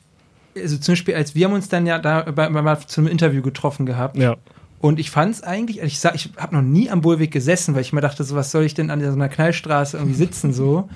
also 0.56 0.78
zum 0.78 0.94
Beispiel, 0.94 1.16
als 1.16 1.36
wir 1.36 1.46
haben 1.46 1.54
uns 1.54 1.70
dann 1.70 1.86
ja 1.86 2.00
da 2.00 2.24
bei, 2.24 2.50
bei, 2.50 2.62
mal 2.62 2.80
zum 2.80 3.08
Interview 3.08 3.42
getroffen 3.42 3.86
gehabt. 3.86 4.18
Ja. 4.18 4.36
Und 4.80 5.00
ich 5.00 5.10
fand 5.10 5.34
es 5.34 5.42
eigentlich, 5.42 5.82
also 5.82 5.88
ich 5.88 6.00
sag, 6.00 6.16
ich 6.16 6.30
habe 6.38 6.56
noch 6.56 6.62
nie 6.62 6.90
am 6.90 7.02
Bohlweg 7.02 7.32
gesessen, 7.32 7.74
weil 7.74 7.82
ich 7.82 7.94
mir 7.94 8.02
dachte, 8.02 8.24
so 8.24 8.36
was 8.36 8.52
soll 8.52 8.66
ich 8.66 8.74
denn 8.74 8.92
an 8.92 9.00
so 9.02 9.08
einer 9.08 9.30
Knallstraße 9.30 9.98
irgendwie 9.98 10.16
sitzen 10.16 10.54
so. 10.54 10.90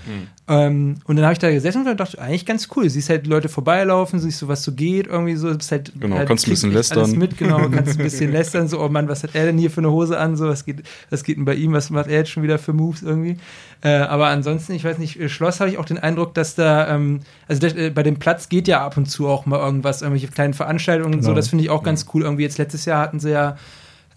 Ähm, 0.49 0.95
und 1.05 1.15
dann 1.15 1.25
habe 1.25 1.33
ich 1.33 1.39
da 1.39 1.51
gesessen 1.51 1.85
und 1.87 1.99
dachte, 1.99 2.19
eigentlich 2.19 2.45
ganz 2.45 2.67
cool. 2.75 2.83
Du 2.85 2.89
siehst 2.89 3.09
halt 3.09 3.27
Leute 3.27 3.49
vorbeilaufen, 3.49 4.19
siehst 4.19 4.39
so, 4.39 4.47
was 4.47 4.63
so 4.63 4.71
geht, 4.71 5.05
irgendwie 5.05 5.35
so. 5.35 5.53
Bist 5.53 5.71
halt, 5.71 5.91
Genau, 5.99 6.17
halt, 6.17 6.27
kannst 6.27 6.47
ein 6.47 6.49
bisschen 6.49 6.71
Alles 6.71 6.89
lästern. 6.89 7.11
mit, 7.19 7.37
genau, 7.37 7.69
kannst 7.71 7.99
ein 7.99 8.03
bisschen 8.03 8.31
lästern, 8.31 8.67
so, 8.67 8.79
oh 8.81 8.89
Mann, 8.89 9.07
was 9.07 9.21
hat 9.23 9.35
er 9.35 9.45
denn 9.45 9.59
hier 9.59 9.69
für 9.69 9.81
eine 9.81 9.91
Hose 9.91 10.17
an, 10.19 10.35
so, 10.35 10.47
was 10.47 10.65
geht, 10.65 10.83
was 11.11 11.23
geht 11.23 11.37
denn 11.37 11.45
bei 11.45 11.53
ihm, 11.53 11.71
was 11.71 11.91
macht 11.91 12.07
er 12.07 12.17
jetzt 12.17 12.31
schon 12.31 12.41
wieder 12.43 12.57
für 12.57 12.73
Moves 12.73 13.03
irgendwie. 13.03 13.37
Äh, 13.81 13.89
aber 13.99 14.27
ansonsten, 14.27 14.73
ich 14.73 14.83
weiß 14.83 14.97
nicht, 14.97 15.19
äh, 15.19 15.29
Schloss 15.29 15.59
habe 15.59 15.69
ich 15.69 15.77
auch 15.77 15.85
den 15.85 15.99
Eindruck, 15.99 16.33
dass 16.33 16.55
da, 16.55 16.87
ähm, 16.95 17.19
also 17.47 17.61
das, 17.61 17.73
äh, 17.75 17.91
bei 17.91 18.01
dem 18.03 18.17
Platz 18.17 18.49
geht 18.49 18.67
ja 18.67 18.83
ab 18.83 18.97
und 18.97 19.05
zu 19.05 19.27
auch 19.27 19.45
mal 19.45 19.59
irgendwas, 19.59 20.01
irgendwelche 20.01 20.27
kleinen 20.29 20.55
Veranstaltungen 20.55 21.13
und 21.13 21.21
so, 21.21 21.27
Genau. 21.29 21.35
das 21.37 21.49
finde 21.49 21.63
ich 21.63 21.69
auch 21.69 21.83
ganz 21.83 22.07
cool. 22.13 22.23
Irgendwie 22.23 22.43
jetzt 22.43 22.57
letztes 22.57 22.85
Jahr 22.85 22.99
hatten 23.01 23.19
sie 23.19 23.29
ja 23.31 23.55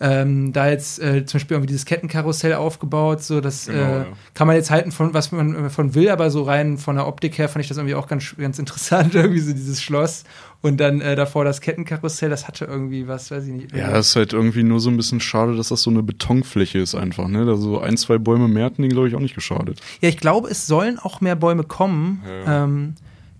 ähm, 0.02 0.52
da 0.52 0.68
jetzt 0.68 1.00
äh, 1.00 1.24
zum 1.24 1.38
Beispiel 1.38 1.54
irgendwie 1.54 1.68
dieses 1.68 1.86
Kettenkarussell 1.86 2.54
aufgebaut, 2.54 3.22
so 3.22 3.40
das 3.40 3.66
Genau, 3.66 3.78
äh, 3.78 3.98
ja. 3.98 4.06
kann 4.34 4.48
man 4.48 4.56
jetzt 4.56 4.70
halten 4.70 4.90
von 4.90 5.14
was 5.14 5.30
man 5.30 5.66
äh, 5.66 5.70
von 5.70 5.94
will, 5.94 6.08
aber 6.10 6.30
so 6.30 6.42
rein 6.42 6.76
von 6.76 6.96
der 6.96 7.06
Optik 7.06 7.38
her 7.38 7.48
fand 7.48 7.62
ich 7.62 7.68
das 7.68 7.76
irgendwie 7.78 7.94
auch 7.94 8.08
ganz 8.08 8.34
ganz 8.36 8.58
interessant 8.58 9.14
irgendwie 9.14 9.38
so 9.38 9.52
dieses 9.52 9.80
Schloss 9.80 10.24
und 10.60 10.78
dann 10.78 11.00
äh, 11.00 11.16
davor 11.16 11.44
das 11.44 11.60
Kettenkarussell, 11.60 12.30
das 12.30 12.48
hatte 12.48 12.64
irgendwie 12.64 13.06
was, 13.06 13.30
weiß 13.30 13.46
ich 13.46 13.52
nicht. 13.52 13.76
Ja, 13.76 13.90
das 13.90 14.10
ist 14.10 14.16
halt 14.16 14.32
irgendwie 14.32 14.62
nur 14.62 14.80
so 14.80 14.90
ein 14.90 14.96
bisschen 14.96 15.20
schade, 15.20 15.56
dass 15.56 15.68
das 15.68 15.82
so 15.82 15.90
eine 15.90 16.02
Betonfläche 16.02 16.78
ist 16.78 16.94
einfach, 16.94 17.26
ne? 17.26 17.44
Da 17.44 17.56
so 17.56 17.80
ein, 17.80 17.96
zwei 17.96 18.18
Bäume 18.18 18.46
mehr 18.46 18.66
hätten 18.66 18.82
die, 18.82 18.88
glaube 18.88 19.08
ich, 19.08 19.16
auch 19.16 19.20
nicht 19.20 19.34
geschadet. 19.34 19.80
Ja, 20.00 20.08
ich 20.08 20.18
glaube, 20.18 20.48
es 20.48 20.68
sollen 20.68 21.00
auch 21.00 21.20
mehr 21.20 21.34
Bäume 21.34 21.64
kommen. 21.64 22.22
Ja. 22.46 22.64
Ähm, 22.64 22.94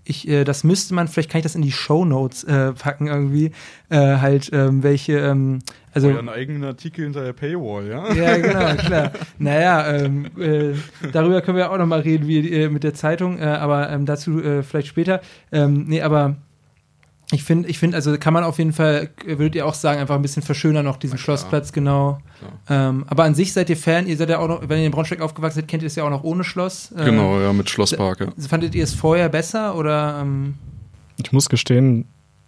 ich, 0.05 0.27
äh, 0.27 0.43
das 0.43 0.63
müsste 0.63 0.93
man, 0.93 1.07
vielleicht 1.07 1.29
kann 1.29 1.39
ich 1.39 1.43
das 1.43 1.55
in 1.55 1.61
die 1.61 1.71
Shownotes 1.71 2.43
äh, 2.43 2.73
packen 2.73 3.07
irgendwie, 3.07 3.51
äh, 3.89 4.17
halt 4.17 4.51
also 4.53 4.83
welche, 4.83 5.19
ähm, 5.19 5.59
also 5.93 6.09
Euren 6.09 6.29
eigenen 6.29 6.63
Artikel 6.63 7.03
hinter 7.03 7.23
der 7.23 7.33
Paywall, 7.33 7.87
ja? 7.87 8.13
Ja, 8.13 8.37
genau, 8.37 8.75
klar. 8.83 9.11
Naja, 9.37 9.93
ähm, 9.93 10.25
äh, 10.37 10.73
darüber 11.11 11.41
können 11.41 11.57
wir 11.57 11.71
auch 11.71 11.77
noch 11.77 11.85
mal 11.85 12.01
reden, 12.01 12.27
wie 12.27 12.49
äh, 12.49 12.69
mit 12.69 12.83
der 12.83 12.93
Zeitung, 12.93 13.37
äh, 13.37 13.43
aber 13.43 13.89
ähm, 13.89 14.05
dazu 14.05 14.41
äh, 14.41 14.63
vielleicht 14.63 14.87
später. 14.87 15.21
Ähm, 15.51 15.85
nee, 15.87 16.01
aber 16.01 16.35
ich 17.33 17.43
finde, 17.43 17.67
ich 17.69 17.79
finde, 17.79 17.95
also 17.97 18.15
kann 18.17 18.33
man 18.33 18.43
auf 18.43 18.57
jeden 18.59 18.73
Fall, 18.73 19.09
würdet 19.25 19.55
ihr 19.55 19.65
auch 19.65 19.73
sagen, 19.73 19.99
einfach 19.99 20.15
ein 20.15 20.21
bisschen 20.21 20.43
verschönern 20.43 20.85
noch 20.85 20.97
diesen 20.97 21.15
Na 21.17 21.23
klar. 21.23 21.37
Schlossplatz, 21.37 21.71
genau. 21.73 22.19
Ähm, 22.69 23.05
aber 23.07 23.23
an 23.23 23.35
sich 23.35 23.53
seid 23.53 23.69
ihr 23.69 23.77
Fan, 23.77 24.07
ihr 24.07 24.17
seid 24.17 24.29
ja 24.29 24.39
auch 24.39 24.47
noch, 24.47 24.67
wenn 24.67 24.79
ihr 24.79 24.85
in 24.85 24.91
Braunschweig 24.91 25.21
aufgewachsen 25.21 25.55
seid, 25.61 25.67
kennt 25.67 25.83
ihr 25.83 25.87
es 25.87 25.95
ja 25.95 26.03
auch 26.03 26.09
noch 26.09 26.23
ohne 26.23 26.43
Schloss. 26.43 26.91
Äh, 26.91 27.05
Genau, 27.05 27.39
ja, 27.39 27.51
mit 27.53 27.69
Schlosspark, 27.69 28.19
ja. 28.21 28.27
Fandet 28.47 28.75
ihr 28.75 28.83
es 28.83 28.93
vorher 28.93 29.29
besser 29.29 29.75
oder? 29.75 30.19
Ähm, 30.21 30.55
Ich 31.23 31.31
muss 31.31 31.49
gestehen, 31.49 32.05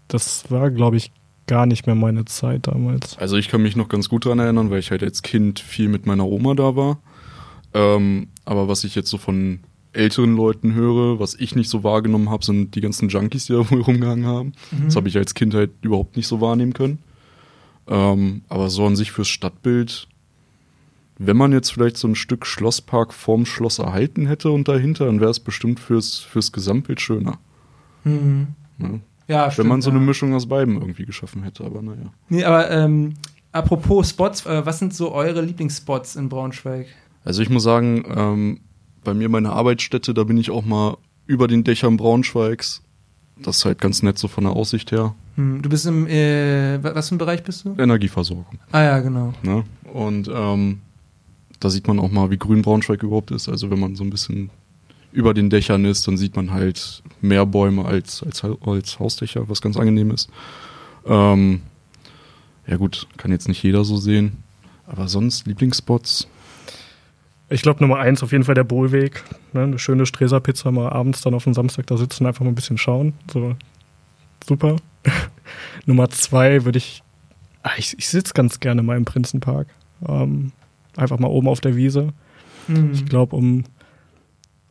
das 0.08 0.50
war, 0.50 0.70
glaube 0.72 0.98
ich, 0.98 1.12
gar 1.48 1.66
nicht 1.66 1.86
mehr 1.86 1.96
meine 1.96 2.26
Zeit 2.26 2.68
damals. 2.68 3.18
Also 3.18 3.38
ich 3.38 3.50
kann 3.50 3.62
mich 3.62 3.76
noch 3.76 3.88
ganz 3.90 4.10
gut 4.10 4.26
dran 4.26 4.40
erinnern, 4.40 4.70
weil 4.72 4.80
ich 4.80 4.92
halt 4.92 5.04
als 5.04 5.22
Kind 5.22 5.60
viel 5.60 5.88
mit 5.90 6.06
meiner 6.06 6.26
Oma 6.26 6.54
da 6.56 6.76
war. 6.76 6.98
Ähm, 7.74 8.28
aber 8.46 8.68
was 8.68 8.84
ich 8.84 8.96
jetzt 8.96 9.10
so 9.10 9.18
von 9.18 9.60
älteren 9.96 10.36
Leuten 10.36 10.74
höre, 10.74 11.20
was 11.20 11.36
ich 11.36 11.56
nicht 11.56 11.70
so 11.70 11.84
wahrgenommen 11.84 12.30
habe, 12.30 12.46
sind 12.46 12.76
die 12.76 12.82
ganzen 12.82 13.10
Junkies, 13.10 13.46
die 13.46 13.54
da 13.54 13.60
wohl 13.70 13.82
rumgehangen 13.82 14.26
haben. 14.26 14.54
Das 14.86 14.96
habe 14.96 15.08
ich 15.08 15.18
als 15.18 15.34
Kind 15.34 15.54
halt 15.54 15.72
überhaupt 15.82 16.18
nicht 16.18 16.28
so 16.28 16.42
wahrnehmen 16.42 16.74
können. 16.74 17.00
Ähm, 17.88 18.42
aber 18.50 18.70
so 18.70 18.86
an 18.86 18.96
sich 18.96 19.12
fürs 19.12 19.28
Stadtbild, 19.28 20.08
wenn 21.18 21.38
man 21.38 21.52
jetzt 21.52 21.72
vielleicht 21.72 21.98
so 21.98 22.08
ein 22.08 22.16
Stück 22.16 22.46
Schlosspark 22.46 23.14
vorm 23.14 23.46
Schloss 23.46 23.80
erhalten 23.80 24.26
hätte 24.26 24.52
und 24.52 24.68
dahinter, 24.68 25.06
dann 25.06 25.22
wäre 25.22 25.32
es 25.32 25.40
bestimmt 25.40 25.80
fürs, 25.80 26.20
fürs 26.20 26.52
Gesamtbild 26.52 27.02
schöner. 27.02 27.40
mhm. 28.04 28.48
Ne? 28.78 29.00
Ja, 29.28 29.46
Wenn 29.46 29.52
stimmt, 29.52 29.70
man 29.70 29.82
so 29.82 29.90
ja. 29.90 29.96
eine 29.96 30.06
Mischung 30.06 30.34
aus 30.34 30.48
beiden 30.48 30.76
irgendwie 30.76 31.06
geschaffen 31.06 31.44
hätte, 31.44 31.64
aber 31.64 31.82
naja. 31.82 32.14
Nee, 32.30 32.44
aber 32.44 32.70
ähm, 32.70 33.16
apropos 33.52 34.10
Spots, 34.10 34.46
äh, 34.46 34.66
was 34.66 34.80
sind 34.80 34.94
so 34.94 35.12
eure 35.14 35.42
Lieblingsspots 35.42 36.16
in 36.16 36.30
Braunschweig? 36.30 36.88
Also 37.24 37.42
ich 37.42 37.50
muss 37.50 37.64
sagen, 37.64 38.06
ähm, 38.16 38.60
bei 39.06 39.14
mir 39.14 39.30
meine 39.30 39.52
Arbeitsstätte, 39.54 40.14
da 40.14 40.26
bin 40.26 40.36
ich 40.38 40.52
auch 40.52 40.66
mal 40.66 40.98
über 41.28 41.48
den 41.48 41.64
Dächern 41.64 41.96
Braunschweigs. 41.96 42.82
Das 43.38 43.58
ist 43.58 43.66
halt 43.66 43.80
ganz 43.80 44.04
nett 44.04 44.18
so 44.18 44.28
von 44.28 44.44
der 44.44 44.54
Aussicht 44.54 44.92
her. 44.92 45.16
Hm, 45.36 45.62
du 45.62 45.70
bist 45.70 45.86
im, 45.86 46.08
äh, 46.08 46.82
wa- 46.84 46.94
was 46.96 47.10
für 47.10 47.16
ein 47.16 47.18
Bereich 47.18 47.44
bist 47.44 47.66
du? 47.66 47.76
Energieversorgung. 47.78 48.60
Ah 48.72 48.84
ja, 48.84 49.00
genau. 49.00 49.34
Ne? 49.44 49.64
Und 49.94 50.30
ähm, 50.34 50.80
da 51.60 51.70
sieht 51.70 51.88
man 51.88 52.00
auch 52.00 52.12
mal, 52.12 52.30
wie 52.32 52.38
grün 52.38 52.62
Braunschweig 52.62 53.02
überhaupt 53.04 53.32
ist. 53.32 53.50
Also 53.50 53.70
wenn 53.72 53.80
man 53.80 53.96
so 53.96 54.04
ein 54.04 54.10
bisschen 54.10 54.50
über 55.12 55.34
den 55.34 55.50
Dächern 55.50 55.86
ist, 55.86 56.08
dann 56.08 56.18
sieht 56.18 56.36
man 56.36 56.52
halt 56.52 57.02
mehr 57.22 57.46
Bäume 57.46 57.86
als, 57.86 58.22
als, 58.24 58.44
als 58.44 59.00
Hausdächer, 59.00 59.50
was 59.50 59.62
ganz 59.62 59.78
angenehm 59.78 60.12
ist. 60.12 60.30
Ähm, 61.06 61.62
ja 62.68 62.78
gut, 62.78 63.08
kann 63.18 63.32
jetzt 63.32 63.48
nicht 63.48 63.64
jeder 63.64 63.84
so 63.86 63.98
sehen. 63.98 64.44
Aber 64.88 65.08
sonst 65.08 65.48
Lieblingsspots. 65.48 66.28
Ich 67.50 67.62
glaube, 67.62 67.82
Nummer 67.82 68.00
eins 68.00 68.24
auf 68.24 68.32
jeden 68.32 68.44
Fall 68.44 68.56
der 68.56 68.64
Bohlweg. 68.64 69.24
Ne? 69.54 69.64
Eine 69.64 69.80
schöne 69.80 70.06
Streser-Pizza 70.06 70.72
mal 70.72 70.90
abends 70.90 71.22
dann 71.22 71.34
auf 71.34 71.44
dem 71.44 71.54
Samstag 71.54 71.88
da 71.88 71.98
sitzen, 71.98 72.26
einfach 72.26 72.44
mal 72.44 72.52
ein 72.52 72.56
bisschen 72.56 72.78
schauen. 72.78 73.14
So, 73.32 73.56
super. 74.48 74.78
Nummer 75.86 76.10
zwei 76.10 76.66
würde 76.66 76.80
ich, 76.80 77.04
ah, 77.62 77.72
ich, 77.78 77.96
ich 77.98 78.08
sitze 78.08 78.34
ganz 78.34 78.60
gerne 78.60 78.82
mal 78.82 78.98
im 78.98 79.06
Prinzenpark. 79.06 79.68
Ähm, 80.08 80.54
einfach 80.98 81.20
mal 81.20 81.28
oben 81.28 81.48
auf 81.48 81.62
der 81.62 81.76
Wiese. 81.76 82.14
Hm. 82.68 82.92
Ich 82.94 83.06
glaube, 83.06 83.36
um, 83.36 83.64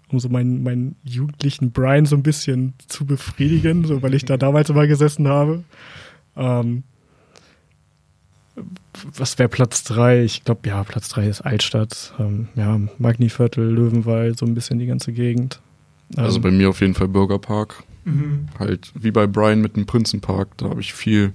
um 0.09 0.19
so 0.19 0.29
meinen, 0.29 0.65
meinen 0.65 0.97
jugendlichen 1.05 1.71
Brian 1.71 2.07
so 2.07 2.17
ein 2.17 2.25
bisschen 2.25 2.75
zu 2.89 3.07
befriedigen, 3.07 3.85
so 3.85 4.03
weil 4.03 4.15
ich 4.15 4.25
da 4.25 4.37
damals 4.37 4.69
immer 4.71 4.89
gesessen 4.89 5.29
habe. 5.29 5.63
Ähm, 6.37 6.83
was 9.17 9.39
wäre 9.39 9.49
Platz 9.49 9.85
drei? 9.85 10.23
Ich 10.23 10.45
glaube, 10.45 10.69
ja, 10.69 10.83
Platz 10.85 11.09
drei 11.09 11.27
ist 11.27 11.41
Altstadt. 11.41 12.15
Ähm, 12.19 12.49
ja, 12.55 12.81
Magniviertel, 12.99 13.69
Löwenwald, 13.69 14.39
so 14.39 14.47
ein 14.47 14.55
bisschen 14.55 14.79
die 14.79 14.87
ganze 14.87 15.13
Gegend. 15.13 15.61
Also 16.17 16.37
Ähm, 16.37 16.43
bei 16.43 16.51
mir 16.51 16.69
auf 16.69 16.81
jeden 16.81 16.95
Fall 16.95 17.09
Bürgerpark. 17.09 17.83
Mhm. 18.05 18.49
Halt 18.59 18.93
wie 18.95 19.11
bei 19.11 19.27
Brian 19.27 19.61
mit 19.61 19.77
dem 19.77 19.87
Prinzenpark. 19.87 20.57
Da 20.59 20.69
habe 20.69 20.81
ich 20.81 20.95
viel, 20.95 21.33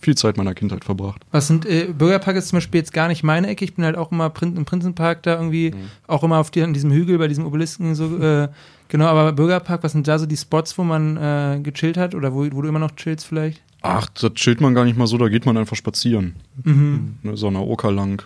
viel 0.00 0.16
Zeit 0.16 0.36
meiner 0.36 0.54
Kindheit 0.54 0.84
verbracht. 0.84 1.22
Was 1.32 1.48
sind, 1.48 1.66
äh, 1.66 1.86
Bürgerpark 1.86 2.36
ist 2.36 2.48
zum 2.48 2.58
Beispiel 2.58 2.80
jetzt 2.80 2.92
gar 2.92 3.08
nicht 3.08 3.22
meine 3.24 3.48
Ecke. 3.48 3.64
Ich 3.64 3.74
bin 3.74 3.84
halt 3.84 3.96
auch 3.96 4.12
immer 4.12 4.30
Prin 4.30 4.56
im 4.56 4.64
Prinzenpark 4.64 5.22
da 5.22 5.36
irgendwie, 5.36 5.74
auch 6.06 6.22
immer 6.22 6.38
auf 6.38 6.50
die, 6.50 6.62
an 6.62 6.74
diesem 6.74 6.92
Hügel 6.92 7.18
bei 7.18 7.28
diesem 7.28 7.46
Obelisken 7.46 7.94
so, 7.94 8.18
äh, 8.22 8.48
genau, 8.88 9.06
aber 9.06 9.32
Bürgerpark, 9.32 9.82
was 9.82 9.92
sind 9.92 10.06
da 10.06 10.18
so 10.18 10.26
die 10.26 10.36
Spots, 10.36 10.76
wo 10.78 10.84
man 10.84 11.16
äh, 11.16 11.60
gechillt 11.62 11.96
hat 11.96 12.14
oder 12.14 12.32
wo, 12.34 12.46
wo 12.52 12.62
du 12.62 12.68
immer 12.68 12.78
noch 12.78 12.94
chillst 12.94 13.26
vielleicht? 13.26 13.62
Ach, 13.82 14.08
da 14.10 14.30
chillt 14.30 14.60
man 14.60 14.74
gar 14.74 14.84
nicht 14.84 14.98
mal 14.98 15.06
so, 15.06 15.16
da 15.18 15.28
geht 15.28 15.46
man 15.46 15.56
einfach 15.56 15.76
spazieren. 15.76 16.36
Mhm. 16.64 17.16
Ne, 17.22 17.36
so 17.36 17.46
einer 17.48 17.66
Oker 17.66 17.90
lang. 17.92 18.22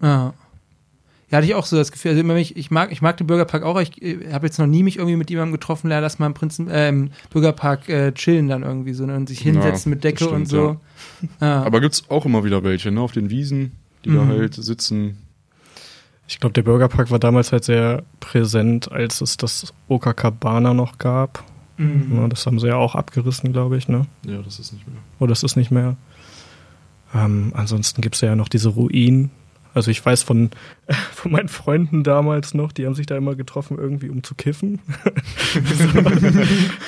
Ja. 0.00 0.32
Ja, 1.30 1.38
hatte 1.38 1.46
ich 1.46 1.54
auch 1.54 1.66
so 1.66 1.76
das 1.76 1.90
Gefühl. 1.90 2.10
Also 2.10 2.20
immer, 2.20 2.36
ich, 2.36 2.56
ich 2.56 2.70
mag, 2.70 2.92
ich 2.92 3.02
mag 3.02 3.16
den 3.16 3.26
Bürgerpark 3.26 3.64
auch. 3.64 3.80
Ich 3.80 4.00
äh, 4.02 4.32
habe 4.32 4.46
jetzt 4.46 4.58
noch 4.58 4.66
nie 4.66 4.82
mich 4.84 4.96
irgendwie 4.98 5.16
mit 5.16 5.30
jemandem 5.30 5.52
getroffen, 5.52 5.88
der 5.88 6.00
lass 6.00 6.18
mal 6.18 6.26
im, 6.26 6.34
Prinzen, 6.34 6.68
äh, 6.68 6.88
im 6.88 7.10
Bürgerpark 7.30 7.88
äh, 7.88 8.12
chillen 8.12 8.48
dann 8.48 8.62
irgendwie 8.62 8.92
so 8.92 9.04
ne, 9.06 9.16
und 9.16 9.28
sich 9.28 9.40
hinsetzen 9.40 9.90
Ja, 9.90 9.94
mit 9.96 10.04
Decke 10.04 10.24
das 10.24 10.28
und 10.32 10.46
stimmt, 10.46 10.48
so. 10.48 10.80
Ja. 11.40 11.62
Aber 11.64 11.80
gibt's 11.80 12.04
auch 12.10 12.24
immer 12.26 12.44
wieder 12.44 12.62
welche, 12.62 12.92
ne? 12.92 13.00
Auf 13.00 13.12
den 13.12 13.30
Wiesen, 13.30 13.72
die 14.04 14.10
da 14.10 14.22
Mhm. 14.22 14.28
halt 14.28 14.54
sitzen. 14.54 15.16
Ich 16.28 16.38
glaube, 16.40 16.52
der 16.52 16.62
Bürgerpark 16.62 17.10
war 17.10 17.18
damals 17.18 17.50
halt 17.52 17.64
sehr 17.64 18.04
präsent, 18.20 18.92
als 18.92 19.20
es 19.20 19.36
das 19.36 19.74
Oka 19.88 20.12
Cabana 20.12 20.72
noch 20.72 20.98
gab. 20.98 21.42
Mhm. 21.76 22.28
Das 22.30 22.46
haben 22.46 22.58
sie 22.60 22.68
ja 22.68 22.76
auch 22.76 22.94
abgerissen, 22.94 23.52
glaube 23.52 23.76
ich. 23.76 23.88
Ne? 23.88 24.06
Ja, 24.26 24.40
das 24.42 24.58
ist 24.58 24.72
nicht 24.72 24.86
mehr. 24.86 24.96
Oder 25.18 25.32
ist 25.32 25.42
es 25.44 25.56
nicht 25.56 25.70
mehr? 25.70 25.96
Ähm, 27.14 27.52
ansonsten 27.54 28.00
gibt 28.00 28.14
es 28.16 28.20
ja 28.20 28.34
noch 28.36 28.48
diese 28.48 28.68
Ruinen. 28.70 29.30
Also 29.72 29.90
ich 29.90 30.04
weiß 30.06 30.22
von, 30.22 30.50
von 31.12 31.32
meinen 31.32 31.48
Freunden 31.48 32.04
damals 32.04 32.54
noch, 32.54 32.70
die 32.70 32.86
haben 32.86 32.94
sich 32.94 33.06
da 33.06 33.16
immer 33.16 33.34
getroffen, 33.34 33.76
irgendwie 33.76 34.08
um 34.08 34.22
zu 34.22 34.34
kiffen. 34.36 34.78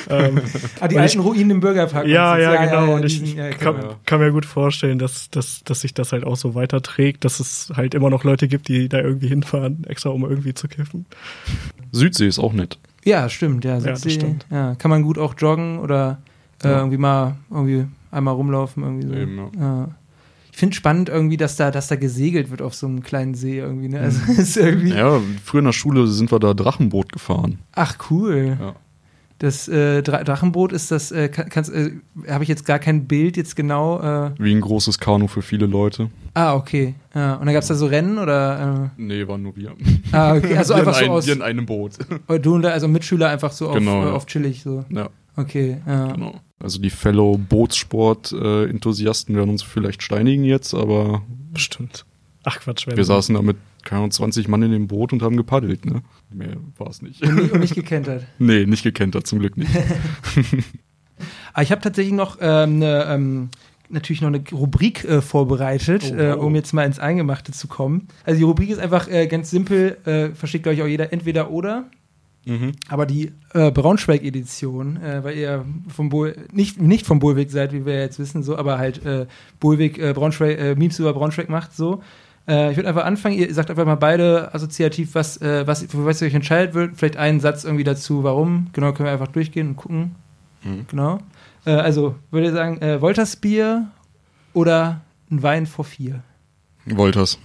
ähm, 0.08 0.40
Ah, 0.80 0.88
die 0.88 0.94
Und 0.94 1.00
alten 1.00 1.18
ich- 1.18 1.24
Ruinen 1.24 1.50
im 1.50 1.60
Bürgerpark. 1.60 2.06
ja, 2.06 2.36
du? 2.36 2.42
ja, 2.42 2.64
genau. 2.64 2.94
Und 2.94 3.02
die 3.02 3.06
ich 3.24 3.34
ja, 3.34 3.50
kann, 3.50 3.76
genau. 3.76 3.88
ja. 3.88 3.96
kann 4.04 4.20
mir 4.20 4.32
gut 4.32 4.46
vorstellen, 4.46 4.98
dass, 4.98 5.30
dass, 5.30 5.62
dass 5.64 5.80
sich 5.80 5.94
das 5.94 6.12
halt 6.12 6.24
auch 6.24 6.36
so 6.36 6.54
weiterträgt, 6.54 7.24
dass 7.24 7.40
es 7.40 7.72
halt 7.74 7.94
immer 7.94 8.10
noch 8.10 8.24
Leute 8.24 8.48
gibt, 8.48 8.68
die 8.68 8.88
da 8.88 9.00
irgendwie 9.00 9.28
hinfahren, 9.28 9.84
extra 9.84 10.10
um 10.10 10.24
irgendwie 10.24 10.54
zu 10.54 10.68
kiffen. 10.68 11.06
Südsee 11.92 12.26
ist 12.26 12.38
auch 12.38 12.52
nett. 12.52 12.78
Ja, 13.06 13.28
stimmt, 13.28 13.64
ja. 13.64 13.78
das 13.78 14.02
Südsee, 14.02 14.20
stimmt. 14.20 14.46
Ja, 14.50 14.74
kann 14.74 14.90
man 14.90 15.02
gut 15.02 15.16
auch 15.18 15.34
joggen 15.38 15.78
oder 15.78 16.18
äh, 16.62 16.68
Ja. 16.68 16.78
irgendwie 16.78 16.98
mal 16.98 17.36
irgendwie 17.50 17.86
einmal 18.10 18.34
rumlaufen 18.34 18.82
irgendwie 18.82 19.06
so. 19.06 19.14
Eben, 19.14 19.36
ja. 19.38 19.50
ja. 19.60 19.88
Ich 20.50 20.58
finde 20.58 20.74
spannend 20.74 21.08
irgendwie, 21.10 21.36
dass 21.36 21.56
da, 21.56 21.70
dass 21.70 21.88
da 21.88 21.96
gesegelt 21.96 22.50
wird 22.50 22.62
auf 22.62 22.74
so 22.74 22.86
einem 22.86 23.02
kleinen 23.02 23.34
See 23.34 23.58
irgendwie. 23.58 23.88
Ne? 23.88 23.98
Mhm. 23.98 24.04
Also 24.04 24.20
es 24.32 24.38
ist 24.38 24.56
irgendwie. 24.56 24.90
Ja, 24.94 25.20
früher 25.44 25.60
in 25.60 25.66
der 25.66 25.72
Schule 25.72 26.06
sind 26.06 26.32
wir 26.32 26.38
da 26.40 26.54
Drachenboot 26.54 27.12
gefahren. 27.12 27.58
Ach 27.74 27.96
cool. 28.10 28.56
Ja. 28.58 28.74
Das 29.38 29.68
äh, 29.68 30.02
Dra 30.02 30.24
Drachenboot 30.24 30.72
ist 30.72 30.90
das. 30.90 31.12
Äh, 31.12 31.26
äh, 31.26 31.90
habe 32.30 32.42
ich 32.44 32.48
jetzt 32.48 32.64
gar 32.64 32.78
kein 32.78 33.06
Bild 33.06 33.36
jetzt 33.36 33.54
genau. 33.54 34.00
Äh, 34.00 34.30
Wie 34.38 34.54
ein 34.54 34.62
großes 34.62 34.98
Kanu 34.98 35.26
für 35.28 35.42
viele 35.42 35.66
Leute. 35.66 36.08
ah 36.32 36.54
okay. 36.54 36.94
Ja. 37.14 37.34
Und 37.34 37.44
dann 37.44 37.52
gab 37.52 37.60
es 37.62 37.68
da 37.68 37.74
so 37.74 37.84
Rennen 37.86 38.16
oder? 38.18 38.90
Nee, 38.96 39.28
waren 39.28 39.42
nur 39.42 39.54
wir. 39.56 39.72
Äh, 39.72 39.74
ah 40.12 40.34
okay. 40.36 40.56
Also 40.56 40.72
wir 40.74 40.78
einfach 40.78 40.98
in 41.00 41.00
so 41.00 41.04
ein, 41.04 41.10
aus. 41.10 41.26
Wir 41.26 41.34
in 41.34 41.42
einem 41.42 41.66
Boot. 41.66 41.92
Du 42.42 42.54
und 42.54 42.62
da- 42.62 42.70
also 42.70 42.88
Mitschüler 42.88 43.28
einfach 43.28 43.52
so 43.52 43.68
auf, 43.68 43.74
Genau, 43.74 44.02
äh, 44.02 44.06
ja. 44.06 44.12
auf 44.12 44.24
chillig 44.26 44.62
so. 44.62 44.86
ja, 44.88 45.10
Okay. 45.36 45.82
Ja. 45.86 46.12
genau. 46.12 46.40
Also 46.58 46.80
die 46.80 46.88
Fellow 46.88 47.36
Bootsport-Enthusiasten 47.36 49.36
werden 49.36 49.50
uns 49.50 49.62
vielleicht 49.62 50.02
steinigen 50.02 50.44
jetzt, 50.44 50.72
aber 50.74 51.22
Bestimmt. 51.52 52.04
Ach 52.48 52.60
Quatsch, 52.60 52.86
wir 52.86 53.04
saßen 53.04 53.34
da 53.34 53.42
mit 53.42 53.56
keine 53.82 53.98
Ahnung, 54.00 54.10
20 54.12 54.46
Mann 54.48 54.62
in 54.62 54.70
dem 54.72 54.86
Boot 54.88 55.12
und 55.12 55.20
haben 55.22 55.36
gepaddelt, 55.36 55.84
ne? 55.84 56.02
Mehr 56.32 56.56
war 56.76 56.88
es 56.88 57.02
nicht. 57.02 57.22
Und, 57.22 57.34
nicht, 57.34 57.52
und 57.52 57.60
nicht 57.60 57.74
gekentert. 57.76 58.24
nee, 58.38 58.64
nicht 58.66 58.82
gekentert, 58.82 59.26
zum 59.26 59.38
Glück 59.40 59.56
nicht. 59.56 59.70
Aber 61.52 61.62
ich 61.62 61.70
habe 61.72 61.80
tatsächlich 61.80 62.14
noch 62.14 62.38
ähm, 62.40 62.76
eine, 62.76 63.04
ähm, 63.08 63.48
natürlich 63.88 64.20
noch 64.20 64.28
eine 64.28 64.42
Rubrik 64.52 65.04
äh, 65.04 65.20
vorbereitet, 65.22 66.12
Oh, 66.12 66.16
äh, 66.16 66.36
wow. 66.36 66.44
um 66.44 66.54
jetzt 66.54 66.72
mal 66.72 66.84
ins 66.84 66.98
Eingemachte 66.98 67.52
zu 67.52 67.68
kommen. 67.68 68.08
Also 68.24 68.38
die 68.38 68.44
Rubrik 68.44 68.70
ist 68.70 68.78
einfach 68.78 69.08
äh, 69.08 69.26
ganz 69.26 69.50
simpel, 69.50 69.96
äh, 70.04 70.30
versteht 70.34 70.62
glaube 70.64 70.74
ich 70.76 70.82
auch 70.82 70.86
jeder, 70.88 71.12
entweder 71.12 71.50
oder. 71.50 71.84
Mhm. 72.44 72.72
Aber 72.88 73.06
die 73.06 73.32
äh, 73.54 73.72
Braunschweig-Edition, 73.72 74.98
äh, 75.02 75.24
weil 75.24 75.36
ihr 75.36 75.64
vom 75.88 76.10
Bull, 76.10 76.36
nicht, 76.52 76.80
nicht 76.80 77.04
vom 77.06 77.18
Bullweg 77.18 77.50
seid, 77.50 77.72
wie 77.72 77.84
wir 77.86 77.98
jetzt 78.00 78.18
wissen, 78.20 78.42
so, 78.44 78.56
aber 78.56 78.78
halt 78.78 79.04
äh, 79.04 79.26
Bullweg, 79.58 79.98
äh, 79.98 80.12
Braunschweig, 80.12 80.58
äh, 80.58 80.74
Memes 80.76 80.98
über 81.00 81.12
Braunschweig 81.12 81.48
macht, 81.48 81.74
so. 81.74 82.02
Äh, 82.48 82.70
ich 82.70 82.76
würde 82.76 82.88
einfach 82.88 83.04
anfangen, 83.04 83.36
ihr 83.38 83.52
sagt 83.52 83.70
einfach 83.70 83.84
mal 83.84 83.96
beide 83.96 84.54
assoziativ, 84.54 85.14
was, 85.14 85.36
äh, 85.40 85.66
was, 85.66 85.82
für 85.82 86.04
was 86.04 86.20
ihr 86.22 86.28
euch 86.28 86.34
entscheidet 86.34 86.74
wird. 86.74 86.96
Vielleicht 86.96 87.16
einen 87.16 87.40
Satz 87.40 87.64
irgendwie 87.64 87.84
dazu, 87.84 88.22
warum. 88.24 88.68
Genau, 88.72 88.92
können 88.92 89.06
wir 89.06 89.12
einfach 89.12 89.28
durchgehen 89.28 89.68
und 89.70 89.76
gucken. 89.76 90.14
Mhm. 90.62 90.86
Genau. 90.88 91.18
Äh, 91.64 91.70
also, 91.72 92.14
würde 92.30 92.46
ich 92.48 92.52
sagen, 92.52 92.80
äh, 92.82 93.00
Woltersbier 93.00 93.88
oder 94.52 95.00
ein 95.30 95.42
Wein 95.42 95.66
vor 95.66 95.84
vier? 95.84 96.22
Wolters. 96.86 97.38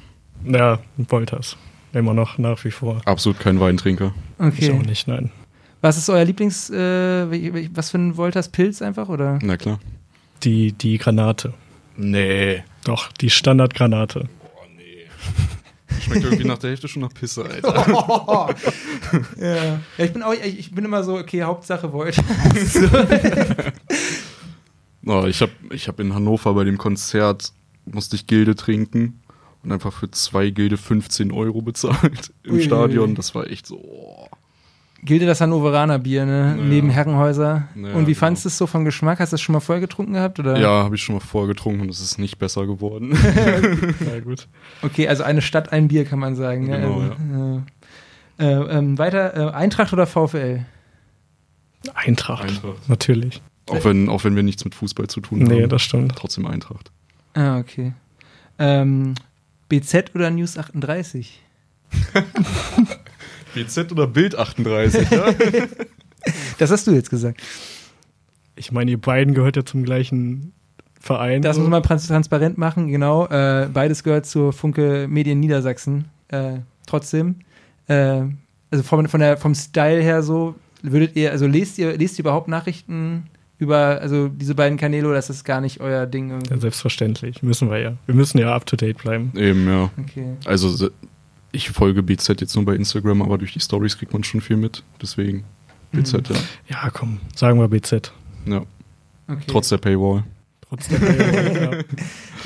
Ja, 0.46 0.80
Wolters. 0.98 1.58
Immer 1.94 2.14
noch 2.14 2.38
nach 2.38 2.64
wie 2.64 2.72
vor. 2.72 3.02
Absolut 3.06 3.40
kein 3.40 3.60
Weintrinker. 3.60 4.14
Ich 4.56 4.70
auch 4.70 4.76
Okay. 4.76 4.88
nicht, 4.88 5.08
nein. 5.08 5.32
Was 5.82 5.98
ist 5.98 6.10
euer 6.10 6.24
Lieblings, 6.24 6.70
äh, 6.70 7.68
was 7.74 7.90
für 7.90 7.98
ein 7.98 8.16
Wolters 8.18 8.50
Pilz 8.50 8.82
einfach, 8.84 9.10
oder? 9.10 9.40
Na 9.42 9.58
klar. 9.58 9.80
Die, 10.44 10.72
die 10.74 10.98
Granate. 11.00 11.54
Nee. 11.98 12.64
Doch, 12.84 13.12
die 13.12 13.30
Standardgranate. 13.32 14.30
Oh. 16.02 16.04
Schmeckt 16.04 16.24
irgendwie 16.24 16.46
nach 16.46 16.58
der 16.58 16.72
Hälfte 16.72 16.88
schon 16.88 17.02
nach 17.02 17.14
Pisse, 17.14 17.46
Alter. 17.46 17.76
ja. 19.38 19.46
ja, 19.46 19.80
ich 19.98 20.14
bin 20.14 20.24
auch, 20.24 20.34
ich, 20.34 20.72
bin 20.72 20.86
immer 20.86 21.04
so, 21.04 21.18
okay, 21.18 21.44
Hauptsache 21.44 21.92
Wolters. 21.92 22.24
Oh, 25.06 25.26
ich 25.26 25.42
habe 25.42 25.52
ich 25.72 25.88
hab 25.88 26.00
in 26.00 26.14
Hannover 26.14 26.54
bei 26.54 26.64
dem 26.64 26.78
Konzert, 26.78 27.54
musste 27.86 28.16
ich 28.16 28.28
Gilde 28.28 28.56
trinken 28.56 29.20
und 29.64 29.72
einfach 29.72 29.94
für 29.94 30.12
zwei 30.12 30.52
Gilde 30.52 30.78
15 30.78 31.32
Euro 31.32 31.62
bezahlt 31.62 32.32
im. 32.44 32.62
Stadion. 32.62 33.16
Das 33.16 33.34
war 33.34 33.48
echt 33.48 33.66
so, 33.66 33.78
oh. 33.78 34.28
Gilt 35.04 35.24
das 35.24 35.42
Hannoveraner 35.42 35.98
Bier, 35.98 36.26
ne? 36.26 36.56
Ja. 36.58 36.64
Neben 36.64 36.90
Herrenhäuser. 36.92 37.68
Ja, 37.76 37.94
Und 37.94 38.02
wie 38.02 38.12
genau. 38.14 38.20
fandest 38.20 38.46
du 38.46 38.50
es 38.50 38.58
so 38.58 38.68
vom 38.68 38.86
Geschmack? 38.86 39.20
Hast 39.20 39.32
du 39.32 39.36
das 39.36 39.42
schon 39.42 39.54
mal 39.54 39.60
vorher 39.60 39.82
getrunken 39.82 40.14
gehabt? 40.14 40.40
Oder? 40.40 40.60
Ja, 40.60 40.84
habe 40.84 40.96
ich 40.96 41.02
schon 41.02 41.16
mal 41.16 41.22
vorgetrunken 41.22 41.82
und 41.82 41.90
es 41.90 42.00
ist 42.02 42.20
nicht 42.20 42.38
besser 42.38 42.68
geworden. 42.68 43.12
Ja, 44.06 44.20
gut. 44.20 44.48
Okay, 44.84 45.08
also 45.08 45.24
eine 45.24 45.42
Stadt, 45.42 45.72
ein 45.72 45.88
Bier, 45.88 46.06
kann 46.06 46.20
man 46.20 46.36
sagen. 46.36 46.68
ne? 46.68 46.80
Genau, 46.80 47.00
also, 47.02 47.16
ja. 47.34 47.64
Äh, 48.70 48.78
ähm, 48.78 48.98
weiter, 49.00 49.36
äh, 49.36 49.52
Eintracht 49.54 49.92
oder 49.94 50.06
VfL? 50.06 50.66
Eintracht. 51.96 52.44
Eintracht. 52.48 52.88
Natürlich. 52.90 53.42
auch, 53.70 53.84
wenn, 53.84 54.08
auch 54.08 54.24
wenn 54.24 54.36
wir 54.36 54.44
nichts 54.44 54.64
mit 54.66 54.76
Fußball 54.76 55.08
zu 55.08 55.20
tun 55.22 55.40
Nee, 55.40 55.64
haben. 55.64 55.70
das 55.70 55.82
stimmt. 55.82 56.16
Trotzdem 56.16 56.46
Eintracht. 56.46 56.92
Ah, 57.34 57.58
okay. 57.58 57.94
Ähm, 58.60 59.16
BZ 59.68 60.12
oder 60.14 60.30
News 60.30 60.58
38? 60.60 61.42
BZ 63.54 63.92
oder 63.92 64.08
Bild 64.08 64.36
38, 64.38 65.10
ja? 65.12 65.26
Das 66.60 66.70
hast 66.70 66.86
du 66.86 66.92
jetzt 66.92 67.10
gesagt. 67.10 67.42
Ich 68.56 68.72
meine, 68.72 68.92
ihr 68.92 69.02
beiden 69.02 69.34
gehört 69.34 69.56
ja 69.56 69.66
zum 69.66 69.84
gleichen 69.84 70.54
Verein. 71.00 71.42
Das 71.42 71.58
muss 71.58 71.68
man 71.68 71.82
trans- 71.82 72.08
transparent 72.08 72.60
machen, 72.60 72.90
genau. 72.90 73.26
Äh, 73.28 73.68
beides 73.74 74.04
gehört 74.04 74.28
zur 74.28 74.54
Funke 74.54 75.08
Medien 75.10 75.40
Niedersachsen. 75.40 76.06
Äh, 76.28 76.60
trotzdem. 76.86 77.38
Äh, 77.88 78.22
also 78.70 78.84
von, 78.84 79.08
von 79.08 79.20
der, 79.20 79.38
vom 79.38 79.56
Style 79.56 80.02
her 80.02 80.22
so, 80.22 80.54
würdet 80.84 81.16
ihr, 81.16 81.32
also 81.32 81.48
lest 81.48 81.80
ihr, 81.80 81.98
lest 81.98 82.20
ihr 82.20 82.24
überhaupt 82.24 82.48
Nachrichten 82.48 83.24
über 83.58 84.00
also 84.02 84.28
diese 84.28 84.56
beiden 84.56 84.78
Kanäle 84.78 85.08
oder 85.08 85.18
ist 85.20 85.30
das 85.30 85.44
gar 85.44 85.62
nicht 85.62 85.82
euer 85.82 86.06
Ding? 86.06 86.30
irgendwie? 86.30 86.54
Ja, 86.54 86.60
selbstverständlich. 86.60 87.42
Müssen 87.44 87.70
wir 87.70 87.80
ja. 87.80 87.94
Wir 88.06 88.16
müssen 88.16 88.38
ja 88.38 88.54
up 88.56 88.66
to 88.68 88.76
date 88.76 88.98
bleiben. 89.00 89.32
Eben, 89.36 89.68
ja. 89.68 89.90
Okay. 90.00 90.36
Also 90.46 90.90
ich 91.52 91.70
folge 91.70 92.04
BZ 92.04 92.40
jetzt 92.42 92.56
nur 92.56 92.66
bei 92.66 92.76
Instagram, 92.76 93.22
aber 93.22 93.38
durch 93.38 93.54
die 93.54 93.60
Stories 93.60 93.98
kriegt 93.98 94.14
man 94.14 94.24
schon 94.24 94.42
viel 94.42 94.58
mit. 94.58 94.84
Deswegen 95.02 95.44
BZ, 95.92 96.30
ja. 96.30 96.36
Ja, 96.68 96.90
komm, 96.92 97.20
sagen 97.36 97.60
wir 97.60 97.68
BZ. 97.68 98.12
ja. 98.46 98.62
okay. 99.28 99.42
Trotz 99.48 99.70
der 99.70 99.78
Paywall. 99.78 100.24
Trotzdem. 100.70 101.02
ja, 101.04 101.72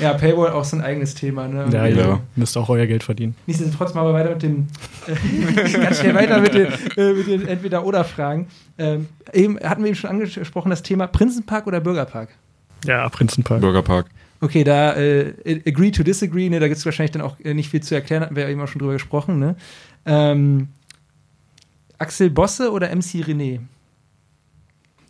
Ja, 0.00 0.14
Paywall 0.14 0.50
auch 0.50 0.64
so 0.64 0.76
ein 0.76 0.82
eigenes 0.82 1.14
Thema, 1.14 1.46
ne? 1.46 1.68
ja, 1.72 1.86
Ja. 1.86 1.96
ihr 2.14 2.20
müsst 2.34 2.56
auch 2.58 2.68
euer 2.68 2.86
Geld 2.86 3.04
verdienen. 3.04 3.36
Nichtsdestotrotz 3.46 3.94
machen 3.94 4.08
wir 4.08 4.14
weiter 4.14 4.30
mit 4.30 4.42
dem, 4.42 4.66
äh, 5.06 5.72
ganz 5.72 6.00
schnell 6.00 6.14
weiter 6.16 6.40
mit 6.40 6.52
den, 6.52 6.66
äh, 6.96 7.12
mit 7.12 7.28
den 7.28 7.46
Entweder-Oder-Fragen. 7.46 8.48
Ähm, 8.78 9.06
eben 9.32 9.60
hatten 9.60 9.82
wir 9.84 9.88
eben 9.90 9.96
schon 9.96 10.10
angesprochen, 10.10 10.70
das 10.70 10.82
Thema 10.82 11.06
Prinzenpark 11.06 11.68
oder 11.68 11.78
Bürgerpark? 11.80 12.30
Ja, 12.84 13.08
Prinzenpark. 13.08 13.60
Bürgerpark. 13.60 14.06
Okay, 14.40 14.64
da 14.64 14.94
äh, 14.96 15.34
agree 15.66 15.90
to 15.90 16.02
disagree, 16.02 16.48
ne, 16.50 16.60
da 16.60 16.68
gibt 16.68 16.78
es 16.78 16.84
wahrscheinlich 16.84 17.12
dann 17.12 17.22
auch 17.22 17.38
äh, 17.40 17.54
nicht 17.54 17.70
viel 17.70 17.82
zu 17.82 17.94
erklären, 17.94 18.22
hatten 18.22 18.36
wir 18.36 18.42
ja 18.44 18.48
eben 18.50 18.60
auch 18.60 18.68
schon 18.68 18.80
drüber 18.80 18.92
gesprochen, 18.92 19.38
ne? 19.38 19.56
Ähm, 20.04 20.68
Axel 21.98 22.28
Bosse 22.30 22.70
oder 22.70 22.94
MC 22.94 23.24
René? 23.24 23.60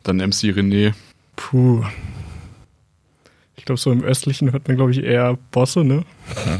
Dann 0.04 0.18
MC 0.18 0.52
René. 0.54 0.92
Puh. 1.34 1.84
Ich 3.56 3.64
glaube, 3.64 3.80
so 3.80 3.90
im 3.90 4.02
Östlichen 4.04 4.52
hört 4.52 4.68
man, 4.68 4.76
glaube 4.76 4.92
ich, 4.92 5.02
eher 5.02 5.36
Bosse, 5.50 5.82
ne? 5.82 6.04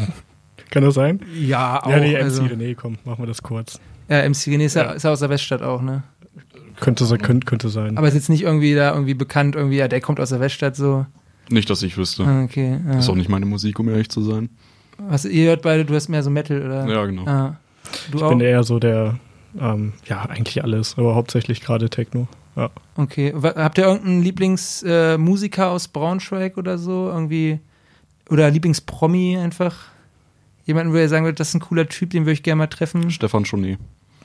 Kann 0.71 0.83
das 0.83 0.95
sein? 0.95 1.21
Ja, 1.39 1.83
auch. 1.85 1.91
ja, 1.91 2.01
nee, 2.01 2.15
MC 2.17 2.23
also, 2.23 2.43
René, 2.43 2.75
komm, 2.75 2.99
machen 3.05 3.23
wir 3.23 3.27
das 3.29 3.43
kurz. 3.43 3.79
ja, 4.09 4.29
MC 4.29 4.49
René 4.49 4.65
ist 4.65 4.75
ja, 4.75 4.85
Ja. 4.87 4.93
ist 4.93 5.05
ja 5.05 5.13
aus 5.13 5.21
der 5.21 5.31
Weststadt 5.31 5.63
auch, 5.63 5.81
ne? 5.83 6.03
Könnte, 6.81 7.07
sein- 7.07 7.23
könnte, 7.23 7.45
könnte 7.47 7.69
sein. 7.69 7.97
Aber 7.97 8.09
ist 8.09 8.15
jetzt 8.15 8.29
nicht 8.29 8.43
irgendwie 8.43 8.75
da 8.75 8.93
irgendwie 8.93 9.15
bekannt, 9.15 9.55
irgendwie, 9.55 9.77
ja, 9.77 9.87
der 9.89 10.01
kommt 10.01 10.19
aus 10.21 10.31
der 10.31 10.41
Weststadt 10.41 10.75
so. 10.77 11.07
Nicht, 11.51 11.71
dass 11.71 11.83
ich 11.83 11.97
wüsste. 11.97 12.25
Ah, 12.25 12.43
Okay. 12.45 12.81
Ja. 12.87 12.99
Ist 12.99 13.09
auch 13.09 13.15
nicht 13.15 13.29
meine 13.29 13.47
Musik, 13.47 13.79
um 13.79 13.89
ehrlich 13.89 14.09
zu 14.09 14.23
sein. 14.23 14.49
Was, 14.99 15.25
ihr 15.25 15.49
hört 15.49 15.63
beide, 15.63 15.85
du 15.85 15.95
hast 15.95 16.09
mehr 16.09 16.23
so 16.23 16.31
Metal, 16.31 16.65
oder? 16.65 16.87
Ja, 16.89 17.05
genau. 17.05 17.27
Ah. 17.27 17.57
Du 18.11 18.19
ich 18.19 18.25
auch? 18.25 18.31
bin 18.31 18.41
eher 18.41 18.63
so 18.65 18.79
der, 18.79 19.19
ähm, 19.61 19.93
ja, 20.07 20.23
eigentlich 20.23 20.63
alles, 20.65 20.97
aber 20.99 21.15
hauptsächlich 21.15 21.61
gerade 21.61 21.91
Techno. 21.91 22.27
Ja. 22.57 22.71
Okay. 22.97 23.35
Habt 23.43 23.77
ihr 23.79 23.85
irgendeinen 23.85 24.23
Lieblingsmusiker 24.23 25.63
äh, 25.63 25.69
aus 25.69 25.89
Braunschweig 25.89 26.57
oder 26.57 26.79
so? 26.79 27.09
Irgendwie. 27.09 27.61
Oder 28.31 28.51
Lieblingspromi 28.51 29.37
einfach? 29.37 29.77
Jemanden, 30.65 30.93
wo 30.93 30.97
ihr 30.97 31.09
sagen 31.09 31.25
würdet, 31.27 31.39
das 31.39 31.49
ist 31.51 31.55
ein 31.55 31.61
cooler 31.61 31.87
Typ, 31.89 32.11
den 32.11 32.23
würde 32.25 32.33
ich 32.33 32.43
gerne 32.43 32.59
mal 32.59 32.67
treffen? 32.67 33.11
Stefan 33.11 33.45
Schonet 33.45 33.79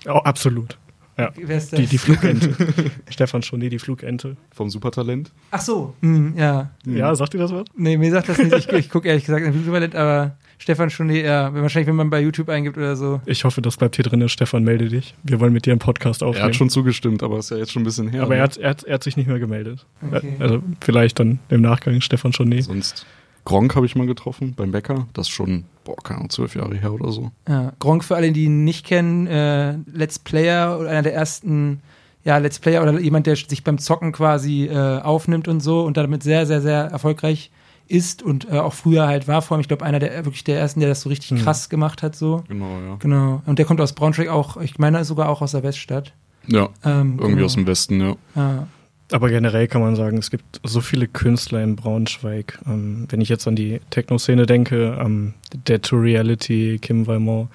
Oh, 0.08 0.14
absolut. 0.24 0.78
Ja. 1.18 1.30
Wer 1.36 1.58
ist 1.58 1.74
das? 1.74 1.80
Die, 1.80 1.86
die 1.86 1.98
Flugente. 1.98 2.56
Stefan 3.10 3.42
Schonet, 3.44 3.72
die 3.72 3.80
Flugente. 3.80 4.38
vom 4.54 4.70
Supertalent. 4.70 5.32
Ach 5.52 5.62
so, 5.62 5.94
hm, 6.02 6.36
ja. 6.38 6.72
Ja, 6.86 7.14
sagt 7.16 7.34
ihr 7.34 7.40
das 7.40 7.52
was? 7.52 7.66
Nee, 7.76 7.98
mir 7.98 8.12
sagt 8.12 8.30
das 8.30 8.38
nicht. 8.38 8.54
Ich, 8.56 8.68
ich 8.74 8.90
gucke 8.90 9.08
ehrlich 9.08 9.26
gesagt 9.26 9.46
nicht 9.46 9.66
Supertalent, 9.66 9.96
aber 9.96 10.38
Stefan 10.58 10.90
Schonet, 10.90 11.26
ja, 11.26 11.54
wahrscheinlich, 11.54 11.88
wenn 11.88 11.96
man 11.96 12.10
bei 12.10 12.22
YouTube 12.22 12.48
eingibt 12.50 12.78
oder 12.78 12.96
so. 12.96 13.20
Ich 13.26 13.44
hoffe, 13.44 13.62
das 13.62 13.78
bleibt 13.78 13.96
hier 13.96 14.04
drin. 14.06 14.28
Stefan, 14.30 14.64
melde 14.64 14.90
dich. 14.90 15.16
Wir 15.24 15.40
wollen 15.40 15.54
mit 15.54 15.66
dir 15.66 15.72
einen 15.72 15.80
Podcast 15.80 16.22
Er 16.22 16.28
aufnehmen. 16.28 16.46
hat 16.48 16.56
schon 16.56 16.70
zugestimmt, 16.70 17.24
aber 17.24 17.40
ist 17.40 17.50
ja 17.50 17.58
jetzt 17.58 17.72
schon 17.72 17.82
ein 17.82 17.86
bisschen 17.86 18.10
her. 18.10 18.22
aber 18.22 18.36
ne? 18.36 18.38
er 18.38 18.44
hat, 18.44 18.58
er, 18.58 18.70
hat, 18.70 18.84
er 18.84 18.94
hat 18.94 19.04
sich 19.04 19.18
nicht 19.18 19.28
mehr 19.28 19.40
gemeldet. 19.40 19.86
Okay. 20.06 20.36
Also 20.40 20.62
vielleicht 20.80 21.20
dann 21.20 21.40
im 21.50 21.62
Nachgang 21.62 22.00
Stefan 22.02 22.32
Schonet. 22.32 22.66
Sonst 22.66 23.06
Gronk 23.46 23.76
habe 23.76 23.86
ich 23.86 23.96
mal 23.96 24.08
getroffen 24.08 24.54
beim 24.56 24.72
Bäcker. 24.72 25.08
Das 25.14 25.28
ist 25.28 25.34
schon, 25.34 25.66
boah, 25.84 25.96
keine 26.04 26.20
Ahnung, 26.20 26.30
zwölf 26.30 26.56
Jahre 26.56 26.76
her 26.76 26.94
oder 26.94 27.12
so. 27.12 27.32
Ja, 27.48 27.74
Gronk 27.80 28.04
für 28.04 28.16
alle, 28.16 28.32
die 28.32 28.46
ihn 28.46 28.64
nicht 28.64 28.86
kennen, 28.86 29.28
äh, 29.28 29.76
Let's 29.92 30.20
Player 30.20 30.78
oder 30.80 30.90
einer 30.90 31.02
der 31.02 31.14
ersten, 31.14 31.82
ja, 32.24 32.38
Let's 32.38 32.60
Player 32.60 32.84
oder 32.84 33.00
jemand, 33.00 33.26
der 33.28 33.36
sich 33.36 33.64
beim 33.64 33.78
Zocken 33.80 34.12
quasi 34.12 34.66
äh, 34.68 35.00
aufnimmt 35.02 35.48
und 35.48 35.60
so 35.62 35.84
und 35.84 35.98
damit 35.98 36.24
sehr, 36.24 36.46
sehr, 36.46 36.62
sehr 36.62 36.86
erfolgreich 36.86 37.50
ist 37.88 38.24
und 38.24 38.48
äh, 38.50 38.58
auch 38.60 38.74
früher 38.74 39.08
halt 39.08 39.28
war 39.28 39.42
vor 39.42 39.56
allem, 39.56 39.62
ich 39.62 39.68
glaube, 39.68 39.84
einer 39.86 40.00
der 40.00 40.24
wirklich 40.24 40.44
der 40.46 40.58
ersten, 40.60 40.80
der 40.80 40.88
das 40.88 41.02
so 41.02 41.10
richtig 41.10 41.32
Mhm. 41.32 41.38
krass 41.44 41.68
gemacht 41.68 42.04
hat, 42.04 42.16
so. 42.16 42.44
Genau, 42.48 42.80
ja. 42.80 42.96
Genau. 43.00 43.42
Und 43.46 43.60
der 43.60 43.66
kommt 43.66 43.82
aus 43.82 43.92
Braunschweig 43.94 44.30
auch, 44.30 44.56
ich 44.58 44.80
meine 44.80 45.04
sogar 45.04 45.28
auch 45.30 45.42
aus 45.42 45.52
der 45.52 45.64
Weststadt. 45.64 46.14
Ja, 46.48 46.70
Ähm, 46.86 47.14
irgendwie 47.18 47.34
genau. 47.36 47.46
aus 47.46 47.54
dem 47.56 47.68
Westen, 47.68 48.00
ja. 48.00 48.16
Ja. 48.36 48.68
Aber 49.12 49.30
generell 49.30 49.68
kann 49.68 49.82
man 49.82 49.96
sagen, 49.96 50.18
es 50.18 50.32
gibt 50.32 50.62
so 50.64 50.80
viele 50.80 51.08
Künstler 51.08 51.62
in 51.62 51.76
Braunschweig. 51.76 52.60
Ähm, 52.66 53.08
wenn 53.10 53.22
ich 53.22 53.30
jetzt 53.30 53.48
an 53.48 53.56
die 53.56 53.82
Techno-Szene 53.90 54.46
denke, 54.46 54.98
ähm, 55.00 55.34
Dead 55.68 55.82
to 55.82 55.98
Reality, 55.98 56.80
Kim 56.82 57.08
Valmont, 57.08 57.50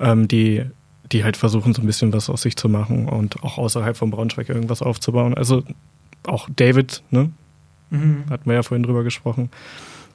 ähm, 0.00 0.26
die, 0.26 0.64
die 1.10 1.22
halt 1.22 1.36
versuchen, 1.36 1.74
so 1.74 1.82
ein 1.82 1.86
bisschen 1.86 2.12
was 2.12 2.30
aus 2.30 2.42
sich 2.42 2.56
zu 2.56 2.68
machen 2.68 3.08
und 3.08 3.42
auch 3.42 3.58
außerhalb 3.58 3.96
von 3.96 4.10
Braunschweig 4.10 4.48
irgendwas 4.48 4.80
aufzubauen. 4.80 5.34
Also 5.34 5.62
auch 6.26 6.48
David, 6.54 7.02
ne? 7.10 7.30
Mhm. 7.90 8.24
Hatten 8.30 8.48
wir 8.48 8.54
ja 8.54 8.62
vorhin 8.62 8.84
drüber 8.84 9.04
gesprochen. 9.04 9.50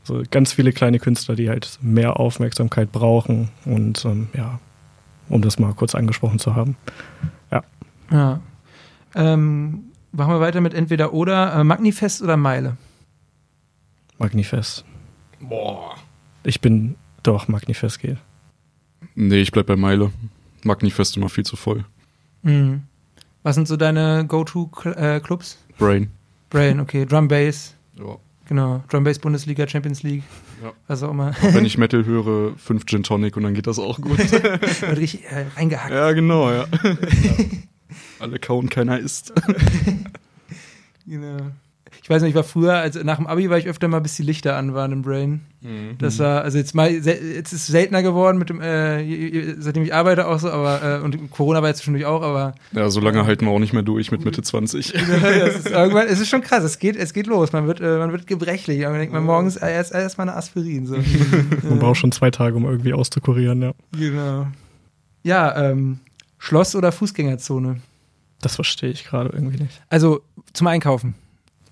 So 0.03 0.23
ganz 0.31 0.53
viele 0.53 0.71
kleine 0.71 0.99
Künstler, 0.99 1.35
die 1.35 1.49
halt 1.49 1.77
mehr 1.81 2.19
Aufmerksamkeit 2.19 2.91
brauchen 2.91 3.49
und 3.65 4.03
ähm, 4.05 4.29
ja, 4.35 4.59
um 5.29 5.41
das 5.41 5.59
mal 5.59 5.73
kurz 5.73 5.93
angesprochen 5.93 6.39
zu 6.39 6.55
haben. 6.55 6.75
Ja. 8.09 8.39
Ähm, 9.15 9.86
machen 10.11 10.33
wir 10.33 10.39
weiter 10.39 10.61
mit 10.61 10.73
entweder 10.73 11.13
oder 11.13 11.53
äh, 11.53 11.63
Magnifest 11.63 12.21
oder 12.21 12.37
Meile. 12.37 12.77
Magnifest. 14.17 14.83
Boah. 15.39 15.95
Ich 16.43 16.61
bin 16.61 16.95
doch 17.23 17.47
Magnifest 17.47 17.99
geht. 17.99 18.17
Nee, 19.15 19.41
ich 19.41 19.51
bleib 19.51 19.67
bei 19.67 19.75
Meile. 19.75 20.11
Magnifest 20.63 21.17
immer 21.17 21.29
viel 21.29 21.45
zu 21.45 21.55
voll. 21.55 21.85
Mhm. 22.41 22.83
Was 23.43 23.55
sind 23.55 23.67
so 23.67 23.77
deine 23.77 24.25
Go-To-Clubs? 24.27 25.57
Brain. 25.77 26.09
Brain, 26.49 26.79
okay. 26.79 27.05
Drum 27.05 27.27
Bass, 27.27 27.75
Ja. 27.95 28.17
genau. 28.47 28.83
Drum 28.89 29.03
Bass 29.03 29.19
Bundesliga, 29.19 29.67
Champions 29.67 30.01
League, 30.03 30.23
Ja. 30.63 30.71
was 30.87 31.03
auch 31.03 31.11
immer. 31.11 31.29
Auch 31.31 31.53
wenn 31.53 31.65
ich 31.65 31.77
Metal 31.77 32.03
höre, 32.05 32.55
fünf 32.57 32.85
Gin 32.85 33.03
Tonic 33.03 33.37
und 33.37 33.43
dann 33.43 33.53
geht 33.53 33.67
das 33.67 33.77
auch 33.79 33.99
gut. 34.01 34.17
Wird 34.17 34.81
richtig 34.97 35.25
äh, 35.25 35.45
reingehackt. 35.55 35.91
ja, 35.93 36.11
genau, 36.13 36.51
ja. 36.51 36.65
Alle 38.19 38.39
kauen, 38.39 38.69
keiner 38.69 38.99
isst. 38.99 39.33
genau. 41.05 41.51
Ich 42.07 42.09
weiß 42.09 42.21
nicht, 42.21 42.29
ich 42.29 42.35
war 42.35 42.43
früher, 42.43 42.75
also 42.75 43.01
nach 43.03 43.17
dem 43.17 43.27
Abi 43.27 43.49
war 43.49 43.57
ich 43.57 43.67
öfter 43.67 43.89
mal, 43.89 43.99
bis 43.99 44.15
die 44.15 44.23
Lichter 44.23 44.55
an 44.55 44.73
waren 44.73 44.93
im 44.93 45.01
Brain. 45.01 45.41
Mhm. 45.61 45.97
Das 45.99 46.19
war, 46.19 46.41
also 46.41 46.57
jetzt 46.57 46.73
mal, 46.73 46.89
jetzt 46.89 47.07
ist 47.07 47.53
es 47.53 47.67
seltener 47.67 48.01
geworden 48.01 48.37
mit 48.37 48.49
dem, 48.49 48.61
äh, 48.61 49.55
seitdem 49.59 49.83
ich 49.83 49.93
arbeite 49.93 50.27
auch 50.27 50.39
so, 50.39 50.49
aber, 50.49 50.99
äh, 50.99 51.03
und 51.03 51.31
Corona 51.31 51.61
war 51.61 51.67
jetzt 51.67 51.79
zwischendurch 51.79 52.05
auch, 52.05 52.21
aber. 52.21 52.55
Ja, 52.71 52.89
so 52.89 53.01
lange 53.01 53.25
halten 53.25 53.45
wir 53.45 53.51
auch 53.51 53.59
nicht 53.59 53.73
mehr 53.73 53.83
durch 53.83 54.11
mit 54.11 54.23
Mitte 54.23 54.41
20. 54.41 54.93
ist 54.95 55.69
irgendwann, 55.69 56.07
es 56.07 56.21
ist 56.21 56.29
schon 56.29 56.41
krass, 56.41 56.63
es 56.63 56.79
geht, 56.79 56.95
es 56.95 57.13
geht 57.13 57.27
los, 57.27 57.51
man 57.51 57.67
wird, 57.67 57.81
äh, 57.81 57.97
man 57.97 58.13
wird 58.13 58.25
gebrechlich, 58.25 58.81
man 58.83 58.93
denkt 58.93 59.13
man 59.13 59.25
morgens 59.25 59.57
erst, 59.57 59.93
erst 59.93 60.17
mal 60.17 60.23
eine 60.23 60.35
Aspirin, 60.35 60.87
so. 60.87 60.95
man 61.67 61.79
braucht 61.79 61.97
schon 61.97 62.13
zwei 62.13 62.31
Tage, 62.31 62.55
um 62.55 62.63
irgendwie 62.63 62.93
auszukurieren, 62.93 63.61
ja. 63.61 63.73
Genau. 63.91 64.47
Ja, 65.23 65.71
ähm, 65.71 65.99
Schloss 66.37 66.75
oder 66.75 66.91
Fußgängerzone? 66.91 67.81
Das 68.41 68.55
verstehe 68.55 68.91
ich 68.91 69.03
gerade 69.03 69.29
irgendwie 69.33 69.63
nicht. 69.63 69.81
Also, 69.89 70.21
zum 70.53 70.67
Einkaufen 70.67 71.15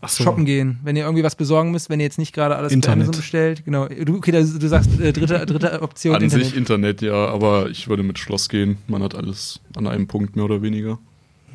so. 0.07 0.23
shoppen 0.23 0.45
gehen, 0.45 0.79
wenn 0.83 0.95
ihr 0.95 1.03
irgendwie 1.03 1.23
was 1.23 1.35
besorgen 1.35 1.71
müsst, 1.71 1.89
wenn 1.89 1.99
ihr 1.99 2.05
jetzt 2.05 2.17
nicht 2.17 2.33
gerade 2.33 2.55
alles 2.55 2.71
Internet. 2.71 2.99
bei 2.99 3.03
Amazon 3.03 3.21
bestellt. 3.21 3.65
Genau. 3.65 3.87
Du, 3.87 4.17
okay, 4.17 4.31
du 4.31 4.67
sagst 4.67 4.99
äh, 4.99 5.13
dritte, 5.13 5.45
dritte 5.45 5.81
Option. 5.81 6.15
An 6.15 6.23
Internet. 6.23 6.45
sich 6.45 6.55
Internet, 6.55 7.01
ja, 7.01 7.27
aber 7.27 7.69
ich 7.69 7.87
würde 7.87 8.03
mit 8.03 8.19
Schloss 8.19 8.49
gehen. 8.49 8.77
Man 8.87 9.03
hat 9.03 9.15
alles 9.15 9.59
an 9.75 9.87
einem 9.87 10.07
Punkt 10.07 10.35
mehr 10.35 10.45
oder 10.45 10.61
weniger. 10.61 10.99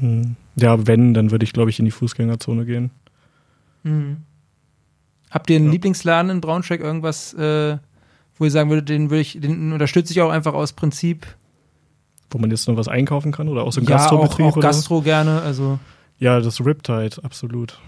Hm. 0.01 0.37
Ja, 0.57 0.87
wenn, 0.87 1.15
dann 1.15 1.31
würde 1.31 1.45
ich, 1.45 1.53
glaube 1.53 1.71
ich, 1.71 1.79
in 1.79 1.85
die 1.85 1.91
Fußgängerzone 1.91 2.65
gehen. 2.65 2.91
Hm. 3.85 4.19
Habt 5.31 5.51
ihr 5.51 5.57
einen 5.57 5.67
ja. 5.67 5.73
Lieblingsladen 5.73 6.31
in 6.31 6.41
Braunschweig, 6.41 6.81
irgendwas, 6.81 7.35
äh, 7.35 7.79
wo 8.37 8.45
ihr 8.45 8.51
sagen 8.51 8.71
würdet, 8.71 8.89
den 8.89 9.11
würde 9.11 9.21
ich, 9.21 9.39
den 9.41 9.73
unterstütze 9.73 10.13
ich 10.13 10.21
auch 10.21 10.31
einfach 10.31 10.55
aus 10.55 10.73
Prinzip? 10.73 11.27
Wo 12.31 12.39
man 12.39 12.51
jetzt 12.51 12.69
noch 12.69 12.77
was 12.77 12.89
einkaufen 12.89 13.33
kann 13.33 13.49
oder 13.49 13.65
aus 13.65 13.75
dem 13.75 13.85
ja, 13.85 13.91
Gastrobetrieb? 13.91 14.47
Auch, 14.47 14.57
auch 14.57 14.61
Gastro 14.61 15.03
gerne, 15.03 15.43
also. 15.43 15.79
Ja, 16.19 16.41
das 16.41 16.65
Riptide, 16.65 17.17
absolut. 17.23 17.79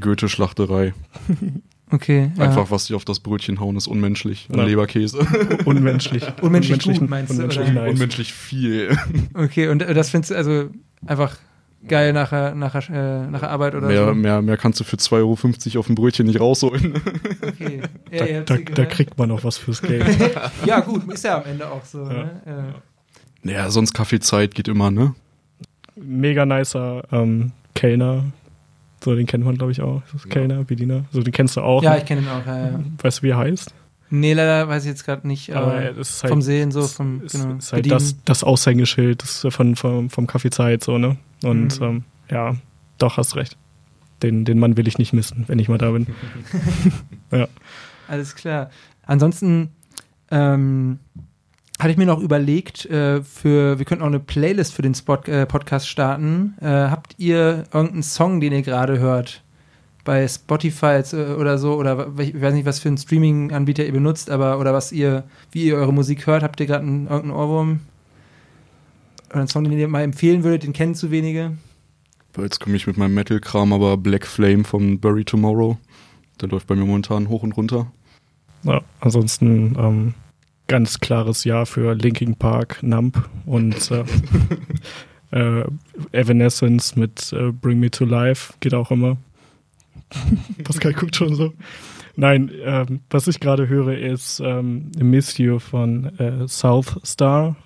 Goethe-Schlachterei. 0.00 0.94
Okay. 1.92 2.30
Einfach, 2.38 2.66
ja. 2.66 2.70
was 2.70 2.84
die 2.84 2.94
auf 2.94 3.04
das 3.04 3.18
Brötchen 3.18 3.58
hauen, 3.58 3.76
ist 3.76 3.88
unmenschlich. 3.88 4.48
Und 4.48 4.58
ja. 4.58 4.64
Leberkäse. 4.64 5.26
Unmenschlich. 5.64 6.24
Unmenschlich 6.40 6.82
gut, 6.84 7.10
meinst 7.10 7.32
unmenschlich 7.32 7.66
du? 7.66 7.72
Nice. 7.72 7.92
Unmenschlich 7.94 8.32
viel. 8.32 8.96
Okay, 9.34 9.68
und 9.68 9.82
äh, 9.82 9.92
das 9.92 10.10
findest 10.10 10.30
du 10.30 10.36
also 10.36 10.68
einfach 11.04 11.36
geil 11.88 12.12
nachher, 12.12 12.54
nachher, 12.54 12.88
äh, 12.90 13.26
nachher 13.26 13.50
Arbeit 13.50 13.74
oder 13.74 13.88
mehr, 13.88 14.06
so? 14.06 14.14
Mehr, 14.14 14.40
mehr 14.40 14.56
kannst 14.56 14.78
du 14.78 14.84
für 14.84 14.96
2,50 14.96 15.16
Euro 15.16 15.80
auf 15.80 15.86
dem 15.86 15.96
Brötchen 15.96 16.26
nicht 16.26 16.38
rausholen. 16.38 16.94
Okay. 17.42 17.82
Ja, 18.12 18.42
da, 18.42 18.56
da, 18.56 18.72
da, 18.72 18.84
kriegt 18.84 19.18
man 19.18 19.30
auch 19.32 19.42
was 19.42 19.58
fürs 19.58 19.82
Geld. 19.82 20.06
ja, 20.64 20.80
gut, 20.80 21.12
ist 21.12 21.24
ja 21.24 21.38
am 21.38 21.44
Ende 21.44 21.68
auch 21.68 21.84
so. 21.84 22.04
Ja. 22.04 22.12
Ne? 22.12 22.74
Äh. 23.42 23.48
Naja, 23.48 23.70
sonst 23.70 23.92
Kaffeezeit 23.92 24.54
geht 24.54 24.68
immer, 24.68 24.90
ne? 24.90 25.14
Mega 25.96 26.46
nicer 26.46 27.02
ähm, 27.12 27.52
Kellner, 27.74 28.24
so, 29.02 29.14
den 29.14 29.26
kennt 29.26 29.44
man, 29.44 29.56
glaube 29.56 29.72
ich, 29.72 29.80
auch. 29.80 30.02
Das 30.06 30.14
ist 30.14 30.24
ja. 30.26 30.30
Kellner, 30.30 30.64
Bediener. 30.64 31.04
So, 31.10 31.22
den 31.22 31.32
kennst 31.32 31.56
du 31.56 31.62
auch. 31.62 31.82
Ja, 31.82 31.92
ne? 31.92 31.98
ich 31.98 32.04
kenne 32.04 32.20
ihn 32.20 32.28
auch, 32.28 32.44
ja, 32.46 32.70
ja. 32.70 32.80
Weißt 33.02 33.18
du, 33.18 33.22
wie 33.22 33.30
er 33.30 33.38
heißt? 33.38 33.74
Nee, 34.10 34.34
leider 34.34 34.68
weiß 34.68 34.84
ich 34.84 34.90
jetzt 34.90 35.04
gerade 35.04 35.26
nicht. 35.26 35.54
Aber, 35.54 35.74
aber 35.74 35.90
ist 35.96 36.22
halt, 36.22 36.30
vom 36.30 36.42
Sehen 36.42 36.72
so, 36.72 36.82
vom 36.82 37.22
ist, 37.22 37.32
genau, 37.32 37.54
ist 37.54 37.72
halt 37.72 37.90
das, 37.90 38.16
das 38.24 38.44
Aushängeschild 38.44 39.22
das 39.22 39.46
von, 39.54 39.76
vom, 39.76 40.10
vom 40.10 40.26
Kaffeezeit, 40.26 40.82
so, 40.82 40.98
ne? 40.98 41.16
Und 41.44 41.80
mhm. 41.80 41.86
ähm, 41.86 42.04
ja, 42.30 42.56
doch, 42.98 43.16
hast 43.16 43.36
recht. 43.36 43.56
Den, 44.22 44.44
den 44.44 44.58
Mann 44.58 44.76
will 44.76 44.86
ich 44.86 44.98
nicht 44.98 45.12
missen, 45.12 45.44
wenn 45.46 45.58
ich 45.58 45.68
mal 45.68 45.78
da 45.78 45.92
bin. 45.92 46.08
ja. 47.30 47.48
Alles 48.08 48.34
klar. 48.34 48.70
Ansonsten, 49.06 49.70
ähm, 50.30 50.98
hatte 51.80 51.92
ich 51.92 51.96
mir 51.96 52.06
noch 52.06 52.20
überlegt, 52.20 52.84
äh, 52.86 53.22
für, 53.22 53.78
wir 53.78 53.86
könnten 53.86 54.02
auch 54.02 54.08
eine 54.08 54.20
Playlist 54.20 54.74
für 54.74 54.82
den 54.82 54.94
Spot, 54.94 55.16
äh, 55.24 55.46
Podcast 55.46 55.88
starten. 55.88 56.54
Äh, 56.60 56.66
habt 56.66 57.14
ihr 57.16 57.64
irgendeinen 57.72 58.02
Song, 58.02 58.40
den 58.40 58.52
ihr 58.52 58.62
gerade 58.62 58.98
hört? 58.98 59.42
Bei 60.04 60.28
Spotify 60.28 61.02
äh, 61.12 61.34
oder 61.34 61.56
so, 61.56 61.74
oder 61.76 62.12
ich 62.18 62.38
weiß 62.38 62.52
nicht, 62.52 62.66
was 62.66 62.80
für 62.80 62.88
einen 62.88 62.98
Streaming-Anbieter 62.98 63.86
ihr 63.86 63.92
benutzt, 63.92 64.30
aber 64.30 64.58
oder 64.58 64.74
was 64.74 64.92
ihr, 64.92 65.24
wie 65.52 65.64
ihr 65.64 65.76
eure 65.76 65.92
Musik 65.92 66.26
hört, 66.26 66.42
habt 66.42 66.60
ihr 66.60 66.66
gerade 66.66 66.84
einen, 66.84 67.06
irgendeinen 67.06 67.32
Ohrwurm? 67.32 67.80
Oder 69.30 69.38
einen 69.38 69.48
Song, 69.48 69.64
den 69.64 69.78
ihr 69.78 69.88
mal 69.88 70.02
empfehlen 70.02 70.44
würdet, 70.44 70.64
den 70.64 70.74
kennen 70.74 70.94
zu 70.94 71.10
wenige? 71.10 71.56
Jetzt 72.36 72.60
komme 72.60 72.76
ich 72.76 72.86
mit 72.86 72.98
meinem 72.98 73.14
Metal-Kram, 73.14 73.72
aber 73.72 73.96
Black 73.96 74.26
Flame 74.26 74.64
von 74.64 75.00
Bury 75.00 75.24
Tomorrow. 75.24 75.78
Der 76.40 76.50
läuft 76.50 76.66
bei 76.66 76.74
mir 76.74 76.84
momentan 76.84 77.28
hoch 77.28 77.42
und 77.42 77.56
runter. 77.56 77.90
Ja, 78.64 78.82
ansonsten 79.00 79.76
ähm, 79.78 80.14
ganz 80.70 81.00
klares 81.00 81.42
Ja 81.42 81.64
für 81.64 81.94
Linking 81.94 82.36
Park, 82.36 82.80
Nump 82.84 83.28
und 83.44 83.90
äh, 83.90 84.04
äh, 85.32 85.64
Evanescence 86.12 86.94
mit 86.94 87.32
äh, 87.32 87.50
Bring 87.50 87.80
Me 87.80 87.90
to 87.90 88.04
Life 88.04 88.54
geht 88.60 88.72
auch 88.74 88.92
immer. 88.92 89.16
Pascal 90.62 90.92
guckt 90.92 91.16
schon 91.16 91.34
so. 91.34 91.52
Nein, 92.14 92.52
ähm, 92.62 93.00
was 93.10 93.26
ich 93.26 93.40
gerade 93.40 93.66
höre, 93.66 93.98
ist 93.98 94.38
ähm, 94.38 94.92
Miss 94.96 95.38
You 95.38 95.58
von 95.58 96.16
äh, 96.20 96.46
South 96.46 97.00
Star. 97.04 97.56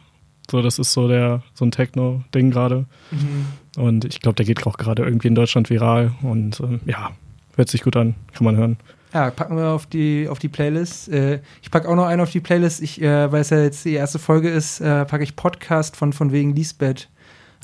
So, 0.51 0.63
das 0.63 0.79
ist 0.79 0.95
so 0.95 1.07
der 1.07 1.43
so 1.53 1.67
ein 1.67 1.73
Techno-Ding 1.73 2.51
gerade. 2.51 2.87
Mhm. 3.11 3.83
Und 3.83 4.07
ich 4.07 4.21
glaube, 4.21 4.37
der 4.37 4.47
geht 4.47 4.67
auch 4.67 4.79
gerade 4.79 5.05
irgendwie 5.05 5.29
in 5.29 5.35
Deutschland 5.35 5.69
viral. 5.69 6.13
Und 6.23 6.59
ähm, 6.61 6.81
ja, 6.87 7.11
hört 7.55 7.69
sich 7.69 7.83
gut 7.83 7.97
an, 7.97 8.15
kann 8.33 8.47
man 8.47 8.57
hören. 8.57 8.79
Ja, 9.15 9.31
packen 9.31 9.57
wir 9.57 9.69
auf 9.69 9.87
die, 9.87 10.27
auf 10.29 10.41
die 10.41 10.49
Playlist. 10.49 11.09
Äh, 11.09 11.41
ich 11.63 11.71
packe 11.71 11.89
auch 11.89 11.95
noch 11.95 12.07
einen 12.07 12.21
auf 12.21 12.31
die 12.31 12.41
Playlist. 12.41 12.83
Ich, 12.83 13.01
äh, 13.01 13.31
weil 13.31 13.43
es 13.43 13.51
ja 13.51 13.63
jetzt 13.63 13.85
die 13.85 13.93
erste 13.93 14.19
Folge 14.19 14.51
ist, 14.51 14.81
äh, 14.81 15.05
packe 15.05 15.23
ich 15.23 15.37
Podcast 15.37 15.97
von, 15.97 16.13
von 16.13 16.33
wegen 16.33 16.53
Lisbeth 16.53 17.09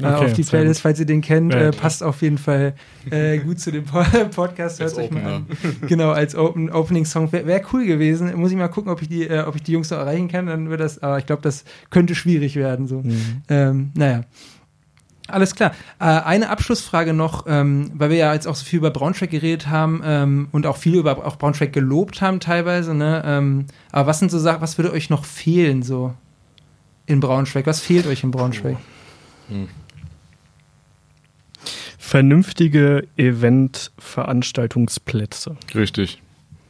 äh, 0.00 0.04
okay, 0.04 0.26
auf 0.26 0.32
die 0.32 0.44
Playlist, 0.44 0.80
falls 0.80 1.00
ihr 1.00 1.06
den 1.06 1.22
kennt. 1.22 1.52
Ja, 1.52 1.60
äh, 1.60 1.70
passt 1.72 2.04
auf 2.04 2.22
jeden 2.22 2.38
Fall 2.38 2.74
äh, 3.10 3.38
gut 3.38 3.58
zu 3.58 3.72
dem 3.72 3.84
Podcast. 4.30 4.78
Hört 4.78 4.96
euch 4.96 5.10
mal 5.10 5.24
an. 5.24 5.46
Genau, 5.88 6.10
als 6.12 6.36
Open, 6.36 6.70
Opening-Song. 6.70 7.32
Wäre 7.32 7.46
wär 7.46 7.62
cool 7.72 7.84
gewesen. 7.84 8.32
Muss 8.36 8.52
ich 8.52 8.56
mal 8.56 8.68
gucken, 8.68 8.92
ob 8.92 9.02
ich 9.02 9.08
die, 9.08 9.28
ob 9.28 9.56
ich 9.56 9.64
die 9.64 9.72
Jungs 9.72 9.90
noch 9.90 9.98
erreichen 9.98 10.28
kann. 10.28 10.46
Dann 10.46 10.70
wird 10.70 10.80
das, 10.80 11.02
aber 11.02 11.18
ich 11.18 11.26
glaube, 11.26 11.42
das 11.42 11.64
könnte 11.90 12.14
schwierig 12.14 12.54
werden. 12.54 12.86
So. 12.86 13.00
Mhm. 13.00 13.42
Ähm, 13.48 13.90
naja. 13.94 14.22
Alles 15.32 15.54
klar. 15.54 15.72
Äh, 15.98 16.04
eine 16.04 16.50
Abschlussfrage 16.50 17.12
noch, 17.12 17.46
ähm, 17.46 17.90
weil 17.94 18.10
wir 18.10 18.16
ja 18.16 18.34
jetzt 18.34 18.46
auch 18.46 18.54
so 18.54 18.64
viel 18.64 18.78
über 18.78 18.90
Braunschweig 18.90 19.30
geredet 19.30 19.68
haben 19.68 20.02
ähm, 20.04 20.48
und 20.52 20.66
auch 20.66 20.76
viel 20.76 20.96
über 20.96 21.26
auch 21.26 21.36
Braunschweig 21.36 21.72
gelobt 21.72 22.20
haben 22.20 22.40
teilweise. 22.40 22.94
Ne? 22.94 23.22
Ähm, 23.24 23.66
aber 23.92 24.08
was 24.08 24.18
sind 24.18 24.30
so 24.30 24.38
Sachen, 24.38 24.60
was 24.60 24.78
würde 24.78 24.92
euch 24.92 25.10
noch 25.10 25.24
fehlen 25.24 25.82
so 25.82 26.14
in 27.06 27.20
Braunschweig? 27.20 27.66
Was 27.66 27.80
fehlt 27.80 28.06
euch 28.06 28.24
in 28.24 28.30
Braunschweig? 28.30 28.76
Oh. 29.48 29.52
Hm. 29.52 29.68
Vernünftige 31.98 33.06
Event-Veranstaltungsplätze. 33.16 35.56
Richtig. 35.74 36.20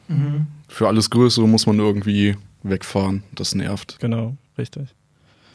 Mhm. 0.08 0.48
Für 0.68 0.88
alles 0.88 1.08
Größere 1.08 1.48
muss 1.48 1.66
man 1.66 1.78
irgendwie 1.78 2.36
wegfahren. 2.62 3.22
Das 3.34 3.54
nervt. 3.54 3.96
Genau, 4.00 4.36
richtig. 4.58 4.88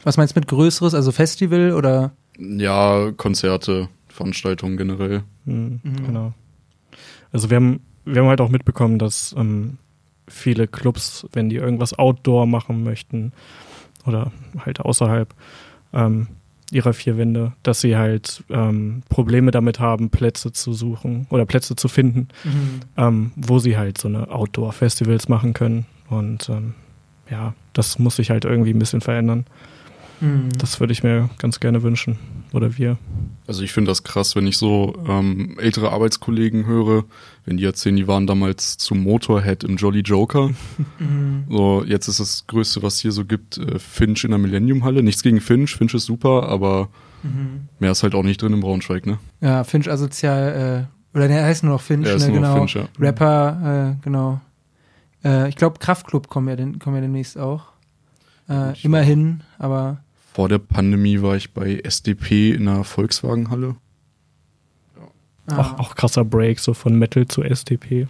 Was 0.02 0.16
meinst 0.16 0.34
du 0.34 0.40
mit 0.40 0.48
Größeres? 0.48 0.94
Also 0.94 1.12
Festival 1.12 1.72
oder? 1.72 2.10
Ja, 2.38 3.12
Konzerte, 3.16 3.88
Veranstaltungen 4.08 4.76
generell. 4.76 5.22
Mhm, 5.44 5.80
mhm. 5.82 6.06
Genau. 6.06 6.32
Also 7.32 7.50
wir 7.50 7.56
haben, 7.56 7.80
wir 8.04 8.22
haben 8.22 8.28
halt 8.28 8.40
auch 8.40 8.48
mitbekommen, 8.48 8.98
dass 8.98 9.34
ähm, 9.36 9.78
viele 10.28 10.66
Clubs, 10.66 11.26
wenn 11.32 11.48
die 11.48 11.56
irgendwas 11.56 11.98
Outdoor 11.98 12.46
machen 12.46 12.82
möchten 12.82 13.32
oder 14.06 14.32
halt 14.64 14.80
außerhalb 14.80 15.34
ähm, 15.92 16.28
ihrer 16.72 16.92
vier 16.92 17.16
Wände, 17.16 17.52
dass 17.62 17.80
sie 17.80 17.96
halt 17.96 18.42
ähm, 18.50 19.02
Probleme 19.08 19.50
damit 19.50 19.78
haben, 19.78 20.10
Plätze 20.10 20.52
zu 20.52 20.72
suchen 20.72 21.26
oder 21.30 21.46
Plätze 21.46 21.76
zu 21.76 21.88
finden, 21.88 22.28
mhm. 22.44 22.80
ähm, 22.96 23.32
wo 23.36 23.58
sie 23.58 23.76
halt 23.76 23.98
so 23.98 24.08
eine 24.08 24.30
Outdoor-Festivals 24.30 25.28
machen 25.28 25.52
können. 25.52 25.86
Und 26.08 26.48
ähm, 26.48 26.74
ja, 27.30 27.54
das 27.72 27.98
muss 27.98 28.16
sich 28.16 28.30
halt 28.30 28.44
irgendwie 28.44 28.70
ein 28.70 28.78
bisschen 28.78 29.00
verändern. 29.00 29.46
Mhm. 30.20 30.48
Das 30.58 30.80
würde 30.80 30.92
ich 30.92 31.02
mir 31.02 31.28
ganz 31.38 31.60
gerne 31.60 31.82
wünschen. 31.82 32.18
Oder 32.52 32.78
wir. 32.78 32.96
Also 33.46 33.62
ich 33.62 33.72
finde 33.72 33.90
das 33.90 34.02
krass, 34.02 34.36
wenn 34.36 34.46
ich 34.46 34.56
so 34.56 34.94
ähm, 35.06 35.56
ältere 35.58 35.92
Arbeitskollegen 35.92 36.66
höre, 36.66 37.04
wenn 37.44 37.56
die 37.56 37.64
erzählen, 37.64 37.96
die 37.96 38.08
waren 38.08 38.26
damals 38.26 38.76
zum 38.78 39.02
Motorhead 39.02 39.64
im 39.64 39.76
Jolly 39.76 40.00
Joker. 40.00 40.50
Mhm. 40.98 41.44
So, 41.50 41.84
jetzt 41.84 42.08
ist 42.08 42.20
das 42.20 42.46
Größte, 42.46 42.82
was 42.82 42.98
hier 42.98 43.12
so 43.12 43.24
gibt, 43.24 43.58
äh, 43.58 43.78
Finch 43.78 44.24
in 44.24 44.30
der 44.30 44.38
Millennium-Halle. 44.38 45.02
Nichts 45.02 45.22
gegen 45.22 45.40
Finch, 45.40 45.76
Finch 45.76 45.92
ist 45.94 46.06
super, 46.06 46.48
aber 46.48 46.88
mhm. 47.22 47.68
mehr 47.78 47.90
ist 47.90 48.02
halt 48.02 48.14
auch 48.14 48.22
nicht 48.22 48.40
drin 48.40 48.54
im 48.54 48.60
Braunschweig, 48.60 49.04
ne? 49.06 49.18
Ja, 49.40 49.64
Finch 49.64 49.90
asozial, 49.90 50.88
äh, 51.12 51.16
oder 51.16 51.28
der 51.28 51.44
heißt 51.44 51.64
nur 51.64 51.74
noch 51.74 51.82
Finch, 51.82 52.06
ne, 52.06 52.32
genau. 52.32 52.56
Finch, 52.56 52.74
ja. 52.74 52.88
Rapper, 52.98 53.96
äh, 53.98 54.04
genau. 54.04 54.40
Äh, 55.24 55.48
ich 55.48 55.56
glaube, 55.56 55.78
Kraftclub 55.78 56.28
kommen 56.28 56.48
ja, 56.48 56.56
den, 56.56 56.78
kommen 56.78 56.96
ja 56.96 57.02
demnächst 57.02 57.36
auch. 57.36 57.64
Äh, 58.48 58.78
immerhin, 58.82 59.42
aber 59.58 59.98
vor 60.36 60.50
der 60.50 60.58
Pandemie 60.58 61.22
war 61.22 61.34
ich 61.34 61.54
bei 61.54 61.80
SDP 61.82 62.50
in 62.50 62.66
der 62.66 62.84
Volkswagenhalle. 62.84 63.76
Ah. 65.46 65.60
Auch, 65.60 65.78
auch 65.78 65.94
krasser 65.94 66.26
Break, 66.26 66.58
so 66.58 66.74
von 66.74 66.98
Metal 66.98 67.26
zu 67.26 67.42
STP. 67.42 68.06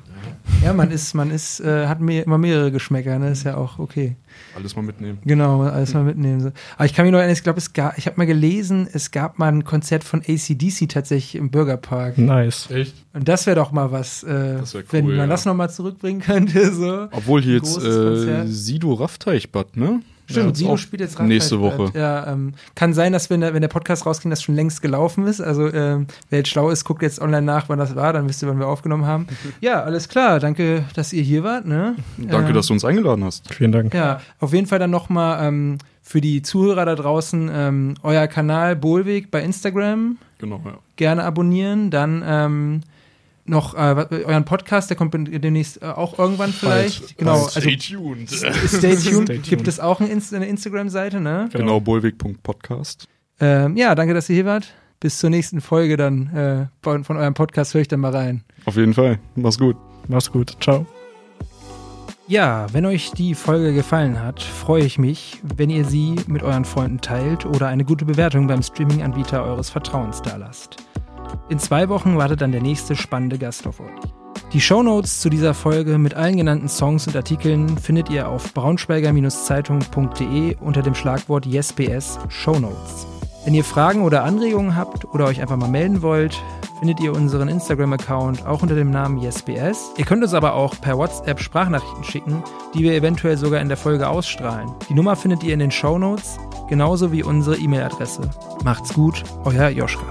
Ja, 0.65 0.73
man 0.73 0.91
ist, 0.91 1.15
man 1.15 1.31
ist, 1.31 1.61
äh, 1.61 1.87
hat 1.87 2.01
mehr, 2.01 2.25
immer 2.25 2.37
mehrere 2.37 2.73
Geschmäcker, 2.73 3.21
ne? 3.21 3.31
Ist 3.31 3.45
ja 3.45 3.57
auch 3.57 3.79
okay. 3.79 4.17
Alles 4.57 4.75
mal 4.75 4.83
mitnehmen. 4.83 5.19
Genau, 5.25 5.63
alles 5.63 5.95
mal 5.95 6.03
mitnehmen. 6.03 6.41
So. 6.41 6.53
Aber 6.75 6.87
ich 6.87 6.95
kann 6.95 7.05
mich 7.05 7.13
noch 7.13 7.21
erinnern, 7.21 7.37
ich 7.37 7.45
glaube, 7.45 7.59
es 7.59 7.73
gab, 7.73 7.97
ich 7.97 8.07
habe 8.07 8.17
mal 8.17 8.27
gelesen, 8.27 8.89
es 8.93 9.13
gab 9.13 9.39
mal 9.39 9.53
ein 9.53 9.63
Konzert 9.63 10.03
von 10.03 10.21
ACDC 10.21 10.89
tatsächlich 10.89 11.37
im 11.37 11.53
Bürgerpark. 11.53 12.19
Nice. 12.19 12.69
Echt? 12.73 12.97
Und 13.13 13.29
das 13.29 13.47
wäre 13.47 13.55
doch 13.55 13.71
mal 13.71 13.93
was, 13.93 14.25
äh, 14.25 14.63
cool, 14.75 14.85
wenn 14.91 15.07
man 15.07 15.17
ja. 15.17 15.27
das 15.29 15.45
nochmal 15.45 15.71
zurückbringen 15.71 16.21
könnte. 16.23 16.73
So. 16.73 17.07
Obwohl 17.13 17.41
hier 17.41 17.61
Ein 17.61 17.65
jetzt 17.65 17.85
äh. 17.85 18.49
Sido 18.49 18.95
Raffteichbad, 18.95 19.77
ne? 19.77 20.03
Stimmt, 20.29 20.49
Ja, 20.49 20.55
Sido 20.55 20.77
spielt 20.77 21.01
jetzt 21.01 21.19
Nächste 21.21 21.57
Raffaello. 21.61 21.89
Woche. 21.89 21.99
Ja, 21.99 22.27
ähm, 22.33 22.55
kann 22.75 22.93
sein, 22.95 23.13
dass 23.13 23.31
wenn 23.31 23.41
der, 23.41 23.55
wenn 23.55 23.61
der 23.63 23.69
Podcast 23.69 24.07
rausging, 24.07 24.31
das 24.31 24.43
schon 24.43 24.55
längst 24.55 24.83
gelaufen 24.83 25.27
ist. 25.27 25.41
Also 25.41 25.73
ähm, 25.73 26.07
wer 26.31 26.39
jetzt 26.41 26.49
schlau 26.49 26.71
ist, 26.71 26.85
guckt 26.85 27.03
jetzt 27.03 27.21
online 27.21 27.43
nach, 27.43 27.69
wann 27.69 27.79
das 27.79 27.95
war, 27.97 28.13
dann 28.13 28.29
wisst 28.29 28.43
ihr, 28.43 28.49
wann 28.49 28.59
wir 28.59 28.67
aufgenommen 28.69 29.07
haben. 29.07 29.27
ja, 29.61 29.83
alles 29.83 30.09
klar. 30.09 30.41
Danke, 30.41 30.85
dass 30.95 31.13
ihr 31.13 31.23
hier 31.23 31.45
wart. 31.45 31.65
Ne? 31.67 31.97
Danke, 32.19 32.49
Ähm, 32.49 32.55
dass 32.55 32.67
du 32.67 32.73
uns 32.73 32.85
eingeladen 32.85 33.25
hast. 33.25 33.53
Vielen 33.55 33.73
Dank. 33.73 33.95
Ja, 33.95 34.21
auf 34.41 34.53
jeden 34.53 34.67
Fall 34.67 34.79
dann 34.79 34.91
nochmal 34.91 35.47
ähm, 35.47 35.79
für 36.03 36.21
die 36.21 36.43
Zuhörer 36.43 36.85
da 36.85 36.95
draußen 36.95 37.51
ähm, 37.53 37.95
euer 38.03 38.27
Kanal 38.27 38.77
Bohlweg 38.77 39.31
bei 39.31 39.43
Instagram 39.43 40.19
Genau, 40.39 40.61
ja. 40.65 40.73
gerne 40.97 41.25
abonnieren. 41.25 41.91
Dann 41.91 42.23
ähm, 42.27 42.81
noch 43.49 43.75
äh, 43.75 44.25
euren 44.25 44.45
Podcast, 44.45 44.91
der 44.91 44.97
kommt 44.97 45.15
demnächst 45.15 45.83
äh, 45.83 45.87
auch 45.87 46.19
irgendwann 46.19 46.53
vielleicht. 46.53 47.19
Genau, 47.19 47.45
also 47.45 47.61
tuned. 47.61 47.73
stay 47.73 47.77
tuned. 47.97 48.31
Stay 48.31 48.97
tuned. 48.97 49.43
Gibt 49.45 49.69
es 49.69 49.81
auch 49.81 50.01
eine, 50.01 50.09
Inst 50.11 50.35
eine 50.35 50.47
Instagram-Seite, 50.47 51.21
ne? 51.21 51.49
Genau, 51.53 51.81
bolweg.podcast. 51.81 53.09
Ähm, 53.41 53.77
ja, 53.77 53.95
danke, 53.95 54.15
dass 54.15 54.29
ihr 54.29 54.37
hier 54.37 54.47
wart. 54.47 54.73
Bis 55.01 55.19
zur 55.19 55.31
nächsten 55.31 55.61
Folge 55.61 55.97
dann 55.97 56.35
äh, 56.35 56.67
von, 56.83 57.05
von 57.05 57.17
eurem 57.17 57.35
Podcast 57.35 57.75
höre 57.75 57.83
ich 57.83 57.89
dann 57.89 58.01
mal 58.01 58.15
rein. 58.15 58.45
Auf 58.65 58.77
jeden 58.77 58.95
Fall. 58.95 59.19
Mach's 59.35 59.59
gut. 59.59 59.77
Mach's 60.09 60.31
gut. 60.31 60.57
Ciao. 60.61 60.87
Ja, 62.29 62.67
wenn 62.73 62.85
euch 62.87 63.13
die 63.13 63.35
Folge 63.35 63.73
gefallen 63.73 64.21
hat, 64.21 64.43
freue 64.43 64.83
ich 64.83 64.99
mich, 64.99 65.41
wenn 65.57 65.71
ihr 65.71 65.85
sie 65.85 66.17
mit 66.27 66.43
euren 66.43 66.65
Freunden 66.65 67.01
teilt 67.01 67.47
oder 67.47 67.69
eine 67.69 67.85
gute 67.85 68.05
Bewertung 68.05 68.49
beim 68.49 68.63
Streaming-Anbieter 68.63 69.45
eures 69.45 69.71
Vertrauens 69.71 70.23
dalasst. 70.23 70.77
In 71.49 71.59
zwei 71.59 71.89
Wochen 71.89 72.17
wartet 72.17 72.41
dann 72.41 72.53
der 72.53 72.63
nächste 72.63 72.97
spannende 72.97 73.39
Gast 73.39 73.67
auf 73.67 73.81
euch. 73.81 73.91
Die 74.53 74.61
Shownotes 74.61 75.21
zu 75.21 75.29
dieser 75.29 75.55
Folge 75.55 75.99
mit 75.99 76.15
allen 76.15 76.37
genannten 76.37 76.69
Songs 76.69 77.07
und 77.07 77.17
Artikeln 77.17 77.77
findet 77.79 78.11
ihr 78.11 78.29
auf 78.29 78.55
braunschweiger-zeitung.de 78.55 80.57
unter 80.61 80.83
dem 80.83 80.95
Schlagwort 80.95 81.47
YesBS 81.47 82.19
Shownotes. 82.29 83.07
Wenn 83.45 83.55
ihr 83.55 83.65
Fragen 83.65 84.03
oder 84.03 84.25
Anregungen 84.25 84.77
habt 84.77 85.05
oder 85.05 85.27
euch 85.27 85.41
einfach 85.41 85.57
mal 85.57 85.69
melden 85.69 86.03
wollt, 86.03 86.41
findet 86.79 87.01
ihr 87.01 87.13
unseren 87.13 87.49
Instagram-Account 87.49 88.47
auch 88.47 88.63
unter 88.63 88.75
dem 88.75 88.91
Namen 88.91 89.19
YesBS. 89.19 89.93
Ihr 89.97 90.05
könnt 90.05 90.23
uns 90.23 90.35
aber 90.35 90.55
auch 90.55 90.81
per 90.81 90.97
WhatsApp 90.97 91.41
Sprachnachrichten 91.41 92.05
schicken, 92.05 92.43
die 92.75 92.83
wir 92.83 92.95
eventuell 92.95 93.37
sogar 93.37 93.61
in 93.61 93.69
der 93.69 93.77
Folge 93.77 94.09
ausstrahlen. 94.09 94.71
Die 94.89 94.95
Nummer 94.95 95.17
findet 95.17 95.43
ihr 95.43 95.55
in 95.55 95.61
den 95.61 95.71
Shownotes, 95.71 96.39
genauso 96.69 97.13
wie 97.13 97.23
unsere 97.23 97.57
E-Mail-Adresse. 97.57 98.31
Macht's 98.65 98.95
gut, 98.95 99.23
euer 99.45 99.69
Joschka. 99.69 100.05